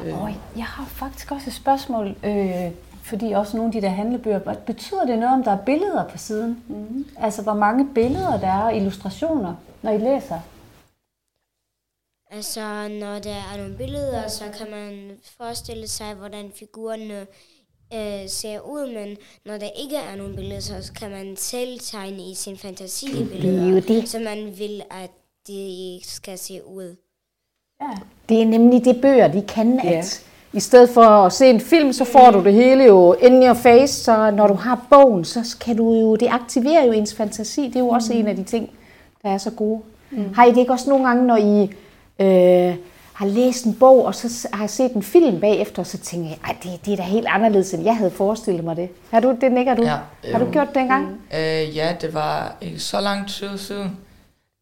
Øh. 0.04 0.22
Og 0.22 0.30
jeg 0.56 0.64
har 0.64 0.84
faktisk 0.84 1.30
også 1.32 1.44
et 1.50 1.54
spørgsmål, 1.54 2.16
øh, 2.24 2.70
fordi 3.02 3.32
også 3.32 3.56
nogle 3.56 3.68
af 3.68 3.80
de 3.80 3.86
der 3.86 3.92
handlebøger, 3.92 4.38
hvad 4.38 4.54
betyder 4.66 5.04
det 5.06 5.18
noget, 5.18 5.34
om 5.34 5.44
der 5.44 5.50
er 5.50 5.64
billeder 5.64 6.08
på 6.08 6.18
siden? 6.18 6.62
Mm-hmm. 6.68 7.06
Altså, 7.16 7.42
hvor 7.42 7.54
mange 7.54 7.88
billeder 7.94 8.40
der 8.40 8.46
er, 8.46 8.62
og 8.62 8.76
illustrationer, 8.76 9.54
når 9.82 9.90
I 9.92 9.98
læser? 9.98 10.40
Altså, 12.30 12.88
når 12.88 13.18
der 13.18 13.34
er 13.54 13.56
nogle 13.58 13.76
billeder, 13.76 14.28
så 14.28 14.44
kan 14.58 14.70
man 14.70 15.10
forestille 15.36 15.88
sig, 15.88 16.14
hvordan 16.14 16.50
figurerne 16.54 17.26
øh, 17.94 18.28
ser 18.28 18.60
ud, 18.60 18.94
men 18.94 19.16
når 19.46 19.58
der 19.58 19.68
ikke 19.82 19.96
er 19.96 20.16
nogen 20.16 20.36
billeder, 20.36 20.60
så 20.60 20.92
kan 20.98 21.10
man 21.10 21.36
selv 21.36 21.78
tegne 21.80 22.30
i 22.30 22.34
sin 22.34 22.56
fantasi 22.58 23.06
de 23.06 23.12
Det 23.12 23.20
er 23.20 23.24
jo 23.24 23.30
billeder, 23.30 23.80
det. 23.80 24.08
så 24.08 24.18
man 24.18 24.58
vil, 24.58 24.82
at 24.90 25.10
det 25.46 25.98
skal 26.02 26.38
se 26.38 26.60
ud. 26.66 26.96
Ja. 27.82 27.86
Det 28.28 28.42
er 28.42 28.46
nemlig 28.46 28.84
det 28.84 29.00
bøger, 29.02 29.28
de 29.28 29.42
kan, 29.42 29.80
at 29.80 29.84
Ja. 29.84 30.02
i 30.58 30.60
stedet 30.60 30.90
for 30.90 31.02
at 31.04 31.32
se 31.32 31.46
en 31.50 31.60
film, 31.60 31.92
så 31.92 32.04
får 32.04 32.30
du 32.30 32.44
det 32.44 32.52
hele 32.54 32.84
jo 32.84 33.12
in 33.12 33.32
your 33.42 33.54
face, 33.54 33.94
så 34.04 34.30
når 34.30 34.46
du 34.46 34.54
har 34.54 34.86
bogen, 34.90 35.24
så 35.24 35.56
kan 35.60 35.76
du 35.76 35.94
jo, 35.94 36.16
det 36.16 36.28
aktiverer 36.30 36.84
jo 36.84 36.92
ens 36.92 37.14
fantasi. 37.14 37.66
Det 37.68 37.76
er 37.76 37.80
jo 37.80 37.88
også 37.88 38.12
en 38.12 38.26
af 38.28 38.36
de 38.36 38.44
ting, 38.44 38.70
der 39.22 39.28
er 39.30 39.38
så 39.38 39.50
gode. 39.50 39.80
Mm. 40.10 40.34
Har 40.34 40.44
I 40.44 40.50
det 40.50 40.56
ikke 40.58 40.72
også 40.72 40.90
nogle 40.90 41.06
gange, 41.06 41.26
når 41.26 41.36
I 41.36 41.62
øh, 42.18 42.76
har 43.12 43.26
læst 43.26 43.64
en 43.64 43.74
bog, 43.74 44.04
og 44.04 44.14
så 44.14 44.48
har 44.52 44.66
set 44.66 44.92
en 44.92 45.02
film 45.02 45.40
bagefter, 45.40 45.82
og 45.82 45.86
så 45.86 45.98
tænker 45.98 46.28
jeg, 46.28 46.38
at 46.50 46.56
det, 46.62 46.86
det 46.86 46.92
er 46.92 46.96
da 46.96 47.02
helt 47.02 47.26
anderledes, 47.28 47.74
end 47.74 47.84
jeg 47.84 47.96
havde 47.96 48.10
forestillet 48.10 48.64
mig 48.64 48.76
det. 48.76 48.88
Har 49.10 49.20
du 49.20 49.36
det, 49.40 49.52
nikker 49.52 49.74
du? 49.74 49.82
Ja. 49.82 49.96
Har 50.32 50.38
du 50.38 50.50
gjort 50.50 50.68
det 50.74 50.76
engang? 50.80 51.06
Øh, 51.34 51.76
ja, 51.76 51.96
det 52.00 52.14
var 52.14 52.56
ikke 52.60 52.80
så 52.80 53.00
lang 53.00 53.28
tid 53.28 53.58
siden. 53.58 53.96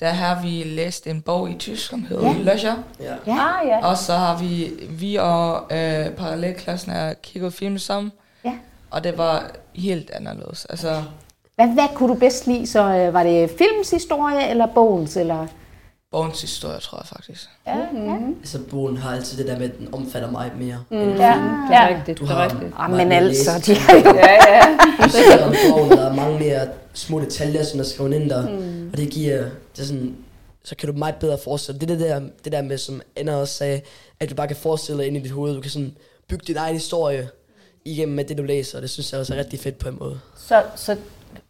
Der 0.03 0.09
har 0.11 0.43
vi 0.43 0.63
læst 0.67 1.07
en 1.07 1.21
bog 1.21 1.51
i 1.51 1.55
tysk, 1.59 1.87
som 1.89 2.05
hedder 2.09 2.27
ja. 2.27 2.53
Løscher. 2.53 2.75
Ja. 3.01 3.15
Ja. 3.27 3.33
Ah, 3.33 3.67
ja. 3.69 3.87
Og 3.87 3.97
så 3.99 4.13
har 4.13 4.39
vi, 4.39 4.71
vi 4.91 5.17
og 5.17 5.57
øh, 5.71 6.07
parallelklassen 6.11 6.93
har 6.93 7.15
kigget 7.23 7.55
film 7.55 7.79
sammen. 7.79 8.13
Ja. 8.45 8.53
og 8.91 9.05
det 9.05 9.19
var 9.19 9.51
helt 9.75 10.11
anderledes. 10.11 10.65
Altså, 10.65 11.03
Hvad, 11.57 11.67
hvad 11.69 11.89
kunne 11.95 12.09
du 12.09 12.15
bedst 12.15 12.47
lide? 12.47 12.67
Så 12.67 12.83
øh, 12.97 13.15
var 13.15 13.23
det 13.23 13.51
filmens 13.59 13.91
historie 13.91 14.49
eller 14.49 14.67
bogens? 14.67 15.17
Eller? 15.17 15.47
bogens 16.13 16.41
historie, 16.41 16.79
tror 16.79 16.99
jeg 16.99 17.07
faktisk. 17.07 17.49
Ja, 17.67 17.77
ja. 18.05 18.17
Altså, 18.41 18.59
bogen 18.71 18.97
har 18.97 19.15
altid 19.15 19.39
det 19.39 19.47
der 19.47 19.59
med, 19.59 19.71
at 19.71 19.79
den 19.79 19.89
omfatter 19.95 20.31
mig 20.31 20.51
mere. 20.59 20.79
Mm. 20.91 20.97
Ja, 20.99 21.05
Det 21.05 21.21
er 21.21 21.67
ja. 21.71 21.89
rigtigt, 21.97 22.19
Du 22.19 22.25
det 22.25 22.33
er 22.33 22.43
rigtigt. 22.45 22.73
Ah, 22.79 22.91
men 22.91 23.13
altså, 23.13 23.51
læst. 23.53 23.67
de 23.67 23.75
har 23.75 23.93
jo... 23.95 24.15
Ja, 24.19 24.33
ja. 24.55 25.09
Selvom 25.09 25.55
bogen, 25.71 25.91
der 25.91 26.11
er 26.11 26.15
mange 26.15 26.39
mere 26.39 26.61
små 26.95 27.21
detaljer, 27.21 27.65
som 27.65 27.81
er 27.81 27.85
skrevet 27.85 28.13
ind 28.15 28.31
der. 28.31 28.49
Mm. 28.49 28.82
Og 28.93 28.99
det 28.99 29.11
giver, 29.11 29.39
det 29.77 29.83
er 29.83 29.85
sådan, 29.85 30.17
så 30.65 30.77
kan 30.77 30.89
du 30.93 30.99
meget 30.99 31.15
bedre 31.15 31.39
forestille 31.45 31.81
Det 31.81 31.89
det 31.89 32.01
der, 32.01 32.21
det 32.45 32.53
der 32.53 32.63
med, 32.63 32.79
som 32.79 33.03
Anna 33.17 33.35
også 33.37 33.55
sagde, 33.55 33.81
at 34.21 34.31
du 34.31 34.35
bare 34.35 34.47
kan 34.47 34.57
forestille 34.57 34.99
dig 34.99 35.07
ind 35.07 35.17
i 35.17 35.21
dit 35.21 35.31
hoved. 35.31 35.55
Du 35.55 35.61
kan 35.61 35.71
sådan 35.71 35.97
bygge 36.29 36.45
din 36.47 36.57
egen 36.57 36.75
historie 36.75 37.29
igennem 37.85 38.17
med 38.17 38.25
det, 38.25 38.39
du 38.39 38.43
læser. 38.43 38.79
Og 38.79 38.83
det 38.83 38.91
synes 38.91 39.13
jeg 39.13 39.21
også 39.21 39.35
er 39.35 39.39
rigtig 39.39 39.61
fedt 39.61 39.79
på 39.79 39.89
en 39.89 39.97
måde. 40.01 40.21
Så, 40.37 40.63
så 40.77 40.97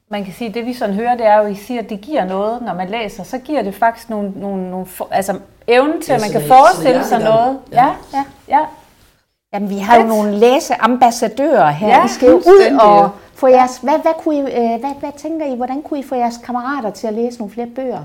man 0.08 0.24
kan 0.24 0.34
sige, 0.34 0.48
at 0.48 0.54
det 0.54 0.66
vi 0.66 0.74
sådan 0.74 0.94
hører, 0.94 1.16
det 1.16 1.26
er 1.26 1.36
jo, 1.38 1.44
at 1.44 1.52
I 1.52 1.54
siger, 1.54 1.82
at 1.82 1.90
det 1.90 2.00
giver 2.00 2.24
noget, 2.24 2.62
når 2.62 2.74
man 2.74 2.90
læser. 2.90 3.24
Så 3.24 3.38
giver 3.38 3.62
det 3.62 3.74
faktisk 3.74 4.10
nogle, 4.10 4.30
nogle, 4.36 4.70
nogle 4.70 4.86
for, 4.86 5.08
altså 5.10 5.38
evnen 5.66 6.02
til, 6.02 6.10
Ja, 6.12 6.14
at 6.14 6.20
man 6.20 6.30
kan 6.30 6.48
forestille 6.48 7.04
sig 7.04 7.18
noget. 7.18 7.58
hjernegang. 7.70 7.98
Ja, 8.12 8.24
ja, 8.48 8.58
ja. 8.58 8.66
Jamen, 9.52 9.70
vi 9.70 9.78
har 9.78 10.00
jo 10.00 10.06
nogle 10.06 10.38
læseambassadører 10.38 11.70
her. 11.70 11.88
Ja, 11.88 12.04
I 12.04 12.08
skal 12.08 12.28
jo 12.28 12.36
ud 12.36 12.78
og 12.80 13.10
få 13.34 13.46
jeres... 13.46 13.78
Hvad, 13.78 13.98
hvad, 14.02 14.12
kunne 14.18 14.36
I, 14.36 14.40
øh, 14.40 14.80
hvad, 14.80 15.00
hvad 15.00 15.10
tænker 15.18 15.46
I? 15.52 15.56
Hvordan 15.56 15.82
kunne 15.82 16.00
I 16.00 16.02
få 16.02 16.14
jeres 16.14 16.34
kammerater 16.44 16.90
til 16.90 17.06
at 17.06 17.14
læse 17.14 17.38
nogle 17.38 17.52
flere 17.52 17.66
bøger? 17.66 18.04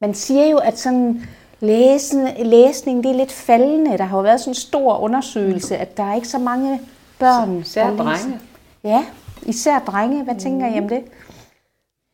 Man 0.00 0.14
siger 0.14 0.46
jo, 0.46 0.56
at 0.58 0.78
sådan 0.78 1.22
læsen, 1.60 2.28
læsning, 2.38 3.04
det 3.04 3.10
er 3.10 3.16
lidt 3.16 3.32
faldende. 3.32 3.98
Der 3.98 4.04
har 4.04 4.16
jo 4.16 4.22
været 4.22 4.40
sådan 4.40 4.50
en 4.50 4.54
stor 4.54 4.98
undersøgelse, 4.98 5.76
at 5.76 5.96
der 5.96 6.02
er 6.02 6.14
ikke 6.14 6.28
så 6.28 6.38
mange 6.38 6.80
børn, 7.18 7.58
Især 7.60 7.84
der 7.84 7.90
læser. 7.90 8.04
drenge. 8.04 8.40
Ja, 8.84 9.06
især 9.42 9.78
drenge. 9.78 10.24
Hvad 10.24 10.34
tænker 10.40 10.74
I 10.74 10.78
om 10.78 10.88
det? 10.88 11.04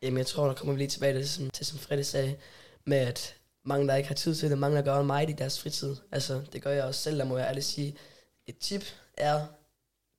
Jamen, 0.02 0.18
jeg 0.18 0.26
tror, 0.26 0.46
der 0.46 0.54
kommer 0.54 0.72
vi 0.72 0.78
lige 0.78 0.88
tilbage 0.88 1.14
til, 1.18 1.28
som, 1.28 1.50
til, 1.50 1.66
som 1.66 1.78
Freddy 1.78 2.02
sagde, 2.02 2.35
med 2.87 2.98
at 2.98 3.35
mange, 3.66 3.88
der 3.88 3.94
ikke 3.94 4.08
har 4.08 4.14
tid 4.14 4.35
til 4.35 4.50
det, 4.50 4.58
mange, 4.58 4.76
der 4.76 4.82
gør 4.82 5.02
meget 5.02 5.30
i 5.30 5.32
deres 5.32 5.62
fritid. 5.62 5.96
Altså, 6.12 6.40
det 6.52 6.62
gør 6.62 6.70
jeg 6.70 6.85
også 6.85 7.00
selv, 7.00 7.18
der 7.18 7.24
må 7.24 7.38
jeg 7.38 7.46
ærligt 7.48 7.66
sige. 7.66 7.94
Et 8.46 8.59
tip 8.59 8.85
er, 9.16 9.40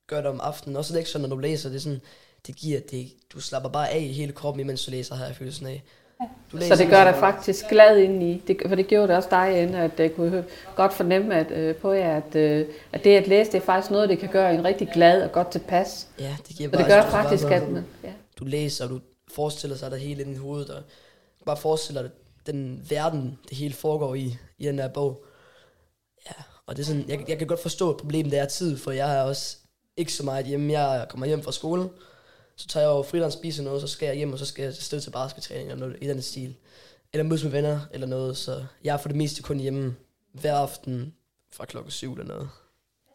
gør 0.08 0.18
det 0.18 0.26
om 0.26 0.40
aftenen. 0.44 0.76
Også 0.76 0.94
lektier, 0.94 1.22
når 1.22 1.28
du 1.30 1.38
læser, 1.38 1.70
det 1.70 1.76
er 1.76 1.80
sådan, 1.82 2.02
det 2.48 2.56
giver, 2.56 2.80
det, 2.92 3.14
du 3.34 3.40
slapper 3.42 3.70
bare 3.70 3.90
af 3.90 4.00
i 4.00 4.12
hele 4.14 4.32
kroppen, 4.34 4.60
imens 4.62 4.86
du 4.86 4.92
læser, 4.92 5.16
har 5.16 5.26
jeg 5.26 5.36
følelsen 5.36 5.68
af. 5.68 5.84
Du 6.52 6.58
Så 6.62 6.76
det 6.76 6.90
gør 6.90 7.04
dig 7.04 7.16
faktisk 7.16 7.66
glad 7.70 7.98
indeni. 7.98 8.44
Det, 8.48 8.58
for 8.68 8.76
det 8.76 8.88
gjorde 8.88 9.08
det 9.08 9.16
også 9.16 9.30
dig, 9.32 9.58
Anne, 9.58 9.84
at 9.84 10.00
jeg 10.00 10.16
kunne 10.16 10.30
hø- 10.30 10.44
godt 10.76 10.94
fornemme 10.94 11.36
at, 11.36 11.52
øh, 11.52 11.76
på 11.76 11.92
jer, 11.92 12.18
at, 12.18 12.36
øh, 12.36 12.68
at 12.92 13.04
det 13.04 13.18
at 13.18 13.28
læse, 13.28 13.52
det 13.52 13.58
er 13.58 13.66
faktisk 13.66 13.92
noget, 13.92 14.10
det 14.10 14.20
kan 14.20 14.30
gøre 14.30 14.54
en 14.54 14.64
rigtig 14.66 14.90
glad 14.94 15.24
og 15.24 15.32
godt 15.32 15.52
tilpas. 15.52 16.08
Ja, 16.20 16.38
det 16.48 16.56
giver 16.56 16.70
Så 16.70 16.78
det 16.78 16.86
bare- 16.86 16.88
gør 16.96 17.06
du 17.06 17.12
bare 17.12 17.24
faktisk, 17.24 17.44
sådan- 17.44 17.64
at 17.64 17.70
man... 17.70 17.86
Ja. 18.04 18.14
du 18.40 18.46
læser, 18.46 18.84
og 18.86 18.90
du 18.90 19.00
forestiller 19.28 19.78
sig 19.78 19.92
det 19.92 20.00
hele 20.00 20.22
inde 20.22 20.34
i 20.34 20.38
hovedet, 20.38 20.70
og 20.70 20.84
bare 21.46 21.58
forestiller 21.58 22.02
dig 22.02 22.12
den 22.46 22.86
verden, 22.90 23.40
det 23.50 23.58
hele 23.58 23.74
foregår 23.74 24.16
i, 24.16 24.38
i 24.58 24.66
den 24.66 24.78
der 24.78 24.88
bog. 24.88 25.26
Ja, 26.30 26.44
og 26.68 26.76
det 26.76 26.82
er 26.82 26.86
sådan, 26.86 27.06
jeg, 27.08 27.26
jeg 27.28 27.38
kan 27.38 27.48
godt 27.48 27.62
forstå, 27.62 27.90
at 27.90 27.98
problemet 27.98 28.32
det 28.32 28.40
er 28.40 28.46
tid, 28.46 28.78
for 28.78 28.92
jeg 28.92 29.18
er 29.18 29.22
også 29.22 29.58
ikke 29.98 30.14
så 30.14 30.24
meget 30.24 30.46
hjemme. 30.46 30.80
Jeg 30.80 31.06
kommer 31.10 31.26
hjem 31.26 31.44
fra 31.44 31.52
skolen, 31.52 31.90
så 32.56 32.68
tager 32.68 32.84
jeg 32.84 32.92
over 32.92 33.04
friland 33.04 33.32
spiser 33.32 33.64
noget, 33.64 33.82
så 33.82 33.88
skal 33.88 34.06
jeg 34.06 34.16
hjem, 34.16 34.34
og 34.34 34.40
så 34.40 34.46
skal 34.46 34.64
jeg 34.64 34.70
afsted 34.70 35.02
til 35.02 35.12
baskettræning 35.12 35.72
eller 35.72 35.80
noget 35.80 35.98
i 36.02 36.08
den 36.08 36.22
stil. 36.22 36.56
Eller 37.14 37.24
mødes 37.24 37.44
med 37.44 37.52
venner 37.52 37.80
eller 37.92 38.08
noget, 38.08 38.38
så 38.38 38.64
jeg 38.84 38.94
er 38.94 38.98
for 38.98 39.08
det 39.08 39.18
meste 39.18 39.42
kun 39.42 39.60
hjemme 39.60 39.96
hver 40.34 40.56
aften 40.56 41.14
fra 41.54 41.66
klokken 41.66 41.92
syv 41.92 42.14
eller 42.14 42.26
noget. 42.26 42.50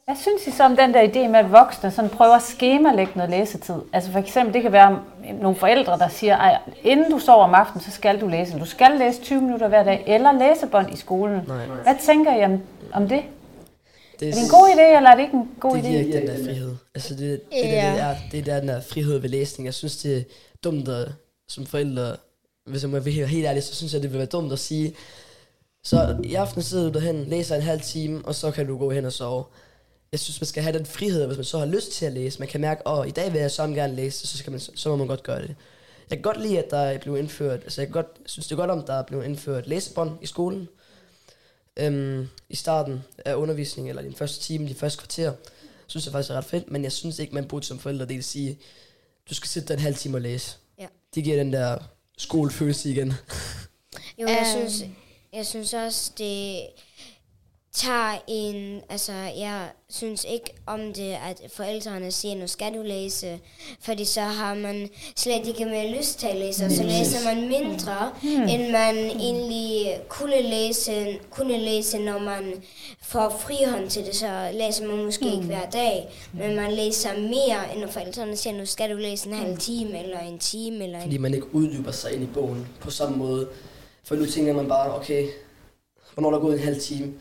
Hvad 0.05 0.17
synes 0.17 0.47
I 0.47 0.51
så 0.51 0.65
om 0.65 0.77
den 0.77 0.95
der 0.95 1.09
idé 1.09 1.29
med, 1.29 1.39
at 1.39 1.53
voksne 1.53 1.91
sådan 1.91 2.11
prøver 2.11 2.35
at 2.35 2.43
skemalægge 2.43 3.13
noget 3.15 3.31
læsetid? 3.31 3.75
Altså 3.93 4.13
for 4.13 4.19
eksempel, 4.19 4.55
det 4.55 4.63
kan 4.63 4.73
være 4.73 5.03
nogle 5.41 5.57
forældre, 5.57 5.99
der 5.99 6.09
siger, 6.09 6.37
at 6.37 6.61
inden 6.83 7.11
du 7.11 7.19
sover 7.19 7.45
om 7.45 7.55
aftenen, 7.55 7.85
så 7.85 7.91
skal 7.91 8.21
du 8.21 8.29
læse. 8.29 8.59
Du 8.59 8.65
skal 8.65 8.91
læse 8.99 9.23
20 9.23 9.41
minutter 9.41 9.69
hver 9.69 9.85
dag, 9.85 10.05
eller 10.07 10.33
læsebånd 10.33 10.93
i 10.93 10.97
skolen. 10.97 11.45
Nej. 11.47 11.67
Hvad 11.67 11.95
tænker 12.07 12.37
I 12.37 12.45
om, 12.45 12.63
om 12.93 13.09
det? 13.09 13.23
Det 14.21 14.29
Er 14.29 14.33
det 14.33 14.43
en 14.43 14.49
god 14.49 14.69
idé, 14.69 14.97
eller 14.97 15.11
er 15.11 15.15
det 15.17 15.23
ikke 15.23 15.37
en 15.37 15.49
god 15.61 15.77
det 15.77 15.83
idé? 15.83 15.87
giver 15.89 15.99
ikke 16.01 16.13
den 16.19 16.27
der 16.27 16.45
frihed. 16.45 16.75
Altså 16.95 17.15
det, 17.15 17.21
det, 17.21 17.41
det, 17.53 17.59
Ja. 17.63 17.93
det, 17.93 18.01
er, 18.01 18.17
det 18.31 18.39
er 18.41 18.45
der, 18.45 18.59
den 18.61 18.69
der 18.69 18.81
frihed 18.81 19.19
ved 19.19 19.29
læsning. 19.29 19.65
Jeg 19.67 19.75
synes, 19.75 19.97
det 19.97 20.17
er 20.19 20.23
dumt 20.65 20.89
at, 20.89 21.09
som 21.49 21.67
forældre, 21.67 22.17
hvis 22.67 22.83
jeg 22.83 22.91
må 22.91 22.99
være 22.99 23.27
helt 23.27 23.47
ærlig, 23.47 23.63
så 23.63 23.75
synes 23.75 23.95
jeg, 23.95 24.03
det 24.03 24.11
vil 24.11 24.19
være 24.19 24.27
dumt 24.27 24.53
at 24.53 24.59
sige, 24.59 24.95
så 25.85 26.17
i 26.25 26.35
aften 26.35 26.63
sidder 26.63 26.85
du 26.85 26.93
derhen, 26.99 27.25
læser 27.25 27.57
en 27.57 27.63
halv 27.63 27.81
time, 27.81 28.23
og 28.25 28.35
så 28.35 28.51
kan 28.51 28.67
du 28.67 28.79
gå 28.79 28.91
hen 28.91 29.05
og 29.05 29.13
sove. 29.13 29.45
Jeg 30.13 30.21
synes, 30.21 30.41
man 30.41 30.47
skal 30.47 30.63
have 30.63 30.79
den 30.79 30.87
frihed, 30.87 31.27
hvis 31.27 31.39
man 31.39 31.45
så 31.45 31.59
har 31.59 31.67
lyst 31.67 31.93
til 31.93 32.07
at 32.07 32.13
læse. 32.13 32.39
Man 32.39 32.49
kan 32.49 32.61
mærke, 32.61 32.83
åh, 32.87 33.07
i 33.09 33.11
dag 33.11 33.33
vil 33.33 33.41
jeg 33.41 33.51
så 33.51 33.67
gerne 33.67 33.95
læse, 33.95 34.27
så, 34.27 34.39
skal 34.39 34.51
man, 34.51 34.61
så 34.61 34.89
må 34.89 34.97
man 34.97 35.07
godt 35.07 35.23
gøre 35.23 35.43
det. 35.43 35.55
Jeg 36.11 36.19
kan 36.19 36.23
godt 36.23 36.41
lide, 36.43 36.59
at 36.59 36.71
der 36.71 36.79
er 36.79 36.99
blevet 36.99 37.19
indført, 37.19 37.61
altså 37.63 37.81
jeg 37.81 37.89
kan 37.89 37.93
godt, 37.93 38.07
synes 38.27 38.47
det 38.47 38.53
er 38.53 38.57
godt, 38.57 38.71
om 38.71 38.83
der 38.83 38.95
er 38.95 39.03
blevet 39.03 39.25
indført 39.25 39.67
læsebånd 39.67 40.11
i 40.23 40.27
skolen. 40.27 40.69
Øhm, 41.79 42.29
I 42.49 42.57
starten 42.57 43.01
af 43.25 43.35
undervisningen, 43.35 43.89
eller 43.91 44.03
den 44.03 44.15
første 44.15 44.41
time, 44.45 44.69
de 44.69 44.75
første 44.75 44.99
kvarter, 44.99 45.33
synes 45.87 46.07
jeg 46.07 46.13
faktisk 46.13 46.31
er 46.31 46.35
ret 46.35 46.45
fedt, 46.45 46.71
men 46.71 46.85
jeg 46.85 46.93
synes 46.93 47.19
ikke, 47.19 47.35
man 47.35 47.45
burde 47.49 47.67
som 47.67 47.79
forældre 47.79 48.07
det 48.07 48.25
sige, 48.25 48.59
du 49.31 49.35
skal 49.35 49.49
sidde 49.49 49.67
der 49.69 49.75
en 49.75 49.81
halv 49.81 49.97
time 49.97 50.17
og 50.17 50.21
læse. 50.21 50.57
Ja. 50.79 50.87
Det 51.15 51.25
giver 51.25 51.37
den 51.37 51.53
der 51.53 51.79
skolefølelse 52.19 52.91
igen. 52.91 53.13
Jo, 54.19 54.27
jeg, 54.29 54.57
Øhm. 54.57 54.69
synes, 54.71 54.91
jeg 55.33 55.47
synes 55.47 55.75
også, 55.75 56.13
det 56.19 56.61
tager 57.73 58.23
en... 58.27 58.81
Altså, 58.89 59.13
jeg 59.13 59.69
synes 59.91 60.27
ikke 60.29 60.51
om 60.67 60.93
det, 60.93 61.13
at 61.13 61.43
forældrene 61.53 62.13
siger, 62.13 62.35
nu 62.35 62.47
skal 62.47 62.75
du 62.75 62.83
læse, 62.83 63.41
fordi 63.81 64.05
så 64.05 64.21
har 64.21 64.55
man 64.55 64.89
slet 65.17 65.47
ikke 65.47 65.65
mere 65.65 65.97
lyst 65.99 66.19
til 66.19 66.27
at 66.27 66.37
læse, 66.37 66.65
og 66.65 66.71
så 66.71 66.83
læser 66.83 67.35
man 67.35 67.49
mindre, 67.49 68.13
end 68.23 68.73
man 68.73 68.97
egentlig 68.97 70.01
kunne 70.09 70.43
læse, 70.43 71.19
kunne 71.31 71.59
læse, 71.59 71.99
når 71.99 72.19
man 72.19 72.53
får 73.03 73.39
frihånd 73.41 73.91
til 73.91 74.07
det, 74.07 74.15
så 74.17 74.51
læser 74.53 74.87
man 74.87 75.05
måske 75.05 75.33
ikke 75.33 75.47
hver 75.47 75.71
dag, 75.71 76.09
men 76.33 76.57
man 76.57 76.73
læser 76.73 77.19
mere, 77.19 77.73
end 77.73 77.81
når 77.81 77.89
forældrene 77.89 78.37
siger, 78.37 78.59
nu 78.59 78.67
skal 78.67 78.91
du 78.91 78.97
læse 78.97 79.29
en 79.29 79.35
halv 79.35 79.59
time, 79.59 80.03
eller 80.03 80.19
en 80.19 80.39
time, 80.39 80.85
eller 80.85 80.99
en 80.99 81.03
Fordi 81.03 81.19
man 81.19 81.35
ikke 81.35 81.55
uddyber 81.55 81.93
sig 81.93 82.13
ind 82.13 82.23
i 82.23 82.29
bogen 82.35 82.69
på 82.81 82.91
samme 82.91 83.17
måde. 83.17 83.49
For 84.05 84.17
nu 84.17 84.27
tænker 84.27 84.53
man 84.53 84.69
bare, 84.69 84.95
okay, 84.97 85.29
hvornår 86.15 86.29
er 86.29 86.35
der 86.35 86.41
gået 86.41 86.55
en 86.55 86.65
halv 86.65 86.81
time? 86.81 87.15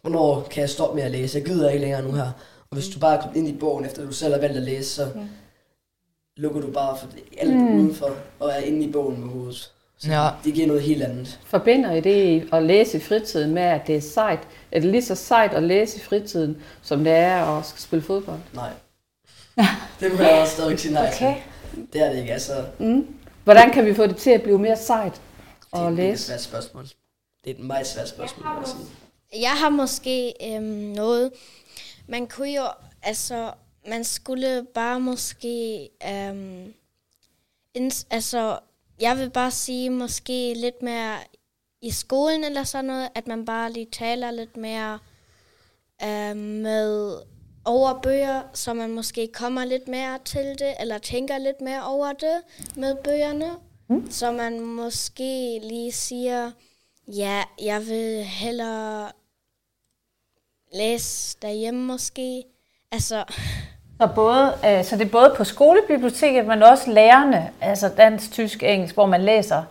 Hvornår 0.00 0.46
kan 0.50 0.60
jeg 0.60 0.70
stoppe 0.70 0.96
med 0.96 1.02
at 1.04 1.10
læse? 1.10 1.38
Jeg 1.38 1.46
gider 1.46 1.68
ikke 1.70 1.80
længere 1.80 2.02
nu 2.02 2.12
her. 2.12 2.30
Og 2.70 2.74
hvis 2.76 2.88
du 2.88 2.98
bare 2.98 3.16
er 3.16 3.20
kommet 3.20 3.36
ind 3.36 3.48
i 3.48 3.52
bogen, 3.52 3.84
efter 3.84 4.04
du 4.06 4.12
selv 4.12 4.32
har 4.34 4.40
valgt 4.40 4.56
at 4.56 4.62
læse, 4.62 4.90
så 4.94 5.08
lukker 6.36 6.60
du 6.60 6.70
bare 6.70 6.96
for 6.98 7.06
alt 7.38 7.54
mm. 7.56 7.78
udenfor, 7.78 8.10
og 8.40 8.50
er 8.50 8.56
inde 8.58 8.84
i 8.86 8.92
bogen 8.92 9.20
med 9.20 9.28
hovedet. 9.28 9.72
Så 9.98 10.10
Ja. 10.10 10.28
det 10.44 10.54
giver 10.54 10.66
noget 10.66 10.82
helt 10.82 11.02
andet. 11.02 11.40
Forbinder 11.44 11.92
I 11.92 12.00
det 12.00 12.48
at 12.52 12.62
læse 12.62 12.96
i 12.98 13.00
fritiden 13.00 13.54
med, 13.54 13.62
at 13.62 13.86
det 13.86 13.96
er 13.96 14.00
sejt? 14.00 14.38
Er 14.72 14.80
det 14.80 14.90
lige 14.90 15.02
så 15.04 15.14
sejt 15.14 15.52
at 15.54 15.62
læse 15.62 15.96
i 15.96 16.00
fritiden, 16.00 16.62
som 16.82 17.04
det 17.04 17.12
er 17.12 17.58
at 17.58 17.66
spille 17.76 18.02
fodbold? 18.02 18.38
Nej. 18.54 18.70
det 20.00 20.12
må 20.16 20.22
jeg 20.22 20.40
også 20.40 20.52
stadig 20.54 20.78
sige 20.80 20.94
nej 20.94 21.10
Okay. 21.14 21.34
til. 21.74 21.82
Det 21.92 22.00
er 22.06 22.10
det 22.12 22.18
ikke, 22.20 22.32
altså. 22.32 22.52
Hvordan 23.44 23.70
kan 23.70 23.86
vi 23.86 23.94
få 23.94 24.06
det 24.06 24.16
til 24.16 24.30
at 24.30 24.42
blive 24.42 24.58
mere 24.58 24.76
sejt 24.76 25.12
Det 25.14 25.20
er 25.72 25.78
at 25.78 25.88
et 25.92 25.96
læse? 25.96 26.24
svært 26.24 26.40
spørgsmål. 26.42 26.84
Det 27.44 27.50
er 27.50 27.54
et 27.54 27.60
meget 27.60 27.86
svært 27.86 28.08
spørgsmål, 28.08 28.46
jeg 28.58 28.66
sige. 28.68 28.78
Jeg 29.36 29.50
har 29.52 29.68
måske 29.68 30.34
øhm, 30.54 30.64
noget. 30.64 31.32
Man 32.08 32.26
kunne 32.26 32.48
jo, 32.48 32.66
altså, 33.02 33.52
man 33.88 34.04
skulle 34.04 34.66
bare 34.74 35.00
måske, 35.00 35.88
øhm, 36.08 36.74
ins- 37.78 38.06
altså, 38.10 38.58
jeg 39.00 39.18
vil 39.18 39.30
bare 39.30 39.50
sige 39.50 39.90
måske 39.90 40.54
lidt 40.56 40.82
mere 40.82 41.16
i 41.82 41.90
skolen 41.90 42.44
eller 42.44 42.64
sådan 42.64 42.84
noget, 42.84 43.08
at 43.14 43.26
man 43.26 43.44
bare 43.44 43.72
lige 43.72 43.88
taler 43.92 44.30
lidt 44.30 44.56
mere 44.56 44.98
øhm, 46.04 46.36
med 46.38 47.16
over 47.64 48.00
bøger, 48.02 48.42
så 48.54 48.74
man 48.74 48.90
måske 48.90 49.28
kommer 49.32 49.64
lidt 49.64 49.88
mere 49.88 50.18
til 50.24 50.44
det, 50.58 50.74
eller 50.80 50.98
tænker 50.98 51.38
lidt 51.38 51.60
mere 51.60 51.84
over 51.86 52.12
det 52.12 52.40
med 52.76 52.94
bøgerne. 53.04 53.50
Mm. 53.88 54.10
Så 54.10 54.32
man 54.32 54.60
måske 54.60 55.60
lige 55.62 55.92
siger, 55.92 56.50
ja, 57.08 57.42
jeg 57.62 57.86
vil 57.86 58.24
hellere 58.24 59.12
læse 60.72 61.36
derhjemme 61.42 61.80
måske. 61.86 62.42
Altså, 62.92 63.24
Så, 64.00 64.08
både, 64.14 64.54
øh, 64.66 64.84
så 64.84 64.96
det 64.96 65.06
er 65.06 65.10
både 65.10 65.34
på 65.36 65.44
skolebiblioteket, 65.44 66.46
men 66.46 66.62
også 66.62 66.90
lærerne, 66.90 67.50
altså 67.60 67.88
dansk, 67.88 68.32
tysk, 68.32 68.62
engelsk, 68.62 68.94
hvor 68.94 69.06
man 69.06 69.22
læser, 69.24 69.62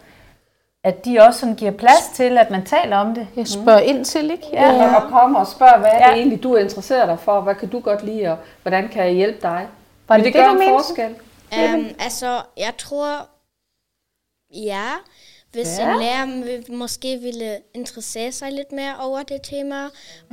at 0.83 1.05
de 1.05 1.19
også 1.19 1.39
sådan 1.39 1.55
giver 1.55 1.71
plads 1.71 2.09
til, 2.15 2.37
at 2.37 2.49
man 2.51 2.65
taler 2.65 2.97
om 2.97 3.15
det. 3.15 3.27
Jeg 3.35 3.47
spørger 3.47 3.79
ind 3.79 4.05
til, 4.05 4.31
ikke? 4.31 4.47
Ja, 4.53 4.95
og 4.95 5.09
komme 5.11 5.39
og 5.39 5.47
spørge, 5.47 5.79
hvad 5.79 5.89
er 5.93 5.97
det 5.97 6.05
Ja. 6.05 6.13
egentlig, 6.15 6.43
du 6.43 6.55
interesserer 6.55 7.05
dig 7.05 7.19
for? 7.19 7.41
Hvad 7.41 7.55
kan 7.55 7.69
du 7.69 7.79
godt 7.79 8.03
lide, 8.05 8.27
og 8.31 8.37
hvordan 8.61 8.87
kan 8.87 9.03
jeg 9.05 9.13
hjælpe 9.13 9.41
dig? 9.41 9.67
Var 10.07 10.15
det 10.17 10.25
det 10.25 10.33
det, 10.33 10.41
gøre 10.41 10.53
du 10.53 10.59
en 10.59 10.69
forskel? 10.69 11.15
um, 11.75 11.85
altså, 11.99 12.41
jeg 12.57 12.73
tror, 12.77 13.27
ja, 14.55 14.87
hvis 15.51 15.77
Ja. 15.79 15.91
en 15.93 15.99
lærer 15.99 16.71
måske 16.73 17.17
ville 17.17 17.57
interessere 17.73 18.31
sig 18.31 18.51
lidt 18.51 18.71
mere 18.71 18.95
over 18.99 19.23
det 19.23 19.39
tema, 19.43 19.83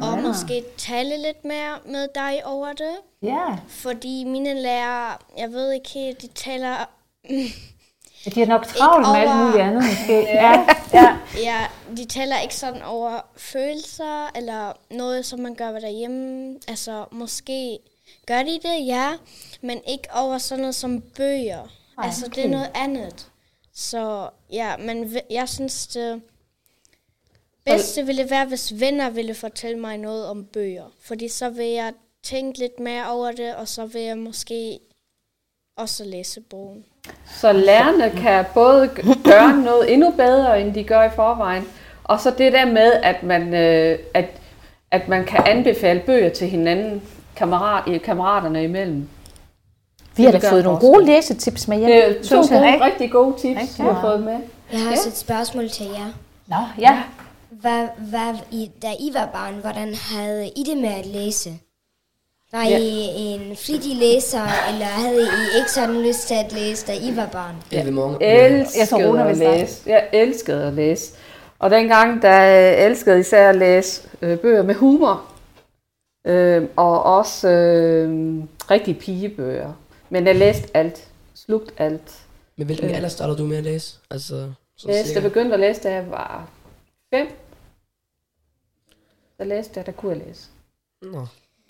og 0.02 0.18
måske 0.18 0.64
tale 0.78 1.22
lidt 1.22 1.44
mere 1.44 1.78
med 1.86 2.08
dig 2.14 2.46
over 2.46 2.72
det. 2.72 2.96
Ja, 3.22 3.46
Fordi 3.68 4.24
mine 4.24 4.54
lærere, 4.62 5.16
jeg 5.38 5.52
ved 5.52 5.72
ikke 5.72 5.88
helt, 5.88 6.22
de 6.22 6.26
taler 6.28 6.76
de 8.34 8.42
er 8.42 8.46
nok 8.46 8.66
travlt 8.66 9.06
med 9.08 9.16
alt 9.16 9.28
over- 9.30 9.44
muligt 9.44 9.62
andet 9.62 9.82
måske. 9.84 10.20
Ja, 10.42 10.66
ja. 10.94 11.16
Ja, 11.38 11.66
de 11.96 12.04
taler 12.04 12.38
ikke 12.40 12.54
sådan 12.56 12.82
over 12.82 13.20
følelser, 13.36 14.36
eller 14.36 14.72
noget, 14.90 15.26
som 15.26 15.40
man 15.40 15.54
gør 15.54 15.72
derhjemme. 15.72 16.54
Altså, 16.68 17.04
måske 17.12 17.78
gør 18.26 18.42
de 18.42 18.58
det, 18.62 18.86
ja, 18.86 19.12
men 19.60 19.80
ikke 19.88 20.08
over 20.14 20.38
sådan 20.38 20.60
noget 20.62 20.74
som 20.74 21.00
bøger. 21.00 21.56
Nej, 21.96 22.06
altså, 22.06 22.26
det 22.26 22.38
er 22.38 22.42
okay. 22.42 22.50
noget 22.50 22.70
andet. 22.74 23.26
Så 23.78 24.28
ja, 24.52 24.76
men 24.76 25.16
jeg 25.30 25.48
synes, 25.48 25.86
det 25.86 26.22
bedste 27.64 28.06
ville 28.06 28.30
være, 28.30 28.46
hvis 28.46 28.80
venner 28.80 29.10
ville 29.10 29.34
fortælle 29.34 29.78
mig 29.78 29.98
noget 29.98 30.26
om 30.26 30.44
bøger. 30.44 30.92
Fordi 31.00 31.28
så 31.28 31.50
vil 31.50 31.66
jeg 31.66 31.92
tænke 32.22 32.58
lidt 32.58 32.80
mere 32.80 33.10
over 33.10 33.32
det, 33.32 33.54
og 33.54 33.68
så 33.68 33.86
vil 33.86 34.02
jeg 34.02 34.18
måske 34.18 34.78
også 35.76 36.04
læse 36.04 36.40
bogen. 36.40 36.84
Så 37.40 37.52
lærerne 37.52 38.10
kan 38.10 38.44
både 38.54 38.88
gøre 39.24 39.56
noget 39.56 39.92
endnu 39.92 40.10
bedre, 40.10 40.60
end 40.60 40.74
de 40.74 40.84
gør 40.84 41.02
i 41.02 41.10
forvejen, 41.10 41.64
og 42.04 42.20
så 42.20 42.30
det 42.38 42.52
der 42.52 42.66
med, 42.66 42.92
at 42.92 43.22
man, 43.22 43.54
øh, 43.54 43.98
at, 44.14 44.28
at 44.90 45.08
man 45.08 45.24
kan 45.24 45.42
anbefale 45.46 46.02
bøger 46.06 46.28
til 46.28 46.48
hinanden, 46.48 47.02
kammerat, 47.36 48.02
kammeraterne 48.02 48.64
imellem. 48.64 49.08
Vi 50.16 50.24
har 50.24 50.32
da 50.32 50.50
fået 50.50 50.64
nogle 50.64 50.78
gode 50.80 51.04
læsetips 51.06 51.68
med 51.68 51.78
hjem. 51.78 51.88
Det 51.90 52.18
er 52.18 52.22
to 52.22 52.54
jeg. 52.54 52.78
gode, 52.78 52.84
rigtig 52.84 53.10
gode 53.10 53.34
tips, 53.38 53.78
vi 53.78 53.84
har 53.84 54.00
fået 54.00 54.22
med. 54.22 54.38
Jeg 54.72 54.80
har 54.80 54.90
også 54.90 55.08
et 55.08 55.16
spørgsmål 55.16 55.68
til 55.68 55.86
jer. 55.86 56.12
Nå, 56.46 56.56
ja. 56.80 57.02
Hvad, 57.50 57.86
hvad, 57.98 58.34
I, 58.50 58.70
da 58.82 58.88
I 59.00 59.10
var 59.14 59.28
barn, 59.32 59.54
hvordan 59.54 59.94
havde 59.94 60.48
I 60.56 60.64
det 60.66 60.76
med 60.76 60.88
at 60.88 61.06
læse? 61.06 61.50
Var 62.52 62.64
Ja. 62.64 62.78
I 62.78 63.08
en 63.16 63.56
flittig 63.56 63.96
læser, 63.96 64.42
eller 64.72 64.86
havde 64.86 65.22
I 65.22 65.58
ikke 65.58 65.70
sådan 65.70 66.02
lyst 66.02 66.28
til 66.28 66.34
at 66.34 66.52
læse, 66.52 66.86
da 66.86 66.92
I 66.92 67.16
var 67.16 67.26
barn? 67.26 67.54
Jeg 67.72 67.86
elskede 68.20 69.20
at 69.22 69.36
læse. 69.36 69.82
Jeg 69.86 70.04
elskede 70.12 70.66
at 70.66 70.72
læse. 70.72 71.12
Og 71.58 71.70
dengang, 71.70 72.22
der 72.22 72.40
elskede 72.86 73.20
især 73.20 73.48
at 73.48 73.56
læse 73.56 74.02
øh, 74.22 74.38
bøger 74.38 74.62
med 74.62 74.74
humor. 74.74 75.22
Øh, 76.26 76.62
og 76.76 77.02
også 77.02 77.48
øh, 77.48 78.38
rigtige 78.70 78.94
pigebøger. 78.94 79.72
Men 80.10 80.26
jeg 80.26 80.36
læste 80.36 80.76
alt. 80.76 81.10
Slugt 81.34 81.74
alt. 81.78 82.26
Men 82.56 82.66
hvilken 82.66 82.90
alder 82.90 83.08
startede 83.08 83.38
du 83.38 83.44
med 83.46 83.56
at 83.56 83.64
læse? 83.64 83.98
Altså, 84.10 84.52
så 84.76 84.88
Læste, 84.88 85.14
jeg 85.14 85.22
begyndte 85.22 85.54
at 85.54 85.60
læse, 85.60 85.82
da 85.82 85.92
jeg 85.92 86.10
var 86.10 86.50
fem. 87.14 87.28
Der 89.38 89.44
læste 89.44 89.72
jeg, 89.76 89.86
der 89.86 89.92
kunne 89.92 90.16
jeg 90.18 90.26
læse. 90.26 90.48
Nå. 91.02 91.26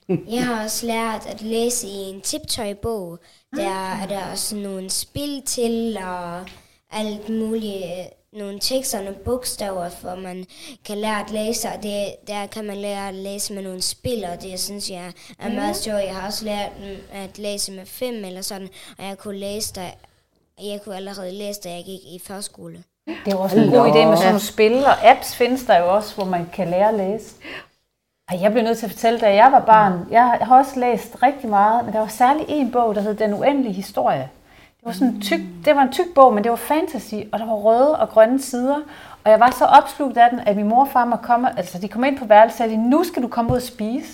Jeg 0.08 0.46
har 0.46 0.64
også 0.64 0.86
lært 0.86 1.26
at 1.26 1.42
læse 1.42 1.86
i 1.86 1.90
en 1.90 2.20
tiptøj-bog. 2.20 3.18
Der 3.56 3.70
er 4.02 4.06
der 4.06 4.30
også 4.30 4.56
nogle 4.56 4.90
spil 4.90 5.42
til, 5.42 5.98
og 5.98 6.44
alt 6.90 7.28
muligt, 7.28 7.84
øh, 7.84 8.04
nogle 8.36 8.58
tekster 8.60 8.98
og 8.98 9.04
nogle 9.04 9.18
bogstaver, 9.18 9.88
for 9.88 10.14
man 10.14 10.46
kan 10.84 10.98
lære 10.98 11.20
at 11.20 11.30
læse, 11.30 11.68
og 11.68 11.82
det, 11.82 12.14
der 12.26 12.46
kan 12.46 12.64
man 12.64 12.76
lære 12.76 13.08
at 13.08 13.14
læse 13.14 13.54
med 13.54 13.62
nogle 13.62 13.82
spil, 13.82 14.24
og 14.32 14.42
det 14.42 14.60
synes 14.60 14.90
jeg 14.90 15.12
er 15.38 15.48
meget 15.48 15.76
sjovt. 15.76 16.02
Jeg 16.02 16.14
har 16.14 16.26
også 16.26 16.44
lært 16.44 16.70
mm, 16.78 16.96
at 17.12 17.38
læse 17.38 17.72
med 17.72 17.86
fem 17.86 18.24
eller 18.24 18.42
sådan, 18.42 18.68
og 18.98 19.04
jeg 19.04 19.18
kunne 19.18 19.38
læse, 19.38 19.72
da, 19.74 19.90
jeg 20.62 20.80
kunne 20.84 20.96
allerede 20.96 21.32
læse, 21.32 21.60
da 21.60 21.70
jeg 21.70 21.84
gik 21.84 22.00
i 22.00 22.20
førskole. 22.26 22.82
Det 23.24 23.32
er 23.32 23.36
også 23.36 23.56
en 23.56 23.70
god 23.70 23.88
idé 23.88 24.06
med 24.06 24.16
sådan 24.16 24.28
nogle 24.28 24.40
spil, 24.40 24.84
og 24.84 25.10
apps 25.10 25.36
findes 25.36 25.64
der 25.64 25.78
jo 25.78 25.94
også, 25.94 26.14
hvor 26.14 26.24
man 26.24 26.50
kan 26.52 26.70
lære 26.70 26.88
at 26.88 26.94
læse. 26.94 27.34
Ej, 28.28 28.38
jeg 28.40 28.52
blev 28.52 28.64
nødt 28.64 28.78
til 28.78 28.86
at 28.86 28.92
fortælle, 28.92 29.20
da 29.20 29.34
jeg 29.34 29.52
var 29.52 29.60
barn, 29.60 30.06
jeg 30.10 30.38
har 30.42 30.58
også 30.58 30.80
læst 30.80 31.22
rigtig 31.22 31.50
meget, 31.50 31.84
men 31.84 31.94
der 31.94 32.00
var 32.00 32.08
særlig 32.08 32.44
en 32.48 32.72
bog, 32.72 32.94
der 32.94 33.00
hed 33.00 33.14
Den 33.14 33.34
Uendelige 33.34 33.72
Historie. 33.72 34.28
Det 34.86 34.94
var, 34.94 34.98
sådan 34.98 35.14
en 35.14 35.20
tyk, 35.20 35.40
det 35.64 35.76
var 35.76 35.82
en 35.82 35.92
tyk 35.92 36.14
bog, 36.14 36.34
men 36.34 36.44
det 36.44 36.50
var 36.50 36.56
fantasy, 36.56 37.14
og 37.32 37.38
der 37.38 37.46
var 37.46 37.54
røde 37.54 37.98
og 37.98 38.08
grønne 38.08 38.42
sider. 38.42 38.76
Og 39.24 39.30
jeg 39.30 39.40
var 39.40 39.50
så 39.50 39.64
opslugt 39.64 40.18
af 40.18 40.30
den, 40.30 40.40
at 40.46 40.56
min 40.56 40.68
mor 40.68 40.80
og 40.80 40.88
far 40.88 41.04
må 41.04 41.16
komme, 41.16 41.58
altså 41.58 41.78
de 41.78 41.88
kom 41.88 42.04
ind 42.04 42.18
på 42.18 42.24
værelset 42.24 42.60
og 42.60 42.70
sagde, 42.70 42.90
nu 42.90 43.04
skal 43.04 43.22
du 43.22 43.28
komme 43.28 43.50
ud 43.50 43.56
og 43.56 43.62
spise. 43.62 44.12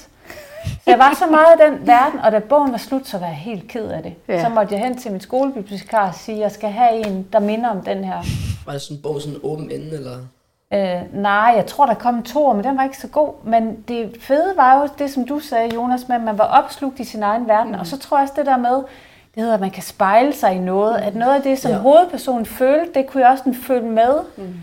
Så 0.64 0.80
jeg 0.86 0.98
var 0.98 1.14
så 1.18 1.26
meget 1.26 1.46
i 1.58 1.62
den 1.64 1.86
verden, 1.86 2.20
og 2.20 2.32
da 2.32 2.38
bogen 2.38 2.72
var 2.72 2.78
slut, 2.78 3.06
så 3.06 3.18
var 3.18 3.26
jeg 3.26 3.36
helt 3.36 3.68
ked 3.68 3.88
af 3.88 4.02
det. 4.02 4.14
Ja. 4.28 4.42
Så 4.42 4.48
måtte 4.48 4.74
jeg 4.74 4.84
hen 4.84 4.98
til 4.98 5.12
min 5.12 5.20
skolebibliotekar 5.20 6.08
og 6.08 6.14
sige, 6.14 6.36
at 6.36 6.42
jeg 6.42 6.52
skal 6.52 6.70
have 6.70 7.06
en, 7.06 7.26
der 7.32 7.40
minder 7.40 7.68
om 7.68 7.82
den 7.82 8.04
her. 8.04 8.22
Var 8.66 8.72
det 8.72 8.82
sådan 8.82 8.96
en 8.96 9.02
bog 9.02 9.20
sådan 9.20 9.34
en 9.34 9.40
åben 9.42 9.70
ende, 9.70 9.90
eller? 9.90 10.16
Øh, 10.72 11.22
nej, 11.22 11.52
jeg 11.56 11.66
tror, 11.66 11.86
der 11.86 11.94
kom 11.94 12.22
to, 12.22 12.52
men 12.52 12.64
den 12.64 12.76
var 12.76 12.84
ikke 12.84 12.98
så 12.98 13.08
god. 13.08 13.32
Men 13.44 13.84
det 13.88 14.16
fede 14.20 14.52
var 14.56 14.80
jo 14.80 14.88
det, 14.98 15.10
som 15.10 15.26
du 15.26 15.38
sagde, 15.38 15.74
Jonas, 15.74 16.08
med 16.08 16.16
at 16.16 16.22
man 16.22 16.38
var 16.38 16.44
opslugt 16.44 17.00
i 17.00 17.04
sin 17.04 17.22
egen 17.22 17.48
verden. 17.48 17.72
Mm. 17.72 17.80
Og 17.80 17.86
så 17.86 17.98
tror 17.98 18.16
jeg 18.16 18.22
også 18.22 18.34
det 18.36 18.46
der 18.46 18.56
med, 18.56 18.82
det 19.34 19.40
hedder, 19.42 19.54
at 19.54 19.60
man 19.60 19.70
kan 19.70 19.82
spejle 19.82 20.32
sig 20.32 20.54
i 20.54 20.58
noget. 20.58 20.96
At 20.96 21.14
noget 21.14 21.36
af 21.36 21.42
det, 21.42 21.58
som 21.58 21.70
Ja. 21.70 21.78
hovedpersonen 21.78 22.46
følte, 22.46 22.94
det 22.94 23.06
kunne 23.08 23.22
jeg 23.22 23.30
også 23.30 23.40
sådan 23.44 23.54
føle 23.62 23.86
med. 23.86 24.14
Mm. 24.36 24.54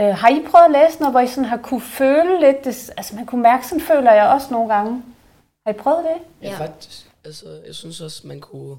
Øh, 0.00 0.14
har 0.14 0.28
I 0.28 0.40
prøvet 0.50 0.64
at 0.64 0.70
læse 0.70 0.98
noget, 1.00 1.12
hvor 1.12 1.20
I 1.20 1.26
sådan 1.26 1.44
har 1.44 1.56
kunne 1.56 1.80
føle 1.80 2.40
lidt? 2.40 2.64
Det, 2.64 2.90
altså 2.96 3.16
man 3.16 3.26
kunne 3.26 3.42
mærke, 3.42 3.66
sådan 3.66 3.80
føler 3.80 4.12
jeg 4.12 4.28
også 4.28 4.46
nogle 4.50 4.74
gange. 4.74 5.02
Har 5.66 5.72
I 5.72 5.76
prøvet 5.76 6.04
det? 6.04 6.46
Ja, 6.46 6.50
Ja. 6.50 6.56
faktisk. 6.58 7.10
Altså, 7.24 7.46
jeg 7.66 7.74
synes 7.74 8.00
også, 8.00 8.26
man 8.26 8.40
kunne... 8.40 8.76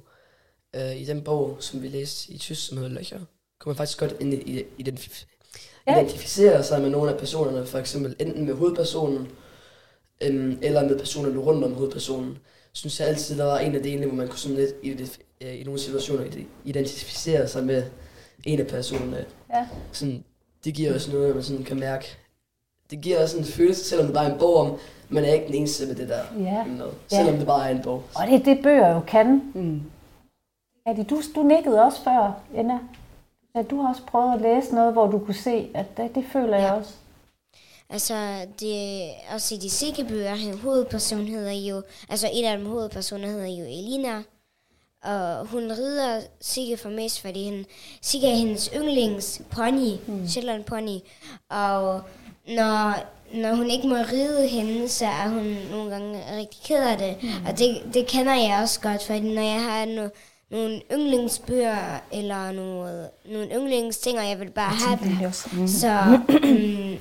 Øh, 0.75 0.95
I 1.01 1.05
den 1.05 1.21
bog, 1.21 1.57
som 1.59 1.81
vi 1.81 1.87
læste 1.87 2.31
i 2.31 2.37
tysk, 2.37 2.67
som 2.67 2.77
hedder 2.77 2.91
Løcher, 2.91 3.19
kunne 3.59 3.69
man 3.69 3.75
faktisk 3.77 3.99
godt 3.99 4.11
identif- 4.13 5.25
Ja. 5.87 5.99
identificere 5.99 6.63
sig 6.63 6.81
med 6.81 6.89
nogle 6.89 7.11
af 7.11 7.17
personerne, 7.19 7.65
for 7.65 7.77
eksempel 7.79 8.15
enten 8.19 8.45
med 8.45 8.53
hovedpersonen, 8.53 9.27
øhm, 10.23 10.59
eller 10.61 10.83
med 10.83 10.99
personerne 10.99 11.39
rundt 11.39 11.63
om 11.63 11.73
hovedpersonen. 11.73 12.37
Synes 12.73 12.99
jeg 12.99 13.07
altid, 13.07 13.37
der 13.37 13.43
var 13.45 13.59
en 13.59 13.75
af 13.75 13.83
delene, 13.83 14.05
hvor 14.05 14.15
man 14.15 14.27
kunne 14.27 14.39
sådan 14.39 14.57
lidt 14.57 14.73
øh, 15.41 15.59
i 15.61 15.63
nogle 15.63 15.79
situationer 15.79 16.23
ide- 16.25 16.45
identificere 16.65 17.47
sig 17.47 17.63
med 17.63 17.83
en 18.43 18.59
af 18.59 18.67
personerne. 18.67 19.25
Ja. 19.53 19.67
Sådan, 19.91 20.23
det 20.63 20.73
giver 20.73 20.93
også 20.93 21.11
noget, 21.11 21.35
man 21.35 21.43
sådan 21.43 21.63
kan 21.63 21.79
mærke. 21.79 22.17
Det 22.89 23.01
giver 23.01 23.21
også 23.23 23.37
en 23.37 23.43
følelse, 23.45 23.83
selvom 23.83 24.05
det 24.07 24.15
bare 24.15 24.25
er 24.29 24.33
en 24.33 24.39
bog 24.39 24.55
om, 24.55 24.77
man 25.09 25.25
er 25.25 25.33
ikke 25.33 25.45
den 25.47 25.53
eneste 25.55 25.85
med 25.85 25.95
det 25.95 26.09
der. 26.09 26.23
Ja. 26.39 26.63
Noget, 26.63 26.93
Ja. 27.11 27.17
selvom 27.17 27.37
det 27.37 27.47
bare 27.47 27.69
er 27.71 27.75
en 27.75 27.81
bog. 27.83 28.03
Og 28.15 28.27
det 28.27 28.35
er 28.35 28.43
det, 28.43 28.63
bøger 28.63 28.93
jo 28.93 28.99
kan. 29.07 29.51
Mm. 29.55 29.81
Ja, 30.87 31.03
du, 31.09 31.21
du 31.35 31.43
nikkede 31.43 31.81
også 31.83 32.03
før, 32.03 32.41
Anna. 32.55 32.79
Ja, 33.55 33.61
du 33.61 33.81
har 33.81 33.89
også 33.89 34.01
prøvet 34.07 34.33
at 34.35 34.41
læse 34.41 34.75
noget, 34.75 34.93
hvor 34.93 35.07
du 35.11 35.19
kunne 35.19 35.33
se, 35.35 35.69
at 35.73 35.97
det, 35.97 36.15
det 36.15 36.25
føler 36.33 36.57
jeg 36.57 36.71
også. 36.73 36.93
Altså, 37.89 38.45
det, 38.59 39.07
også 39.33 39.55
i 39.55 39.57
de 39.57 39.69
sikkebøger, 39.69 40.35
han- 40.35 40.57
hovedpersonen 40.57 41.27
hedder 41.27 41.51
jo, 41.51 41.81
altså 42.09 42.29
en 42.33 42.45
af 42.45 42.57
dem 42.57 42.65
hovedpersoner 42.67 43.27
hedder 43.27 43.45
jo 43.47 43.63
Elina, 43.63 44.23
og 45.07 45.45
hun 45.45 45.71
rider 45.71 46.21
Sigge 46.41 46.77
for 46.77 46.89
mest, 46.89 47.21
fordi 47.21 47.45
han, 47.45 47.65
Sigge 48.01 48.27
er 48.27 48.35
hendes 48.35 48.69
yndlings 48.75 49.41
pony, 49.51 49.95
mm. 50.07 50.27
Shetland 50.27 50.63
pony, 50.63 50.97
og 51.49 52.01
når, 52.47 52.93
når 53.33 53.55
hun 53.55 53.69
ikke 53.69 53.87
må 53.87 53.95
ride 53.95 54.47
hende, 54.47 54.89
så 54.89 55.05
er 55.05 55.29
hun 55.29 55.57
nogle 55.71 55.91
gange 55.91 56.37
rigtig 56.37 56.59
ked 56.63 56.83
af 56.83 56.97
det, 56.97 57.17
mm. 57.23 57.45
og 57.47 57.59
det, 57.59 57.81
det 57.93 58.07
kender 58.07 58.33
jeg 58.35 58.59
også 58.61 58.79
godt, 58.79 59.03
fordi 59.03 59.19
når 59.19 59.41
jeg 59.41 59.63
har 59.63 59.85
no, 59.85 60.09
nogle 60.51 60.81
yndlingsbøger, 60.91 61.99
eller 62.11 62.51
nogle, 62.51 63.09
nogle 63.25 63.47
yndlingsting, 63.55 64.19
og 64.19 64.29
jeg 64.29 64.39
vil 64.39 64.51
bare 64.51 64.75
have 64.75 64.99
dem, 65.03 65.31
så, 65.67 66.19
mm, 66.43 66.97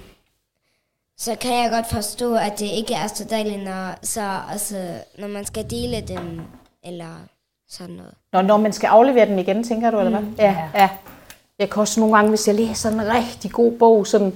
så 1.19 1.35
kan 1.35 1.55
jeg 1.55 1.71
godt 1.71 1.91
forstå, 1.91 2.35
at 2.35 2.59
det 2.59 2.67
ikke 2.67 2.95
er 2.95 3.07
så 3.07 3.25
dejligt, 3.25 3.65
når, 3.65 3.95
så, 4.03 4.41
altså, 4.51 5.01
når 5.19 5.29
man 5.29 5.45
skal 5.45 5.71
dele 5.71 6.01
dem, 6.01 6.41
eller 6.85 7.17
sådan 7.71 7.95
noget. 7.95 8.15
Når, 8.33 8.43
når 8.43 8.57
man 8.57 8.73
skal 8.73 8.87
aflevere 8.87 9.27
den 9.27 9.39
igen, 9.39 9.65
tænker 9.65 9.91
du, 9.91 9.99
eller 9.99 10.11
hvad? 10.11 10.29
Ja, 10.39 10.57
ja. 10.75 10.89
Jeg 11.59 11.71
kan 11.71 11.81
også 11.81 12.01
nogle 12.01 12.17
gange, 12.17 12.29
hvis 12.29 12.47
jeg 12.49 12.55
læser 12.55 12.91
en 12.91 13.15
rigtig 13.15 13.51
god 13.53 13.73
bog, 13.73 14.07
sådan 14.07 14.33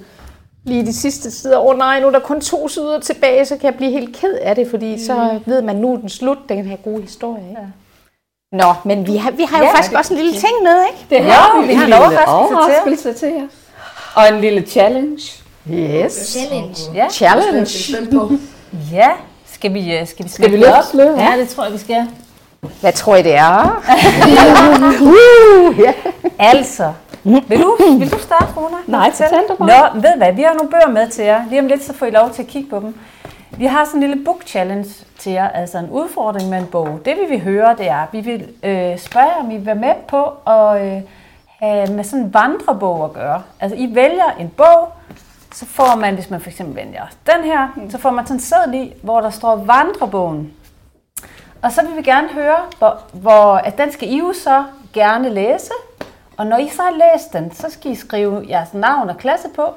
lige 0.64 0.86
de 0.86 0.92
sidste 0.92 1.30
sider, 1.30 1.58
åh 1.58 1.66
oh, 1.66 1.78
nej, 1.78 2.00
nu 2.00 2.06
er 2.06 2.10
der 2.10 2.18
kun 2.18 2.40
to 2.40 2.68
sider 2.68 3.00
tilbage, 3.00 3.44
så 3.44 3.56
kan 3.56 3.64
jeg 3.64 3.74
blive 3.74 3.90
helt 3.90 4.16
ked 4.16 4.32
af 4.42 4.54
det, 4.54 4.70
fordi 4.70 4.92
mm. 4.92 4.98
så 5.00 5.40
ved 5.46 5.62
man, 5.62 5.76
nu 5.76 5.92
er 5.92 5.96
den 5.96 6.08
slut, 6.08 6.38
den 6.48 6.64
her 6.64 6.76
gode 6.76 7.02
historie. 7.02 7.48
Ikke? 7.48 7.60
Ja. 7.60 7.66
Nå, 8.56 8.74
men 8.84 9.06
vi 9.06 9.16
har, 9.16 9.30
vi 9.30 9.42
har 9.42 9.58
jo 9.58 9.64
Ja, 9.64 9.70
faktisk 9.74 9.92
også 9.92 10.14
en 10.14 10.18
lille 10.20 10.32
ting 10.32 10.52
med, 10.62 10.84
ikke? 10.90 11.06
Det 11.10 11.16
Ja, 11.16 11.66
vi 11.66 11.74
har 11.74 11.86
en 11.86 11.92
overraskelse 11.92 12.26
til 12.26 12.48
jer. 12.52 12.58
overraskelse 12.58 13.12
til 13.12 13.28
jer. 13.28 13.46
Og 14.14 14.34
en 14.34 14.40
lille 14.40 14.62
challenge. 14.66 15.22
Yes. 15.70 16.12
Challenge. 16.12 16.76
Ja, 16.94 17.08
Challenge. 17.10 17.70
Ja. 18.92 19.08
Skal 19.46 19.74
vi, 19.74 19.96
øh, 19.96 20.06
skal 20.06 20.24
vi, 20.24 20.30
Skal 20.30 20.50
vi 20.50 20.56
det 20.56 20.60
løfte 20.60 20.90
sløret? 20.90 21.18
Ja, 21.18 21.38
det 21.38 21.48
tror 21.48 21.64
jeg, 21.64 21.72
vi 21.72 21.78
skal. 21.78 22.06
Hvad 22.60 22.92
tror 22.92 23.16
I, 23.16 23.22
det 23.22 23.34
er? 23.34 23.82
uh, 25.02 25.78
ja. 25.78 25.92
Altså, 26.38 26.92
vil 27.24 27.60
du, 27.62 27.76
vil 27.98 28.12
du 28.12 28.18
starte, 28.18 28.52
Rona? 28.56 28.76
Nej, 28.86 29.10
fortæl 29.10 29.40
du 29.48 29.54
bare. 29.54 29.94
Nå, 29.94 30.00
ved 30.00 30.16
hvad, 30.16 30.32
vi 30.32 30.42
har 30.42 30.54
nogle 30.54 30.70
bøger 30.70 30.88
med 30.88 31.08
til 31.08 31.24
jer. 31.24 31.44
Lige 31.48 31.60
om 31.60 31.66
lidt, 31.66 31.84
så 31.84 31.92
får 31.94 32.06
I 32.06 32.10
lov 32.10 32.30
til 32.30 32.42
at 32.42 32.48
kigge 32.48 32.70
på 32.70 32.80
dem. 32.80 32.94
Vi 33.50 33.64
har 33.64 33.84
sådan 33.84 34.02
en 34.02 34.08
lille 34.08 34.24
book 34.24 34.42
challenge 34.46 34.90
til 35.18 35.32
jer, 35.32 35.48
altså 35.48 35.78
en 35.78 35.90
udfordring 35.90 36.50
med 36.50 36.58
en 36.58 36.66
bog. 36.66 37.00
Det 37.04 37.16
vi 37.16 37.26
vil 37.28 37.40
høre, 37.40 37.76
det 37.78 37.88
er, 37.88 38.06
vi 38.12 38.20
vil 38.20 38.48
øh, 38.62 38.98
spørge, 38.98 39.36
om 39.40 39.50
I 39.50 39.56
vil 39.56 39.66
være 39.66 39.74
med 39.74 39.94
på 40.08 40.24
at 40.46 40.86
øh, 40.86 41.02
have 41.60 41.92
med 41.92 42.04
sådan 42.04 42.24
en 42.24 42.34
vandrebog 42.34 43.04
at 43.04 43.12
gøre. 43.12 43.42
Altså, 43.60 43.76
I 43.78 43.94
vælger 43.94 44.30
en 44.38 44.48
bog, 44.48 44.92
så 45.54 45.66
får 45.66 45.96
man, 45.96 46.14
hvis 46.14 46.30
man 46.30 46.40
for 46.40 46.50
eksempel 46.50 46.76
vælger 46.76 47.02
den 47.26 47.44
her, 47.44 47.68
så 47.90 47.98
får 47.98 48.10
man 48.10 48.26
sådan 48.26 48.36
en 48.36 48.40
seddel 48.40 48.74
i, 48.74 48.92
hvor 49.02 49.20
der 49.20 49.30
står 49.30 49.56
vandrebogen. 49.56 50.52
Og 51.62 51.72
så 51.72 51.86
vil 51.86 51.96
vi 51.96 52.02
gerne 52.02 52.28
høre, 52.28 52.58
hvor, 52.78 53.00
hvor 53.12 53.54
at 53.54 53.78
den 53.78 53.92
skal 53.92 54.08
I 54.08 54.18
jo 54.18 54.32
så 54.32 54.64
gerne 54.92 55.28
læse. 55.28 55.72
Og 56.36 56.46
når 56.46 56.56
I 56.56 56.68
så 56.68 56.82
har 56.82 56.90
læst 56.90 57.32
den, 57.32 57.54
så 57.54 57.70
skal 57.70 57.90
I 57.90 57.94
skrive 57.94 58.46
jeres 58.48 58.74
navn 58.74 59.10
og 59.10 59.18
klasse 59.18 59.48
på. 59.56 59.74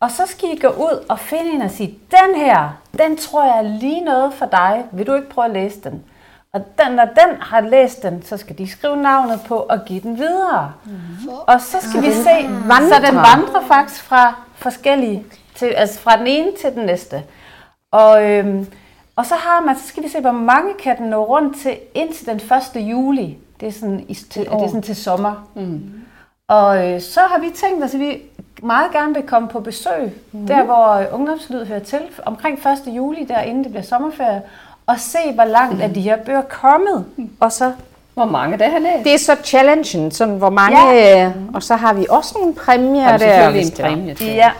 Og 0.00 0.10
så 0.10 0.26
skal 0.26 0.48
I 0.48 0.58
gå 0.58 0.68
ud 0.68 1.04
og 1.08 1.18
finde 1.18 1.50
en 1.50 1.62
og 1.62 1.70
sige, 1.70 1.98
den 2.10 2.40
her, 2.40 2.68
den 2.98 3.16
tror 3.16 3.44
jeg 3.44 3.58
er 3.58 3.78
lige 3.78 4.00
noget 4.00 4.34
for 4.34 4.46
dig. 4.46 4.84
Vil 4.92 5.06
du 5.06 5.14
ikke 5.14 5.30
prøve 5.30 5.44
at 5.44 5.50
læse 5.50 5.80
den? 5.80 6.04
Og 6.52 6.64
den, 6.78 6.92
når 6.92 7.04
den 7.04 7.40
har 7.40 7.60
læst 7.60 8.02
den, 8.02 8.22
så 8.22 8.36
skal 8.36 8.58
de 8.58 8.70
skrive 8.70 8.96
navnet 8.96 9.40
på 9.48 9.56
og 9.56 9.84
give 9.86 10.00
den 10.00 10.18
videre. 10.18 10.72
Mm. 10.84 11.28
Og 11.46 11.60
så 11.60 11.76
skal 11.80 12.02
vi 12.02 12.12
se, 12.12 12.48
så 12.68 13.02
den 13.06 13.16
vandrer 13.16 13.62
faktisk 13.68 14.02
fra 14.02 14.34
forskellige, 14.54 15.24
til, 15.54 15.66
altså 15.66 16.00
fra 16.00 16.16
den 16.16 16.26
ene 16.26 16.52
til 16.60 16.74
den 16.74 16.86
næste. 16.86 17.22
Og, 17.92 18.30
øhm, 18.30 18.66
og 19.16 19.26
så 19.26 19.34
har 19.34 19.60
man, 19.66 19.76
så 19.76 19.88
skal 19.88 20.02
vi 20.02 20.08
se, 20.08 20.20
hvor 20.20 20.32
mange 20.32 20.74
kan 20.82 20.98
den 20.98 21.06
nå 21.06 21.24
rundt 21.24 21.56
til 21.62 21.76
indtil 21.94 22.26
den 22.26 22.36
1. 22.76 22.88
juli. 22.90 23.38
Det 23.60 23.68
er 23.68 23.72
sådan, 23.72 24.04
i, 24.08 24.14
til, 24.14 24.44
det 24.44 24.52
er 24.52 24.66
sådan 24.66 24.82
til 24.82 24.96
sommer. 24.96 25.48
Mm. 25.54 25.80
Og 26.48 26.86
øh, 26.92 27.00
så 27.00 27.20
har 27.20 27.38
vi 27.40 27.50
tænkt 27.54 27.84
os, 27.84 27.94
at 27.94 28.00
vi 28.00 28.22
meget 28.62 28.92
gerne 28.92 29.14
vil 29.14 29.22
komme 29.22 29.48
på 29.48 29.60
besøg, 29.60 30.12
mm. 30.32 30.46
der 30.46 30.62
hvor 30.64 30.88
øh, 30.88 31.06
ungdomslyd 31.12 31.64
hører 31.64 31.78
til, 31.78 32.00
omkring 32.26 32.58
1. 32.58 32.96
juli, 32.96 33.24
der 33.24 33.40
inden 33.40 33.64
det 33.64 33.72
bliver 33.72 33.84
sommerferie, 33.84 34.42
og 34.86 35.00
se, 35.00 35.18
hvor 35.34 35.44
langt 35.44 35.82
er 35.82 35.88
de 35.88 36.00
her 36.00 36.16
bøger 36.16 36.42
kommet. 36.42 37.04
Og 37.40 37.52
så 37.52 37.72
Hvor 38.14 38.24
mange 38.24 38.58
der 38.58 38.68
har 38.68 38.78
læst? 38.78 39.04
Det 39.04 39.14
er 39.14 39.18
så 39.18 39.36
challengen, 39.44 40.10
sådan 40.10 40.36
hvor 40.36 40.50
mange, 40.50 40.78
ja. 40.92 41.32
og 41.54 41.62
så 41.62 41.76
har 41.76 41.92
vi 41.92 42.06
også 42.10 42.34
nogle 42.38 42.54
præmier 42.54 43.12
Og 43.12 43.20
der. 43.20 43.26
selvfølgelig 43.26 43.62
hvis 43.62 43.78
en 43.78 43.84
præmie 43.84 44.14
til. 44.14 44.26
Ja. 44.26 44.50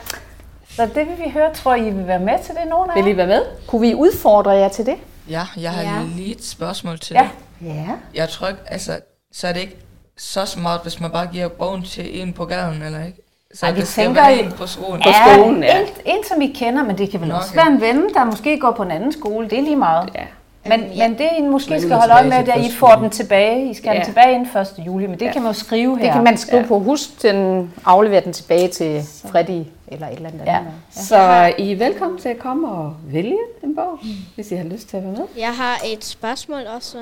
Så 0.77 0.83
det 0.87 0.97
vil 1.09 1.19
vi 1.25 1.31
høre. 1.31 1.55
Tror 1.55 1.75
I, 1.75 1.89
I 1.89 1.91
vil 1.91 2.07
være 2.07 2.21
med 2.21 2.35
til 2.45 2.55
det, 2.55 2.69
nogen 2.71 2.91
af 2.91 2.97
jer? 2.97 3.03
Vil 3.03 3.13
I 3.13 3.17
være 3.17 3.27
med? 3.27 3.43
Kunne 3.67 3.81
vi 3.81 3.95
udfordre 3.95 4.51
jer 4.51 4.69
til 4.69 4.87
det? 4.87 4.95
Ja, 5.31 5.43
jeg 5.57 5.71
har 5.71 5.83
Ja. 5.83 6.03
lige 6.17 6.31
et 6.35 6.45
spørgsmål 6.45 6.99
til 6.99 7.15
Ja. 7.15 7.29
det. 7.61 7.75
Ja. 7.75 7.87
Jeg 8.15 8.29
tror 8.29 8.49
ikke, 8.49 8.61
altså, 8.67 9.01
så 9.33 9.49
er 9.49 9.53
det 9.53 9.61
ikke 9.61 9.77
så 10.19 10.45
smart, 10.47 10.81
hvis 10.83 11.01
man 11.01 11.11
bare 11.11 11.27
giver 11.27 11.49
bogen 11.49 11.83
til 11.83 12.23
en 12.23 12.33
på 12.33 12.45
gaden, 12.45 12.83
eller 12.83 13.05
ikke? 13.07 13.19
Så 13.55 13.67
Ej, 13.67 13.73
vi 13.73 13.81
det 13.81 13.89
skal 13.89 14.05
tænker 14.05 14.23
være 14.23 14.39
en 14.39 14.53
på 14.53 14.67
skolen. 14.67 15.03
På 15.03 15.09
skolen, 15.33 15.63
ja. 15.63 15.81
En, 15.81 15.87
en, 16.05 16.25
som 16.29 16.41
I 16.41 16.47
kender, 16.59 16.85
men 16.85 16.99
det 16.99 17.11
kan 17.11 17.21
vel 17.21 17.29
Nå, 17.29 17.35
også 17.35 17.49
okay. 17.51 17.59
være 17.65 17.73
en 17.75 17.81
ven, 17.81 18.15
der 18.15 18.25
måske 18.25 18.59
går 18.59 18.71
på 18.73 18.83
en 18.83 18.91
anden 18.91 19.13
skole. 19.13 19.49
Det 19.51 19.59
er 19.59 19.63
lige 19.63 19.77
meget. 19.77 20.11
Ja. 20.15 20.25
Men, 20.69 20.81
men 20.99 21.19
det, 21.19 21.29
I 21.39 21.43
måske 21.43 21.71
Men 21.71 21.81
skal 21.81 21.97
holde 21.97 22.15
øje 22.15 22.25
med, 22.29 22.39
det 22.39 22.49
er, 22.49 22.53
at 22.53 22.65
I 22.65 22.73
får 22.73 22.95
den 22.95 23.11
tilbage. 23.11 23.71
I 23.71 23.75
skal 23.75 23.89
have 23.89 23.95
Ja. 23.95 23.99
den 24.05 24.07
tilbage 24.07 24.35
inden 24.35 24.59
1. 24.59 24.87
juli, 24.87 25.07
men 25.07 25.21
det 25.21 25.33
kan 25.33 25.43
man 25.43 25.53
jo 25.53 25.59
skrive 25.59 25.99
her. 25.99 26.05
Det 26.05 26.13
kan 26.13 26.25
man 26.25 26.37
skrive 26.37 26.63
ja. 26.63 26.69
på. 26.69 26.79
Husk 26.79 27.23
den, 27.23 27.73
aflevere 27.85 28.21
den 28.21 28.33
tilbage 28.33 28.69
til 28.69 29.03
Freddy 29.31 29.63
eller 29.89 30.07
et 30.09 30.13
eller 30.17 30.29
andet. 30.29 30.43
Ja. 30.47 30.57
andet. 30.59 30.73
Så 30.91 31.53
I 31.59 31.73
er 31.73 31.77
velkommen 31.77 32.19
til 32.19 32.29
at 32.29 32.39
komme 32.39 32.69
og 32.69 32.95
vælge 33.07 33.39
en 33.65 33.75
bog, 33.77 33.99
hvis 34.35 34.51
I 34.51 34.55
har 34.55 34.65
lyst 34.65 34.89
til 34.89 34.97
at 34.97 35.03
være 35.03 35.13
med. 35.13 35.25
Jeg 35.39 35.53
har 35.55 35.81
et 35.87 36.05
spørgsmål 36.05 36.61
også. 36.77 36.97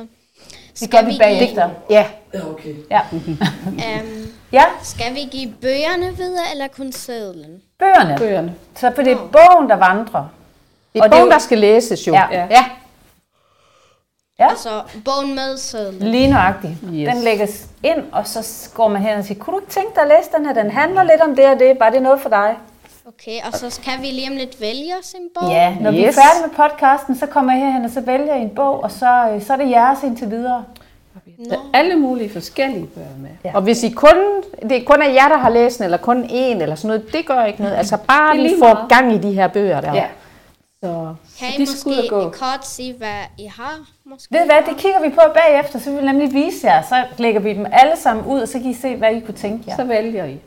Det 0.81 0.91
gør 0.91 1.03
vi 1.03 1.13
bagefter. 1.19 1.69
Ja, 1.91 2.05
Ja, 2.35 2.41
okay. 2.51 2.75
Ja. 2.91 3.01
Um, 3.67 4.27
ja, 4.53 4.63
skal 4.83 5.15
vi 5.15 5.21
give 5.31 5.53
bøgerne 5.63 6.17
videre, 6.17 6.45
eller 6.53 6.67
kun 6.77 6.93
sædlen? 6.93 7.61
bøgerne. 7.79 8.17
Bøgerne. 8.19 8.55
Så 8.77 8.93
for 8.95 9.03
det 9.03 9.13
er 9.13 9.17
bogen, 9.17 9.69
der 9.71 9.77
vandrer. 9.77 10.25
det 10.95 11.01
Og 11.01 11.01
er 11.01 11.03
det 11.03 11.05
er 11.05 11.09
bogen, 11.11 11.25
jo- 11.25 11.31
der 11.33 11.39
skal 11.39 11.59
læses 11.59 12.07
jo. 12.07 12.13
Ja. 12.15 12.45
ja. 12.51 12.65
Ja. 14.39 14.49
Altså 14.51 14.83
bogen 15.05 15.35
med 15.35 15.57
sædlen. 15.57 16.11
Lige 16.11 16.29
nøjagtigt. 16.31 16.73
Yes. 16.93 17.15
Den 17.15 17.25
lægges 17.25 17.67
ind, 17.83 18.05
og 18.13 18.27
så 18.27 18.69
går 18.75 18.89
man 18.89 19.03
hen 19.03 19.19
og 19.19 19.25
siger, 19.25 19.39
kunne 19.39 19.55
du 19.55 19.61
ikke 19.61 19.73
tænke 19.73 19.91
dig 19.95 20.03
at 20.03 20.09
læse 20.09 20.31
den 20.37 20.47
her? 20.47 20.53
Den 20.63 20.71
handler 20.71 21.03
lidt 21.03 21.21
om 21.21 21.37
det 21.37 21.47
og 21.47 21.59
det. 21.59 21.77
Var 21.81 21.91
det 21.91 22.03
noget 22.03 22.21
for 22.21 22.29
dig? 22.29 22.57
Okay, 23.09 23.39
og 23.47 23.53
så 23.59 23.81
kan 23.85 24.03
vi 24.03 24.07
lige 24.07 24.31
om 24.31 24.37
lidt 24.37 24.61
vælge 24.61 24.93
os 25.01 25.13
en 25.13 25.29
bog. 25.41 25.51
Ja, 25.51 25.77
når 25.81 25.91
yes. 25.93 25.99
vi 25.99 26.05
er 26.05 26.13
færdige 26.13 26.47
med 26.47 26.69
podcasten, 26.69 27.19
så 27.19 27.27
kommer 27.27 27.53
jeg 27.53 27.63
herhen, 27.63 27.85
og 27.85 27.91
så 27.91 28.01
vælger 28.01 28.35
jeg 28.35 28.43
en 28.43 28.51
bog, 28.55 28.83
og 28.83 28.91
så, 28.91 29.29
øh, 29.35 29.43
så 29.43 29.53
er 29.53 29.57
det 29.57 29.71
jeres 29.71 30.03
indtil 30.03 30.31
videre. 30.31 30.65
Der 31.51 31.57
er 31.57 31.61
alle 31.75 31.97
mulige 31.97 32.31
forskellige 32.33 32.87
bøger 32.87 33.17
med. 33.19 33.31
Ja. 33.45 33.53
Og 33.55 33.63
hvis 33.63 33.83
I 33.83 33.91
kun, 33.91 34.43
det 34.69 34.87
kun 34.87 35.03
er 35.03 35.09
jer, 35.11 35.29
der 35.29 35.37
har 35.37 35.51
læst 35.51 35.79
den, 35.79 35.85
eller 35.85 35.99
kun 35.99 36.25
én, 36.25 36.35
eller 36.63 36.75
sådan 36.75 36.89
noget, 36.89 37.13
det 37.13 37.27
gør 37.27 37.45
ikke 37.45 37.63
noget. 37.63 37.75
Altså 37.77 37.97
bare 37.97 38.37
lige 38.39 38.57
meget. 38.57 38.79
gang 38.89 39.13
i 39.13 39.19
de 39.19 39.33
her 39.33 39.49
bøger 39.49 39.81
der. 39.81 39.95
Ja. 39.95 40.07
Så 40.85 41.15
Kan 41.39 41.49
I 41.49 41.57
de 41.57 41.61
måske 41.61 42.09
gå. 42.09 42.31
kort 42.31 42.67
sige, 42.67 42.95
hvad 42.99 43.21
I 43.39 43.47
har? 43.47 43.79
Måske? 44.07 44.35
Ved 44.35 44.45
hvad, 44.45 44.63
det 44.75 44.77
kigger 44.83 45.03
vi 45.03 45.09
på 45.09 45.21
bagefter, 45.35 45.79
så 45.79 45.91
vil 45.91 46.01
vi 46.01 46.05
nemlig 46.07 46.33
vise 46.35 46.67
jer. 46.67 46.83
Så 46.83 47.07
lægger 47.19 47.41
vi 47.41 47.51
dem 47.51 47.67
alle 47.73 47.97
sammen 47.97 48.25
ud, 48.27 48.41
og 48.41 48.49
så 48.49 48.59
kan 48.59 48.71
I 48.71 48.75
se, 48.75 48.97
hvad 48.97 49.15
I 49.17 49.21
kunne 49.21 49.37
tænke 49.37 49.65
jer. 49.67 49.77
Så 49.77 49.85
vælger 49.85 50.25
I. 50.25 50.39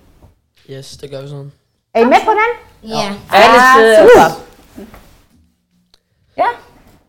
Yes, 0.70 0.98
det 0.98 1.10
gør 1.12 1.22
vi 1.22 1.28
sådan. 1.28 1.52
er 1.94 2.02
I 2.02 2.06
med 2.06 2.18
på 2.26 2.32
den? 2.32 2.90
Ja. 2.90 3.14
Alle 3.34 3.60
sidder 3.78 4.02
super. 4.08 4.44
Ja, 6.38 6.48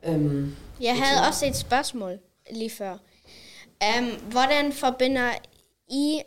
Øhm, 0.03 0.57
Jeg 0.81 0.97
havde 0.99 1.29
også 1.29 1.47
et 1.47 1.57
spørgsmål 1.57 2.19
lige 2.51 2.71
før. 2.71 2.93
Um, 3.99 4.07
hvordan 4.31 4.73
forbinder 4.73 5.31
I 5.91 6.21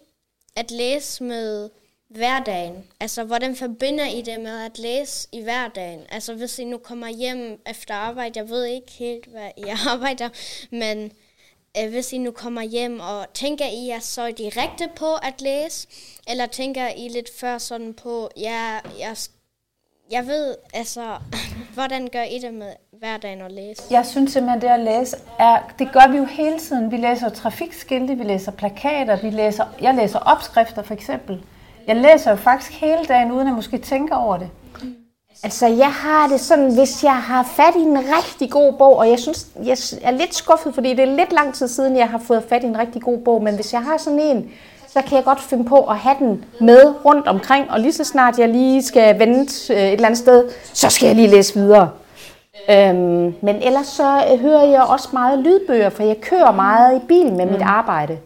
at 0.55 0.71
læse 0.71 1.23
med 1.23 1.69
hverdagen? 2.15 2.83
Altså, 2.99 3.23
hvordan 3.23 3.55
forbinder 3.55 4.07
I 4.07 4.21
det 4.21 4.39
med 4.39 4.65
at 4.65 4.79
læse 4.79 5.27
i 5.31 5.41
hverdagen? 5.41 6.01
Altså, 6.09 6.33
hvis 6.33 6.59
I 6.59 6.63
nu 6.63 6.77
kommer 6.77 7.07
hjem 7.07 7.61
efter 7.69 7.93
arbejde, 7.93 8.39
jeg 8.39 8.49
ved 8.49 8.65
ikke 8.65 8.91
helt, 8.91 9.25
hvad 9.25 9.49
I 9.57 9.63
arbejder, 9.91 10.29
men 10.71 11.11
øh, 11.77 11.89
hvis 11.89 12.13
I 12.13 12.17
nu 12.17 12.31
kommer 12.31 12.61
hjem, 12.61 12.99
og 12.99 13.25
tænker 13.33 13.65
I 13.65 13.87
jer 13.87 13.99
så 13.99 14.31
direkte 14.37 14.89
på 14.95 15.15
at 15.15 15.41
læse, 15.41 15.87
eller 16.27 16.45
tænker 16.45 16.87
I 16.87 17.07
lidt 17.07 17.29
før 17.39 17.57
sådan 17.57 17.93
på, 17.93 18.29
ja, 18.37 18.79
jeg, 18.99 19.15
jeg 20.11 20.27
ved, 20.27 20.55
altså, 20.73 21.17
hvordan 21.73 22.07
gør 22.07 22.23
I 22.23 22.39
det 22.39 22.53
med 22.53 22.73
hverdagen 22.91 23.41
at 23.41 23.51
læse? 23.51 23.83
jeg 23.91 24.05
synes 24.05 24.31
simpelthen, 24.31 24.61
det 24.61 24.67
at 24.67 24.79
læse, 24.79 25.17
er, 25.39 25.73
det 25.79 25.89
gør 25.93 26.11
vi 26.11 26.17
jo 26.17 26.25
hele 26.25 26.59
tiden. 26.59 26.91
Vi 26.91 26.97
læser 26.97 27.29
trafikskilte, 27.29 28.15
vi 28.15 28.23
læser 28.23 28.51
plakater, 28.51 29.21
vi 29.21 29.29
læser, 29.29 29.65
jeg 29.81 29.95
læser 29.95 30.19
opskrifter 30.19 30.83
for 30.83 30.93
eksempel. 30.93 31.43
Jeg 31.87 31.95
læser 31.95 32.31
jo 32.31 32.37
faktisk 32.37 32.81
hele 32.81 33.05
dagen, 33.07 33.31
uden 33.31 33.47
at 33.47 33.53
måske 33.53 33.77
tænke 33.77 34.15
over 34.15 34.37
det. 34.37 34.49
Altså, 35.43 35.67
jeg 35.67 35.91
har 35.91 36.27
det 36.27 36.39
sådan, 36.39 36.73
hvis 36.73 37.03
jeg 37.03 37.15
har 37.15 37.43
fat 37.43 37.75
i 37.75 37.81
en 37.81 37.97
rigtig 37.97 38.51
god 38.51 38.73
bog, 38.73 38.97
og 38.97 39.09
jeg 39.09 39.19
synes, 39.19 39.47
jeg 39.63 39.77
er 40.01 40.11
lidt 40.11 40.35
skuffet, 40.35 40.73
fordi 40.73 40.89
det 40.89 40.99
er 40.99 41.15
lidt 41.15 41.33
lang 41.33 41.53
tid 41.53 41.67
siden, 41.67 41.97
jeg 41.97 42.07
har 42.09 42.17
fået 42.17 42.43
fat 42.49 42.63
i 42.63 42.65
en 42.65 42.79
rigtig 42.79 43.01
god 43.01 43.17
bog, 43.17 43.43
men 43.43 43.55
hvis 43.55 43.73
jeg 43.73 43.81
har 43.81 43.97
sådan 43.97 44.19
en, 44.19 44.49
så 44.87 45.01
kan 45.01 45.15
jeg 45.15 45.23
godt 45.23 45.39
finde 45.39 45.65
på 45.65 45.83
at 45.83 45.97
have 45.97 46.15
den 46.19 46.45
med 46.59 46.93
rundt 47.05 47.27
omkring, 47.27 47.71
og 47.71 47.79
lige 47.79 47.93
så 47.93 48.03
snart 48.03 48.39
jeg 48.39 48.49
lige 48.49 48.83
skal 48.83 49.19
vente 49.19 49.73
øh, 49.73 49.79
et 49.79 49.93
eller 49.93 50.05
andet 50.05 50.19
sted, 50.19 50.49
så 50.73 50.89
skal 50.89 51.07
jeg 51.07 51.15
lige 51.15 51.27
læse 51.27 51.53
videre. 51.53 51.89
Øhm, 52.69 53.35
men 53.41 53.55
ellers 53.61 53.87
så 53.87 54.23
øh, 54.33 54.39
hører 54.39 54.65
jeg 54.65 54.81
også 54.81 55.09
meget 55.13 55.39
lydbøger, 55.39 55.89
for 55.89 56.03
jeg 56.03 56.21
kører 56.21 56.51
meget 56.51 57.01
i 57.01 57.05
bil 57.07 57.33
med 57.33 57.45
mit 57.45 57.61
arbejde. 57.61 58.17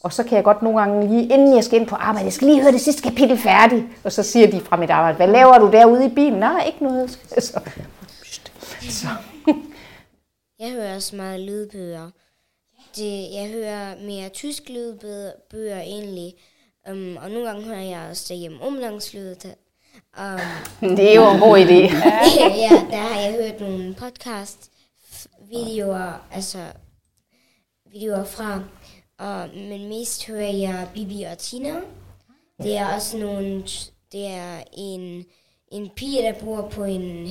Og 0.00 0.12
så 0.12 0.24
kan 0.24 0.36
jeg 0.36 0.44
godt 0.44 0.62
nogle 0.62 0.80
gange 0.80 1.08
lige, 1.08 1.22
inden 1.22 1.56
jeg 1.56 1.64
skal 1.64 1.80
ind 1.80 1.88
på 1.88 1.94
arbejde, 1.94 2.24
jeg 2.24 2.32
skal 2.32 2.48
lige 2.48 2.62
høre 2.62 2.72
det 2.72 2.80
sidste 2.80 3.02
kapitel 3.02 3.38
færdigt. 3.38 3.84
Og 4.04 4.12
så 4.12 4.22
siger 4.22 4.50
de 4.50 4.60
fra 4.60 4.76
mit 4.76 4.90
arbejde, 4.90 5.16
hvad 5.16 5.28
laver 5.28 5.58
du 5.58 5.70
derude 5.70 6.06
i 6.06 6.08
bilen? 6.08 6.38
Nej, 6.38 6.64
ikke 6.66 6.84
noget. 6.84 7.10
Så, 7.38 7.60
så. 8.90 9.08
Jeg 10.58 10.70
hører 10.70 10.94
også 10.94 11.16
meget 11.16 11.40
lydbøger. 11.40 12.10
Det, 12.96 13.34
jeg 13.34 13.50
hører 13.52 13.94
mere 14.06 14.28
tysk 14.28 14.62
lydbøger 14.68 15.80
egentlig. 15.80 16.34
Um, 16.90 17.16
og 17.22 17.30
nogle 17.30 17.46
gange 17.46 17.62
hører 17.62 17.82
jeg 17.82 18.06
også 18.10 18.26
derhjemme 18.28 18.62
omlangslyd. 18.62 19.34
Um, 20.18 20.90
Det 20.96 21.10
er 21.10 21.14
jo 21.14 21.30
en 21.30 21.40
god 21.40 21.58
idé. 21.58 21.80
ja, 22.64 22.86
der 22.90 22.96
har 22.96 23.20
jeg 23.20 23.32
hørt 23.32 23.60
nogle 23.60 23.94
podcast 23.94 24.70
videoer, 25.50 26.26
altså 26.32 26.58
videoer 27.92 28.24
fra. 28.24 28.60
Og, 29.20 29.48
men 29.54 29.88
mest 29.88 30.26
hører 30.26 30.52
jeg 30.52 30.88
Bibi 30.94 31.22
og 31.22 31.38
Tina. 31.38 31.80
Det 32.62 32.76
er 32.76 32.94
også 32.94 33.18
nogle, 33.18 33.62
det 34.12 34.26
er 34.26 34.62
en, 34.72 35.24
en 35.72 35.90
pige, 35.96 36.22
der 36.22 36.40
bor 36.40 36.68
på 36.68 36.84
en, 36.84 37.28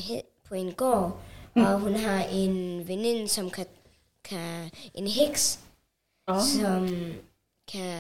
på 0.48 0.56
en 0.56 0.74
gård, 0.74 1.22
og 1.56 1.80
hun 1.80 1.96
har 1.96 2.24
en 2.24 2.88
veninde, 2.88 3.28
som 3.28 3.50
kan, 3.50 3.66
kan 4.24 4.72
en 4.94 5.08
heks, 5.08 5.60
oh. 6.28 6.42
som 6.42 6.90
kan, 7.72 8.00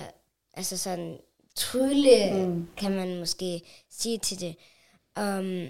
altså 0.53 0.77
sådan, 0.77 1.17
trylle, 1.55 2.45
mm. 2.47 2.67
kan 2.77 2.91
man 2.91 3.19
måske 3.19 3.61
sige 3.89 4.17
til 4.17 4.39
det. 4.39 4.55
Um, 5.19 5.67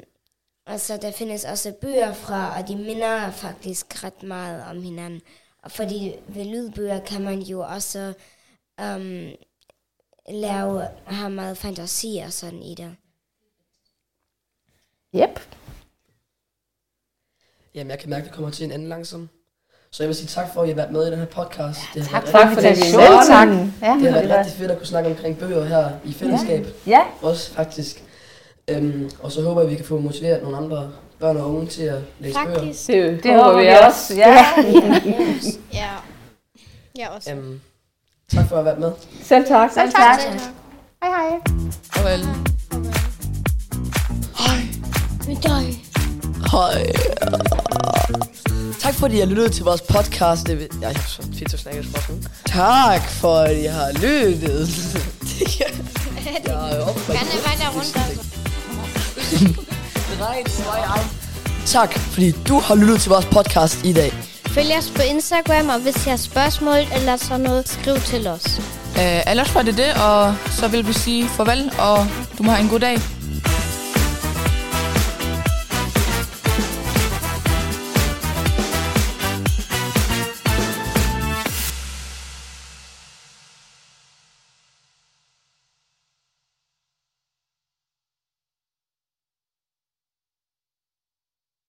og 0.66 0.80
så 0.80 0.98
der 0.98 1.12
findes 1.12 1.46
også 1.46 1.74
bøger 1.82 2.14
fra, 2.14 2.60
og 2.60 2.68
de 2.68 2.76
minder 2.76 3.32
faktisk 3.32 4.04
ret 4.04 4.24
meget 4.24 4.64
om 4.64 4.82
hinanden. 4.82 5.22
Og 5.64 5.72
fordi 5.72 6.16
ved 6.28 6.46
lydbøger 6.46 7.00
kan 7.00 7.22
man 7.22 7.40
jo 7.40 7.60
også 7.60 8.14
um, 8.82 9.28
lave, 10.30 10.88
have 11.06 11.30
meget 11.30 11.58
fantasi 11.58 12.22
og 12.26 12.34
sådan 12.34 12.62
i 12.62 12.76
det. 12.76 12.96
Yep. 15.16 15.40
jamen, 17.76 17.92
jeg 17.92 18.00
kan 18.00 18.10
mærke, 18.10 18.22
at 18.22 18.26
det 18.26 18.36
kommer 18.36 18.52
til 18.52 18.66
en 18.66 18.72
anden 18.72 18.90
langsom. 18.90 19.30
Så 19.92 20.04
jeg 20.04 20.08
vil 20.08 20.16
sige 20.16 20.28
tak 20.28 20.54
for, 20.54 20.62
at 20.62 20.68
I 20.68 20.70
har 20.70 20.76
været 20.76 20.92
med 20.92 21.08
i 21.08 21.12
den 21.12 21.20
her 21.20 21.26
podcast. 21.26 21.80
Det 21.94 22.08
har 22.08 22.20
Tak 22.20 22.28
for 22.28 22.38
Tak 22.38 22.54
for 22.54 22.62
det, 22.62 22.64
vi 22.64 22.70
invitationen. 22.70 23.28
Tak. 23.28 23.48
Ja. 23.82 23.94
Det 23.94 24.02
har 24.02 24.12
været 24.12 24.30
det 24.30 24.38
rigtig 24.38 24.54
fedt 24.54 24.72
at 24.72 24.78
kunne 24.78 24.88
snakke 24.88 25.10
omkring 25.10 25.40
bøger 25.40 25.64
her 25.64 25.92
i 26.06 26.14
fællesskab. 26.14 26.66
Ja, 26.88 27.02
Også 27.22 27.52
faktisk. 27.52 28.04
Øhm, 28.68 29.10
og 29.20 29.32
så 29.32 29.42
håber 29.42 29.62
jeg, 29.62 29.68
at 29.68 29.72
vi 29.72 29.76
kan 29.76 29.86
få 29.86 30.00
motiveret 30.00 30.44
nogle 30.44 30.58
andre 30.58 30.92
børn 31.20 31.38
og 31.38 31.56
unge 31.56 31.68
til 31.68 31.84
at 31.84 32.02
læse 32.20 32.40
bøger. 32.46 32.60
Faktisk. 32.60 32.88
Det, 32.88 33.24
det 33.24 33.36
håber 33.36 33.60
vi 33.60 33.68
også. 33.88 34.14
Ja. 34.24 34.46
Ja. 35.74 35.90
Jeg 36.98 37.10
også. 37.10 37.32
Øhm, 37.32 37.62
tak 38.36 38.50
for 38.50 38.58
at 38.58 38.66
været 38.66 38.80
med. 38.80 38.92
Selv 39.24 39.48
tak. 39.48 39.72
Selv 39.74 39.92
tak. 39.92 40.20
Hej 41.04 41.10
hej. 41.10 41.40
Farvel. 41.94 42.26
Hej. 46.52 46.94
Tak 48.82 48.94
fordi 48.94 49.16
I 49.16 49.20
har 49.20 49.26
lyttet 49.26 49.52
til 49.52 49.64
vores 49.64 49.82
podcast. 49.82 50.48
Det 50.48 50.60
vil... 50.60 50.68
Jeg 50.82 50.90
har 50.90 51.08
så 51.08 51.22
fedt 51.22 51.54
at 51.54 51.60
snakke 51.60 51.84
sådan. 51.84 52.24
Tak 52.46 53.02
for 53.02 53.36
at 53.36 53.58
I 53.58 53.64
har 53.64 53.92
lyttet. 53.92 54.70
jeg 55.60 56.72
er 56.72 56.82
oppe 56.90 57.02
Gerne 57.08 57.30
vej 57.46 57.56
der 57.60 57.70
rundt, 57.76 57.98
altså. 57.98 59.76
Tak 61.66 62.00
fordi 62.00 62.32
du 62.32 62.60
har 62.60 62.76
lyttet 62.76 63.02
til 63.02 63.10
vores 63.10 63.26
podcast 63.26 63.86
i 63.86 63.94
dag. 63.94 64.14
Følg 64.48 64.72
os 64.78 64.92
på 64.96 65.02
Instagram, 65.02 65.70
og 65.70 65.80
hvis 65.80 66.06
I 66.06 66.10
har 66.10 66.18
spørgsmål 66.18 66.78
eller 66.96 67.16
sådan 67.18 67.40
noget, 67.42 67.70
skriv 67.70 67.96
til 67.96 68.28
os. 68.28 68.60
Uh, 68.96 69.32
ellers 69.32 69.56
var 69.56 69.62
det 69.62 69.78
det, 69.78 69.94
og 69.94 70.36
så 70.52 70.68
vil 70.68 70.88
vi 70.88 70.94
sige 70.94 71.28
farvel, 71.28 71.72
og 71.80 72.08
du 72.38 72.44
må 72.44 72.52
have 72.52 72.64
en 72.64 72.70
god 72.70 72.80
dag. 72.80 72.98